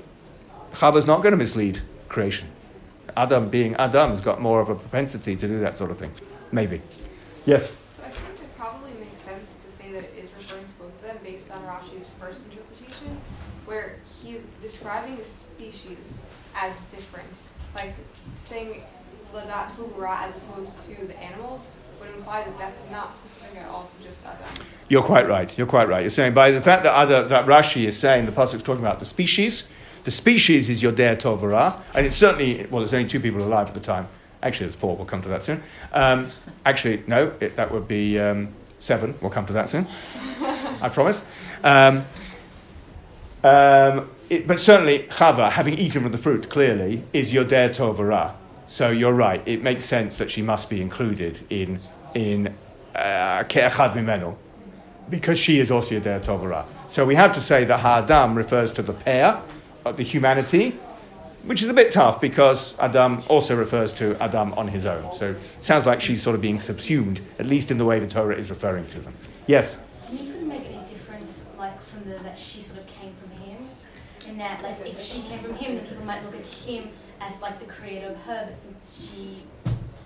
Chava's 0.79 1.07
not 1.07 1.23
going 1.23 1.33
to 1.33 1.37
mislead 1.37 1.81
creation. 2.09 2.49
Adam, 3.17 3.51
being 3.51 3.75
Adam, 3.75 4.11
has 4.11 4.21
got 4.21 4.41
more 4.41 4.61
of 4.61 4.69
a 4.69 4.75
propensity 4.75 5.37
to 5.37 5.47
do 5.47 5.61
that 5.61 5.77
sort 5.77 5.91
of 5.91 5.99
thing. 5.99 6.13
Maybe. 6.51 6.81
Yes? 7.45 7.75
So 7.97 8.03
I 8.05 8.11
think 8.11 8.41
it 8.41 8.57
probably 8.57 8.93
makes 8.95 9.21
sense 9.21 9.63
to 9.63 9.71
say 9.71 9.93
that 9.93 10.05
it 10.05 10.15
is 10.17 10.31
referring 10.37 10.65
to 10.65 10.73
both 10.79 10.95
of 10.95 11.03
them 11.03 11.19
based 11.23 11.51
on 11.51 11.61
Rashi's 11.65 12.07
first 12.19 12.41
interpretation, 12.45 13.21
where 13.67 13.99
he's 14.23 14.43
describing 14.61 15.17
the 15.17 15.25
species 15.25 16.19
as 16.55 16.85
different. 16.87 17.43
Like 17.75 17.95
saying 18.53 18.83
Ladat 19.33 19.71
Hubara 19.71 20.29
as 20.29 20.37
opposed 20.37 20.83
to 20.83 21.07
the 21.07 21.19
animals 21.19 21.71
would 21.99 22.11
imply 22.11 22.43
that 22.43 22.59
that's 22.59 22.83
not 22.91 23.15
specific 23.15 23.59
at 23.59 23.69
all 23.69 23.85
to 23.87 24.07
just 24.07 24.27
Adam. 24.27 24.67
You're 24.91 25.03
quite 25.03 25.27
right. 25.27 25.57
You're 25.57 25.67
quite 25.67 25.89
right. 25.89 26.03
You're 26.03 26.11
saying 26.11 26.35
by 26.35 26.51
the 26.51 26.61
fact 26.61 26.83
that, 26.83 26.95
other, 26.95 27.27
that 27.29 27.47
Rashi 27.47 27.87
is 27.87 27.97
saying 27.97 28.27
the 28.27 28.33
pasuk 28.33 28.57
is 28.57 28.63
talking 28.63 28.85
about 28.85 28.99
the 28.99 29.07
species. 29.07 29.71
The 30.05 30.11
species 30.11 30.69
is 30.69 30.83
Yodea 30.83 31.17
Tovara, 31.17 31.81
and 31.95 32.05
it's 32.05 32.17
certainly 32.17 32.67
well. 32.71 32.81
There's 32.81 32.93
only 32.93 33.09
two 33.09 33.21
people 33.21 33.41
alive 33.41 33.69
at 33.69 33.75
the 33.75 33.81
time. 33.81 34.09
Actually, 34.43 34.67
there's 34.67 34.77
four. 34.77 34.97
We'll 34.97 35.07
come 35.07 35.23
to 35.23 35.29
that 35.29 35.45
soon. 35.45 35.63
Um, 35.93 36.27
actually, 36.67 37.05
no, 37.07 37.33
it, 37.39 37.55
that 37.55 37.71
would 37.71 37.87
be 37.87 38.19
um, 38.19 38.49
seven. 38.79 39.15
We'll 39.21 39.31
come 39.31 39.47
to 39.47 39.53
that 39.53 39.69
soon. 39.69 39.87
I 40.83 40.89
promise. 40.89 41.23
Um, 41.63 42.03
um, 43.45 44.11
it, 44.29 44.49
but 44.49 44.59
certainly, 44.59 45.07
Chava, 45.11 45.51
having 45.53 45.75
eaten 45.75 46.03
from 46.03 46.11
the 46.11 46.19
fruit, 46.19 46.51
clearly 46.51 47.05
is 47.13 47.33
your 47.33 47.45
Yodea 47.45 47.71
Tovara. 47.71 48.35
So 48.73 48.89
you're 48.89 49.13
right. 49.13 49.47
It 49.47 49.63
makes 49.63 49.85
sense 49.85 50.17
that 50.17 50.31
she 50.31 50.41
must 50.41 50.71
be 50.71 50.81
included 50.81 51.39
in 51.51 51.79
in 52.15 52.55
uh, 52.95 53.45
Ke'echad 53.45 53.93
Mimenu 53.93 54.35
because 55.11 55.39
she 55.39 55.59
is 55.59 55.71
also 55.71 56.01
Yodea 56.01 56.25
Tovara. 56.25 56.65
So 56.87 57.05
we 57.05 57.15
have 57.15 57.33
to 57.33 57.41
say 57.41 57.65
that 57.65 57.81
Ha'adam 57.81 58.35
refers 58.35 58.73
to 58.73 58.83
the 58.83 58.95
pair, 58.95 59.43
uh, 59.85 59.93
the 59.93 60.03
humanity, 60.03 60.71
which 61.45 61.61
is 61.61 61.69
a 61.69 61.75
bit 61.75 61.93
tough 61.93 62.19
because 62.19 62.75
Adam 62.79 63.23
also 63.29 63.55
refers 63.55 63.93
to 64.01 64.17
Adam 64.23 64.55
on 64.55 64.69
his 64.69 64.87
own. 64.87 65.13
So 65.13 65.33
it 65.33 65.63
sounds 65.63 65.85
like 65.85 66.01
she's 66.01 66.23
sort 66.23 66.35
of 66.35 66.41
being 66.41 66.59
subsumed, 66.59 67.21
at 67.39 67.45
least 67.45 67.71
in 67.71 67.77
the 67.77 67.85
way 67.85 67.99
the 67.99 68.07
Torah 68.07 68.37
is 68.37 68.49
referring 68.49 68.87
to 68.87 69.01
them. 69.01 69.13
Yes? 69.47 69.79
Make 70.11 70.65
any 70.65 70.87
difference, 70.89 71.45
like, 71.59 71.79
from 71.83 72.05
the 72.05 72.17
that 72.21 72.39
she 72.39 72.63
sort 72.63 72.81
of 72.81 72.87
came 72.87 73.13
from 73.13 73.33
him? 73.33 73.59
That, 74.39 74.63
like, 74.63 74.79
if 74.87 75.03
she 75.03 75.23
came 75.23 75.39
from 75.39 75.55
him, 75.55 75.77
then 75.77 75.87
people 75.87 76.05
might 76.05 76.25
look 76.25 76.35
at 76.35 76.45
him 76.45 76.91
as 77.21 77.41
like 77.41 77.59
the 77.59 77.67
creator 77.67 78.09
of 78.09 78.17
her, 78.23 78.47
but 78.47 78.57
since 78.57 79.11
she 79.11 79.43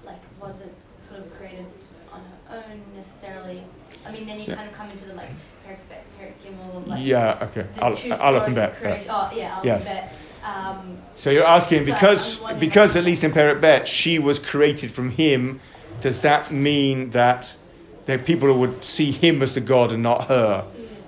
like 0.04 0.20
wasn't 0.40 0.72
sort 0.98 1.20
of 1.20 1.34
created 1.36 1.66
on 2.12 2.20
her 2.48 2.62
own 2.68 2.80
necessarily. 2.94 3.62
I 4.06 4.12
mean, 4.12 4.26
then 4.26 4.38
you 4.38 4.44
yeah. 4.46 4.54
kind 4.54 4.68
of 4.68 4.74
come 4.74 4.90
into 4.90 5.04
the 5.06 5.14
like 5.14 5.30
Perek 5.66 6.32
Gimel, 6.44 6.86
like 6.86 7.04
yeah, 7.04 7.38
okay, 7.42 7.66
Aleph 7.80 8.46
and 8.46 8.54
Bet. 8.54 8.76
Oh, 9.08 9.30
yeah, 9.34 9.54
Aleph 9.54 9.64
yes. 9.64 9.84
Bet. 9.86 10.12
Um, 10.44 10.98
so 11.16 11.30
you're 11.30 11.44
asking 11.44 11.84
because 11.84 12.40
because 12.60 12.94
at 12.94 13.04
least 13.04 13.24
in 13.24 13.32
Perek 13.32 13.60
Bet 13.60 13.88
she 13.88 14.18
was 14.18 14.38
created 14.38 14.92
from 14.92 15.10
him. 15.10 15.60
Does 16.00 16.20
that 16.20 16.52
mean 16.52 17.10
that 17.10 17.56
there 18.04 18.18
people 18.18 18.56
would 18.58 18.84
see 18.84 19.10
him 19.10 19.42
as 19.42 19.54
the 19.54 19.60
god 19.60 19.90
and 19.90 20.02
not 20.02 20.28
her, 20.28 20.66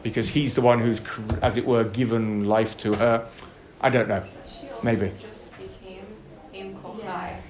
because 0.09 0.29
he's 0.29 0.55
the 0.55 0.61
one 0.61 0.79
who's, 0.79 1.01
as 1.43 1.57
it 1.57 1.67
were, 1.67 1.85
given 1.85 2.47
life 2.47 2.77
to 2.79 2.95
her? 2.95 3.29
I 3.81 3.91
don't 3.91 4.09
know. 4.09 4.25
Maybe. 4.83 5.13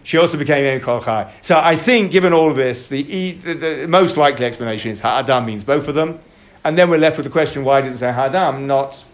She 0.02 0.16
also 0.16 0.38
became 0.38 0.64
Em 0.64 0.80
Kol 0.80 1.02
Chai. 1.02 1.30
So 1.42 1.58
I 1.58 1.76
think, 1.76 2.12
given 2.12 2.32
all 2.32 2.48
of 2.48 2.56
this, 2.56 2.86
the, 2.86 3.02
the, 3.02 3.52
the 3.52 3.86
most 3.88 4.16
likely 4.16 4.46
explanation 4.46 4.90
is 4.90 5.00
Ha'adam 5.00 5.44
means 5.44 5.64
both 5.64 5.86
of 5.86 5.94
them. 5.94 6.18
And 6.64 6.78
then 6.78 6.88
we're 6.88 6.98
left 6.98 7.18
with 7.18 7.24
the 7.24 7.30
question 7.30 7.62
why 7.62 7.82
does 7.82 7.94
it 7.94 7.98
say 7.98 8.12
Ha'adam, 8.12 8.66
not 8.66 9.04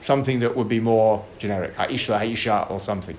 something 0.00 0.38
that 0.40 0.56
would 0.56 0.68
be 0.68 0.80
more 0.80 1.24
generic, 1.38 1.74
Ha'ishla, 1.74 2.18
Ha'isha, 2.18 2.70
or 2.70 2.80
something. 2.80 3.16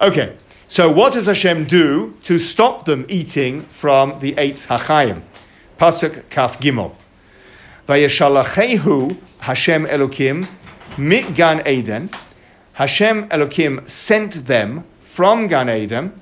Okay, 0.00 0.36
so 0.66 0.90
what 0.90 1.12
does 1.12 1.26
Hashem 1.26 1.64
do 1.64 2.14
to 2.24 2.38
stop 2.38 2.84
them 2.84 3.06
eating 3.08 3.62
from 3.62 4.18
the 4.20 4.32
Eitz 4.34 4.66
Hachayim? 4.66 5.22
Pasuk 5.78 6.28
Kaf 6.28 6.60
Gimel. 6.60 6.94
Vayeshalachehu 7.86 9.16
Hashem 9.40 9.86
Elokim 9.86 10.48
mit 10.98 11.34
Gan 11.34 11.66
Eden. 11.66 12.10
Hashem 12.74 13.28
Elokim 13.28 13.88
sent 13.88 14.46
them 14.46 14.84
from 15.00 15.46
Gan 15.46 15.68
Eden, 15.68 16.12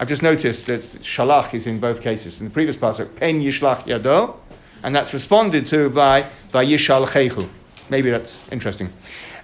I've 0.00 0.08
just 0.08 0.22
noticed 0.22 0.66
that 0.68 0.80
shalach 0.80 1.52
is 1.52 1.66
in 1.66 1.78
both 1.78 2.00
cases. 2.00 2.40
In 2.40 2.46
the 2.46 2.50
previous 2.50 2.74
pasuk, 2.74 3.16
pen 3.16 3.42
yishlach 3.42 3.82
yado, 3.82 4.36
and 4.82 4.96
that's 4.96 5.12
responded 5.12 5.66
to 5.66 5.90
by 5.90 6.22
vayishal 6.52 7.06
chechu. 7.06 7.46
Maybe 7.90 8.08
that's 8.08 8.50
interesting. 8.50 8.90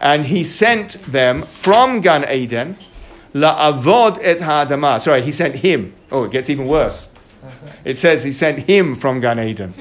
And 0.00 0.24
he 0.24 0.44
sent 0.44 0.92
them 1.02 1.42
from 1.42 2.00
Gan 2.00 2.24
Eden 2.30 2.78
la'avod 3.34 4.18
et 4.22 4.40
ha'adamah. 4.40 4.98
Sorry, 5.02 5.20
he 5.20 5.30
sent 5.30 5.56
him. 5.56 5.94
Oh, 6.10 6.24
it 6.24 6.30
gets 6.30 6.48
even 6.48 6.66
worse. 6.66 7.10
It 7.84 7.98
says 7.98 8.22
he 8.24 8.32
sent 8.32 8.60
him 8.60 8.94
from 8.94 9.20
Gan 9.20 9.38
Eden. 9.38 9.74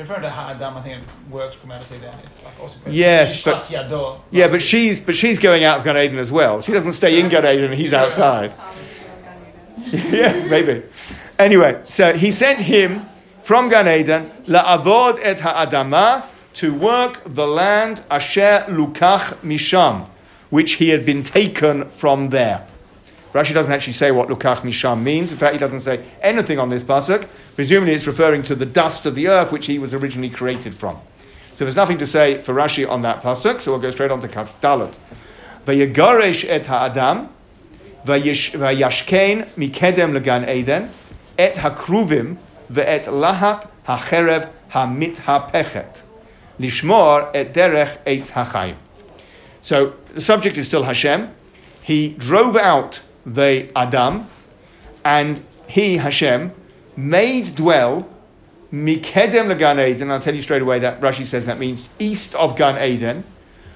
In 0.00 0.06
front 0.06 0.24
of 0.24 0.32
Ha'adam, 0.32 0.78
I 0.78 0.80
think 0.80 1.02
it 1.02 1.30
works 1.30 1.56
grammatically 1.56 1.98
then. 1.98 2.14
It's 2.24 2.42
like 2.42 2.58
also 2.58 2.78
Yes, 2.88 3.44
but- 3.44 3.64
yado. 3.66 4.22
Yeah, 4.30 4.48
but 4.48 4.62
she's 4.62 4.98
but 4.98 5.14
she's 5.14 5.38
going 5.38 5.62
out 5.62 5.76
of 5.76 5.84
Gan 5.84 5.98
Eden 5.98 6.16
as 6.16 6.32
well. 6.32 6.62
She 6.62 6.72
doesn't 6.72 6.94
stay 6.94 7.20
in 7.20 7.28
Gan 7.28 7.44
Eden; 7.44 7.72
he's 7.72 7.92
outside. 7.92 8.54
yeah, 9.92 10.46
maybe. 10.48 10.84
Anyway, 11.38 11.82
so 11.84 12.14
he 12.14 12.30
sent 12.30 12.62
him 12.62 13.04
from 13.40 13.68
Gan 13.68 13.86
Eden 13.88 14.30
la'avod 14.46 15.18
et 15.22 15.40
ha'adamah 15.40 16.24
to 16.54 16.72
work 16.74 17.20
the 17.26 17.46
land 17.46 18.02
asher 18.10 18.64
lukach 18.68 19.34
misham, 19.42 20.06
which 20.48 20.74
he 20.74 20.88
had 20.88 21.04
been 21.04 21.22
taken 21.22 21.90
from 21.90 22.30
there. 22.30 22.66
Rashi 23.32 23.54
doesn't 23.54 23.72
actually 23.72 23.92
say 23.92 24.10
what 24.10 24.28
lukach 24.28 24.62
misham 24.62 25.02
means. 25.02 25.30
In 25.30 25.38
fact, 25.38 25.52
he 25.52 25.58
doesn't 25.58 25.80
say 25.80 26.04
anything 26.20 26.58
on 26.58 26.68
this 26.68 26.82
pasuk. 26.82 27.28
Presumably, 27.54 27.94
it's 27.94 28.06
referring 28.06 28.42
to 28.42 28.54
the 28.54 28.66
dust 28.66 29.06
of 29.06 29.14
the 29.14 29.28
earth 29.28 29.52
which 29.52 29.66
he 29.66 29.78
was 29.78 29.94
originally 29.94 30.30
created 30.30 30.74
from. 30.74 30.98
So 31.54 31.64
there's 31.64 31.76
nothing 31.76 31.98
to 31.98 32.06
say 32.06 32.42
for 32.42 32.54
Rashi 32.54 32.88
on 32.88 33.02
that 33.02 33.22
pasuk. 33.22 33.60
So 33.60 33.70
we'll 33.70 33.80
go 33.80 33.90
straight 33.90 34.10
on 34.10 34.20
to 34.20 34.28
Kaf 34.28 34.60
Dalet. 34.60 34.94
Vayegaresh 35.64 36.48
et 36.48 36.66
ha'adam 36.66 37.28
vayashkein 38.04 39.46
mikedem 39.50 40.18
legan 40.18 40.48
Eden 40.48 40.90
et 41.38 41.54
hakruvim 41.54 42.38
ve'et 42.72 43.04
lahat 43.04 43.68
hacherev 43.86 44.50
hamit 44.70 45.16
hapechet 45.18 46.02
lishmor 46.58 47.30
et 47.34 47.52
derech 47.54 47.98
et 48.06 48.22
hachayim. 48.22 48.76
So 49.60 49.94
the 50.14 50.20
subject 50.20 50.56
is 50.56 50.66
still 50.66 50.84
Hashem. 50.84 51.32
He 51.82 52.08
drove 52.08 52.56
out 52.56 53.02
the 53.34 53.70
Adam, 53.76 54.26
and 55.04 55.40
he 55.68 55.98
Hashem 55.98 56.52
made 56.96 57.54
dwell 57.54 58.08
mikedem 58.72 59.54
legan 59.54 59.78
Eden. 59.88 60.10
I'll 60.10 60.20
tell 60.20 60.34
you 60.34 60.42
straight 60.42 60.62
away 60.62 60.78
that 60.80 61.00
Rashi 61.00 61.24
says 61.24 61.46
that 61.46 61.58
means 61.58 61.88
east 61.98 62.34
of 62.34 62.56
Gan 62.56 62.82
Eden. 62.82 63.24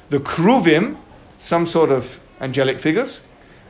The 0.09 0.19
kruvim, 0.19 0.97
some 1.39 1.67
sort 1.67 1.91
of 1.91 2.21
angelic 2.41 2.79
figures. 2.79 3.23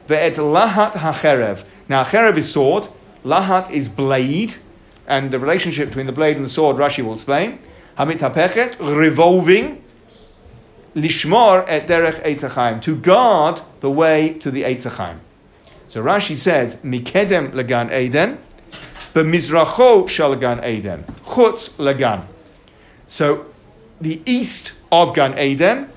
Ve'et 0.08 0.36
lahat 0.36 0.92
hacherev. 0.92 1.64
Now 1.88 2.04
cherev 2.04 2.36
is 2.36 2.50
sword. 2.50 2.88
Lahat 3.24 3.70
is 3.70 3.88
blade, 3.88 4.56
and 5.06 5.30
the 5.30 5.38
relationship 5.38 5.88
between 5.88 6.06
the 6.06 6.12
blade 6.12 6.36
and 6.36 6.44
the 6.44 6.50
sword 6.50 6.76
Rashi 6.76 7.02
will 7.02 7.14
explain. 7.14 7.58
Hamit 7.98 8.18
hapechet 8.18 8.76
revolving. 8.78 9.82
Lishmor 10.94 11.64
et 11.66 11.88
derech 11.88 12.22
Eitzachaim, 12.22 12.80
to 12.80 12.96
guard 12.96 13.60
the 13.80 13.90
way 13.90 14.34
to 14.38 14.50
the 14.50 14.62
Eitzachaim. 14.62 15.18
So 15.94 16.02
Rashi 16.02 16.34
says, 16.34 16.74
Mikedem 16.82 17.52
legan 17.52 17.96
Eden, 17.96 18.38
but 19.12 20.10
shel 20.10 20.34
gan 20.34 20.64
Eden, 20.64 21.04
chutz 21.22 21.70
legan. 21.74 22.26
So 23.06 23.46
the 24.00 24.20
east 24.26 24.72
of 24.90 25.14
Gan 25.14 25.38
Eden, 25.38 25.88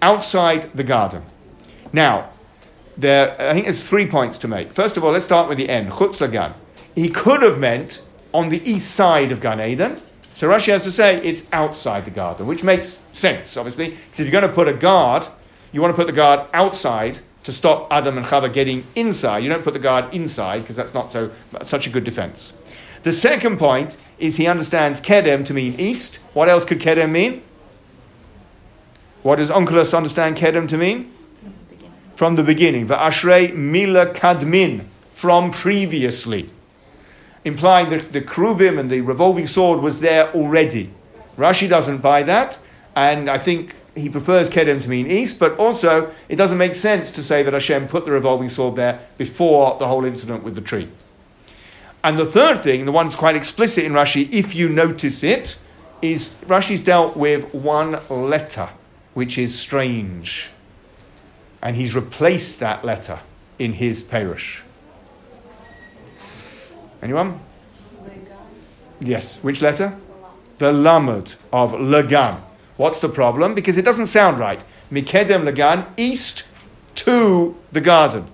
outside 0.00 0.70
the 0.76 0.84
garden. 0.84 1.24
Now, 1.92 2.30
there, 2.96 3.34
I 3.40 3.52
think 3.52 3.64
there's 3.64 3.88
three 3.88 4.06
points 4.06 4.38
to 4.38 4.46
make. 4.46 4.72
First 4.72 4.96
of 4.96 5.02
all, 5.02 5.10
let's 5.10 5.24
start 5.24 5.48
with 5.48 5.58
the 5.58 5.70
end, 5.70 5.90
chutz 5.90 6.24
legan. 6.24 6.54
He 6.94 7.08
could 7.08 7.42
have 7.42 7.58
meant 7.58 8.04
on 8.32 8.50
the 8.50 8.62
east 8.62 8.94
side 8.94 9.32
of 9.32 9.40
Gan 9.40 9.60
Eden. 9.60 10.00
So 10.34 10.48
Rashi 10.48 10.68
has 10.68 10.84
to 10.84 10.92
say 10.92 11.16
it's 11.16 11.48
outside 11.52 12.04
the 12.04 12.12
garden, 12.12 12.46
which 12.46 12.62
makes 12.62 13.00
sense, 13.10 13.56
obviously. 13.56 13.88
Because 13.88 14.20
if 14.20 14.32
you're 14.32 14.40
going 14.40 14.48
to 14.48 14.54
put 14.54 14.68
a 14.68 14.72
guard, 14.72 15.26
you 15.72 15.82
want 15.82 15.92
to 15.92 15.96
put 15.96 16.06
the 16.06 16.12
guard 16.12 16.48
outside 16.54 17.18
to 17.46 17.52
stop 17.52 17.86
Adam 17.92 18.18
and 18.18 18.26
Chava 18.26 18.52
getting 18.52 18.84
inside. 18.96 19.38
You 19.38 19.48
don't 19.48 19.62
put 19.62 19.72
the 19.72 19.78
guard 19.78 20.12
inside 20.12 20.62
because 20.62 20.74
that's 20.74 20.92
not 20.92 21.12
so 21.12 21.30
such 21.62 21.86
a 21.86 21.90
good 21.90 22.02
defense. 22.02 22.52
The 23.04 23.12
second 23.12 23.58
point 23.58 23.96
is 24.18 24.34
he 24.34 24.48
understands 24.48 25.00
Kedem 25.00 25.46
to 25.46 25.54
mean 25.54 25.76
east. 25.78 26.16
What 26.34 26.48
else 26.48 26.64
could 26.64 26.80
Kedem 26.80 27.12
mean? 27.12 27.42
What 29.22 29.36
does 29.36 29.48
Onkelos 29.48 29.96
understand 29.96 30.36
Kedem 30.36 30.68
to 30.68 30.76
mean? 30.76 31.12
From 32.16 32.34
the 32.34 32.42
beginning. 32.42 32.88
The 32.88 32.96
Ashrei 32.96 33.54
mila 33.54 34.06
kadmin, 34.06 34.86
from 35.12 35.52
previously 35.52 36.50
implying 37.44 37.88
that 37.90 38.12
the 38.12 38.20
Kruvim 38.20 38.76
and 38.76 38.90
the 38.90 39.00
revolving 39.02 39.46
sword 39.46 39.80
was 39.80 40.00
there 40.00 40.32
already. 40.32 40.90
Rashi 41.38 41.68
doesn't 41.68 41.98
buy 41.98 42.24
that, 42.24 42.58
and 42.96 43.30
I 43.30 43.38
think 43.38 43.72
he 43.96 44.08
prefers 44.08 44.50
Kedem 44.50 44.82
to 44.82 44.88
mean 44.88 45.06
east, 45.06 45.38
but 45.38 45.56
also 45.58 46.12
it 46.28 46.36
doesn't 46.36 46.58
make 46.58 46.74
sense 46.74 47.10
to 47.12 47.22
say 47.22 47.42
that 47.42 47.52
Hashem 47.52 47.88
put 47.88 48.04
the 48.04 48.12
revolving 48.12 48.48
sword 48.48 48.76
there 48.76 49.00
before 49.16 49.78
the 49.78 49.86
whole 49.88 50.04
incident 50.04 50.44
with 50.44 50.54
the 50.54 50.60
tree. 50.60 50.88
And 52.04 52.18
the 52.18 52.26
third 52.26 52.58
thing, 52.58 52.84
the 52.84 52.92
one 52.92 53.06
that's 53.06 53.16
quite 53.16 53.34
explicit 53.34 53.84
in 53.84 53.92
Rashi, 53.92 54.32
if 54.32 54.54
you 54.54 54.68
notice 54.68 55.24
it, 55.24 55.58
is 56.02 56.30
Rashi's 56.46 56.80
dealt 56.80 57.16
with 57.16 57.52
one 57.52 57.98
letter, 58.08 58.68
which 59.14 59.38
is 59.38 59.58
strange. 59.58 60.50
And 61.62 61.74
he's 61.74 61.96
replaced 61.96 62.60
that 62.60 62.84
letter 62.84 63.20
in 63.58 63.72
his 63.72 64.02
Perush. 64.02 64.62
Anyone? 67.02 67.40
Yes. 69.00 69.38
Which 69.42 69.62
letter? 69.62 69.96
The 70.58 70.72
Lamed 70.72 71.36
of 71.52 71.72
Lagan. 71.72 72.36
What's 72.76 73.00
the 73.00 73.08
problem? 73.08 73.54
Because 73.54 73.78
it 73.78 73.84
doesn't 73.84 74.06
sound 74.06 74.38
right. 74.38 74.64
Mikedem 74.90 75.44
Lagan, 75.44 75.86
east 75.96 76.44
to 76.96 77.56
the 77.72 77.80
garden. 77.80 78.26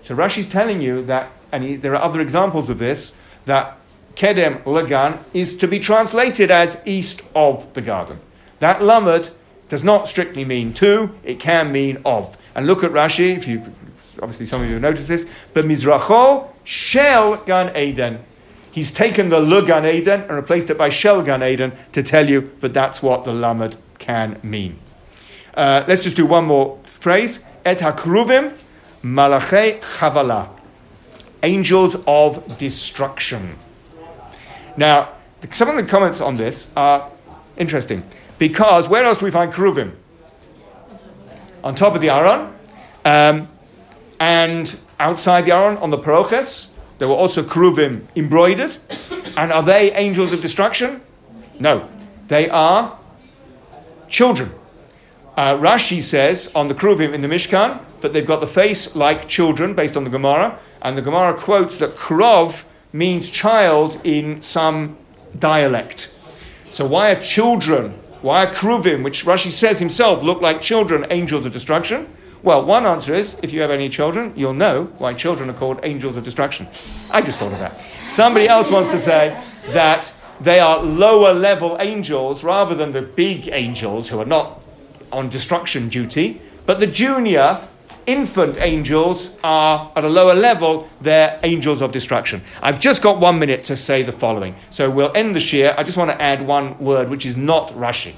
So 0.00 0.14
Rashi's 0.14 0.48
telling 0.48 0.80
you 0.80 1.02
that, 1.02 1.30
and 1.52 1.64
he, 1.64 1.76
there 1.76 1.94
are 1.94 2.02
other 2.02 2.20
examples 2.20 2.70
of 2.70 2.78
this, 2.78 3.16
that 3.46 3.76
Kedem 4.14 4.64
Lagan 4.64 5.18
is 5.34 5.56
to 5.56 5.68
be 5.68 5.78
translated 5.78 6.50
as 6.50 6.80
east 6.84 7.22
of 7.34 7.72
the 7.74 7.82
garden. 7.82 8.20
That 8.60 8.82
Lamed 8.82 9.30
does 9.68 9.82
not 9.82 10.08
strictly 10.08 10.44
mean 10.44 10.72
to, 10.74 11.12
it 11.24 11.40
can 11.40 11.72
mean 11.72 12.02
of. 12.04 12.36
And 12.54 12.66
look 12.66 12.84
at 12.84 12.90
Rashi, 12.90 13.36
if 13.36 13.46
you 13.46 13.72
obviously 14.20 14.46
some 14.46 14.60
of 14.60 14.66
you 14.66 14.74
have 14.74 14.82
noticed 14.82 15.08
this, 15.08 15.30
but 15.54 15.64
Mizracho 15.64 16.48
Shel 16.64 17.38
Gan 17.38 17.74
Eden. 17.76 18.24
He's 18.72 18.92
taken 18.92 19.28
the 19.28 19.40
Le 19.40 19.64
Gan 19.66 19.84
Eden 19.84 20.22
and 20.22 20.32
replaced 20.32 20.70
it 20.70 20.78
by 20.78 20.88
Shel 20.88 21.22
Gan 21.22 21.42
Eden 21.42 21.72
to 21.92 22.02
tell 22.02 22.28
you 22.28 22.52
that 22.60 22.72
that's 22.72 23.02
what 23.02 23.24
the 23.24 23.32
Lamed 23.32 23.76
can 23.98 24.38
mean. 24.42 24.78
Uh, 25.54 25.84
let's 25.88 26.02
just 26.02 26.16
do 26.16 26.24
one 26.26 26.44
more 26.44 26.78
phrase. 26.84 27.44
Et 27.64 27.78
hakruvim 27.78 28.56
malachei 29.02 29.80
chavala. 29.80 30.48
Angels 31.42 31.96
of 32.06 32.58
destruction. 32.58 33.56
Now, 34.76 35.10
some 35.52 35.68
of 35.68 35.76
the 35.76 35.84
comments 35.84 36.20
on 36.20 36.36
this 36.36 36.72
are 36.76 37.10
interesting 37.56 38.04
because 38.38 38.88
where 38.88 39.04
else 39.04 39.18
do 39.18 39.24
we 39.24 39.30
find 39.30 39.52
keruvim? 39.52 39.92
On 41.64 41.74
top 41.74 41.94
of 41.94 42.00
the 42.00 42.10
Aron, 42.10 42.54
um, 43.04 43.48
and 44.18 44.78
outside 44.98 45.44
the 45.44 45.52
Aron 45.52 45.76
on 45.78 45.90
the 45.90 45.98
Paroches, 45.98 46.69
there 47.00 47.08
were 47.08 47.14
also 47.14 47.42
Kruvim 47.42 48.06
embroidered. 48.14 48.76
And 49.36 49.50
are 49.52 49.62
they 49.62 49.90
angels 49.94 50.34
of 50.34 50.42
destruction? 50.42 51.00
No, 51.58 51.88
they 52.28 52.48
are 52.50 52.98
children. 54.08 54.52
Uh, 55.34 55.56
Rashi 55.56 56.02
says 56.02 56.52
on 56.54 56.68
the 56.68 56.74
Kruvim 56.74 57.14
in 57.14 57.22
the 57.22 57.28
Mishkan 57.28 57.80
that 58.02 58.12
they've 58.12 58.26
got 58.26 58.40
the 58.40 58.46
face 58.46 58.94
like 58.94 59.28
children, 59.28 59.74
based 59.74 59.96
on 59.96 60.04
the 60.04 60.10
Gemara, 60.10 60.58
and 60.82 60.96
the 60.96 61.02
Gemara 61.02 61.32
quotes 61.32 61.78
that 61.78 61.96
krov 61.96 62.64
means 62.92 63.30
child 63.30 63.98
in 64.04 64.42
some 64.42 64.98
dialect. 65.38 66.12
So 66.68 66.86
why 66.86 67.12
are 67.12 67.20
children, 67.20 67.92
why 68.20 68.44
are 68.44 68.52
kruvim, 68.52 69.02
which 69.02 69.24
Rashi 69.24 69.48
says 69.48 69.78
himself 69.78 70.22
look 70.22 70.42
like 70.42 70.60
children, 70.60 71.06
angels 71.10 71.46
of 71.46 71.52
destruction? 71.52 72.08
Well, 72.42 72.64
one 72.64 72.86
answer 72.86 73.14
is 73.14 73.36
if 73.42 73.52
you 73.52 73.60
have 73.60 73.70
any 73.70 73.88
children, 73.88 74.32
you'll 74.34 74.54
know 74.54 74.84
why 74.98 75.14
children 75.14 75.50
are 75.50 75.54
called 75.54 75.80
angels 75.82 76.16
of 76.16 76.24
destruction. 76.24 76.68
I 77.10 77.20
just 77.20 77.38
thought 77.38 77.52
of 77.52 77.58
that. 77.58 77.80
Somebody 78.08 78.48
else 78.48 78.70
wants 78.70 78.90
to 78.90 78.98
say 78.98 79.42
that 79.70 80.12
they 80.40 80.58
are 80.58 80.82
lower 80.82 81.34
level 81.34 81.76
angels 81.80 82.42
rather 82.42 82.74
than 82.74 82.92
the 82.92 83.02
big 83.02 83.48
angels 83.48 84.08
who 84.08 84.20
are 84.20 84.24
not 84.24 84.62
on 85.12 85.28
destruction 85.28 85.88
duty, 85.88 86.40
but 86.64 86.80
the 86.80 86.86
junior 86.86 87.60
infant 88.06 88.56
angels 88.58 89.36
are 89.44 89.92
at 89.94 90.04
a 90.04 90.08
lower 90.08 90.34
level, 90.34 90.88
they're 91.00 91.38
angels 91.42 91.82
of 91.82 91.92
destruction. 91.92 92.42
I've 92.62 92.80
just 92.80 93.02
got 93.02 93.20
one 93.20 93.38
minute 93.38 93.64
to 93.64 93.76
say 93.76 94.02
the 94.02 94.12
following. 94.12 94.54
So 94.70 94.90
we'll 94.90 95.12
end 95.14 95.36
the 95.36 95.40
Shiur. 95.40 95.74
I 95.76 95.82
just 95.82 95.98
want 95.98 96.10
to 96.10 96.20
add 96.20 96.42
one 96.46 96.78
word, 96.78 97.08
which 97.08 97.26
is 97.26 97.36
not 97.36 97.68
Rashi. 97.70 98.14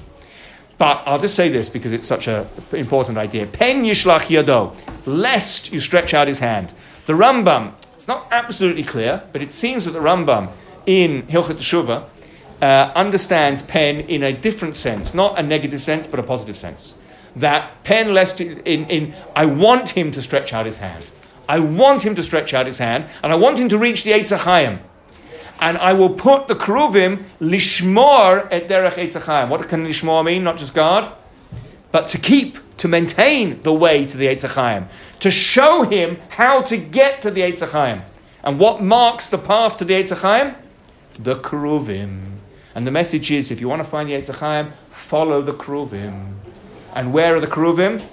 But 0.77 1.03
I'll 1.05 1.19
just 1.19 1.35
say 1.35 1.49
this 1.49 1.69
because 1.69 1.91
it's 1.91 2.07
such 2.07 2.27
an 2.27 2.47
important 2.71 3.17
idea. 3.17 3.45
Pen 3.45 3.83
yishlach 3.83 4.27
yado, 4.27 4.75
lest 5.05 5.71
you 5.71 5.79
stretch 5.79 6.13
out 6.13 6.27
his 6.27 6.39
hand. 6.39 6.73
The 7.05 7.13
Rambam 7.13 7.73
It's 7.95 8.07
not 8.07 8.27
absolutely 8.31 8.83
clear, 8.83 9.23
but 9.31 9.41
it 9.41 9.53
seems 9.53 9.85
that 9.85 9.91
the 9.91 9.99
Rambam 9.99 10.49
in 10.85 11.23
Hilchot 11.23 11.57
Teshuvah 11.57 12.05
uh, 12.61 12.91
understands 12.95 13.61
pen 13.61 14.01
in 14.07 14.23
a 14.23 14.33
different 14.33 14.75
sense, 14.75 15.13
not 15.13 15.37
a 15.37 15.43
negative 15.43 15.81
sense, 15.81 16.07
but 16.07 16.19
a 16.19 16.23
positive 16.23 16.55
sense. 16.55 16.95
That 17.35 17.83
pen 17.83 18.13
lest 18.13 18.39
in, 18.41 18.59
in 18.65 19.13
I 19.35 19.45
want 19.45 19.89
him 19.89 20.11
to 20.11 20.21
stretch 20.21 20.53
out 20.53 20.65
his 20.65 20.77
hand. 20.77 21.03
I 21.47 21.59
want 21.59 22.05
him 22.05 22.15
to 22.15 22.23
stretch 22.23 22.53
out 22.53 22.67
his 22.67 22.77
hand, 22.77 23.09
and 23.21 23.33
I 23.33 23.35
want 23.35 23.59
him 23.59 23.69
to 23.69 23.77
reach 23.77 24.03
the 24.03 24.11
Eitz. 24.11 24.31
And 25.63 25.77
I 25.77 25.93
will 25.93 26.09
put 26.09 26.49
the 26.49 26.55
Kruvim 26.55 27.23
lishmor 27.39 28.49
et 28.51 28.67
derech 28.67 28.95
Eitz 28.95 29.17
Chaim. 29.23 29.49
What 29.49 29.69
can 29.69 29.85
lishmor 29.85 30.25
mean? 30.25 30.43
Not 30.43 30.57
just 30.57 30.73
guard, 30.73 31.09
but 31.93 32.09
to 32.09 32.17
keep, 32.17 32.57
to 32.75 32.89
maintain 32.89 33.61
the 33.61 33.73
way 33.73 34.05
to 34.05 34.17
the 34.17 34.25
Eitz 34.25 34.45
Chaim, 34.55 34.87
to 35.19 35.31
show 35.31 35.83
him 35.83 36.17
how 36.27 36.61
to 36.63 36.75
get 36.75 37.21
to 37.21 37.31
the 37.31 37.39
Eitz 37.39 37.65
Chaim. 37.71 38.01
And 38.43 38.59
what 38.59 38.81
marks 38.81 39.27
the 39.27 39.37
path 39.37 39.77
to 39.77 39.85
the 39.85 39.93
Eitz 39.93 40.13
Chaim? 40.21 40.55
The 41.17 41.35
Kruvim. 41.35 42.39
And 42.75 42.85
the 42.85 42.91
message 42.91 43.31
is, 43.31 43.49
if 43.49 43.61
you 43.61 43.69
want 43.69 43.81
to 43.81 43.87
find 43.87 44.09
the 44.09 44.15
Eitz 44.15 44.37
Chaim, 44.37 44.71
follow 44.89 45.41
the 45.41 45.53
Kruvim. 45.53 46.39
And 46.93 47.13
where 47.13 47.37
are 47.37 47.39
the 47.39 47.47
Kruvim? 47.47 48.03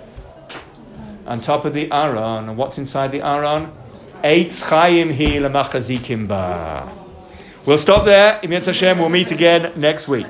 On 1.26 1.40
top 1.40 1.64
of 1.64 1.74
the 1.74 1.90
Aron. 1.90 2.48
And 2.48 2.56
what's 2.56 2.78
inside 2.78 3.10
the 3.10 3.22
Aron? 3.22 3.72
Eitz 4.22 4.62
Chaim 4.68 5.10
hi 5.10 6.26
ba. 6.26 6.99
We'll 7.66 7.78
stop 7.78 8.04
there. 8.04 8.40
Im 8.42 8.52
Hashem, 8.52 8.98
we'll 8.98 9.10
meet 9.10 9.32
again 9.32 9.72
next 9.76 10.08
week. 10.08 10.26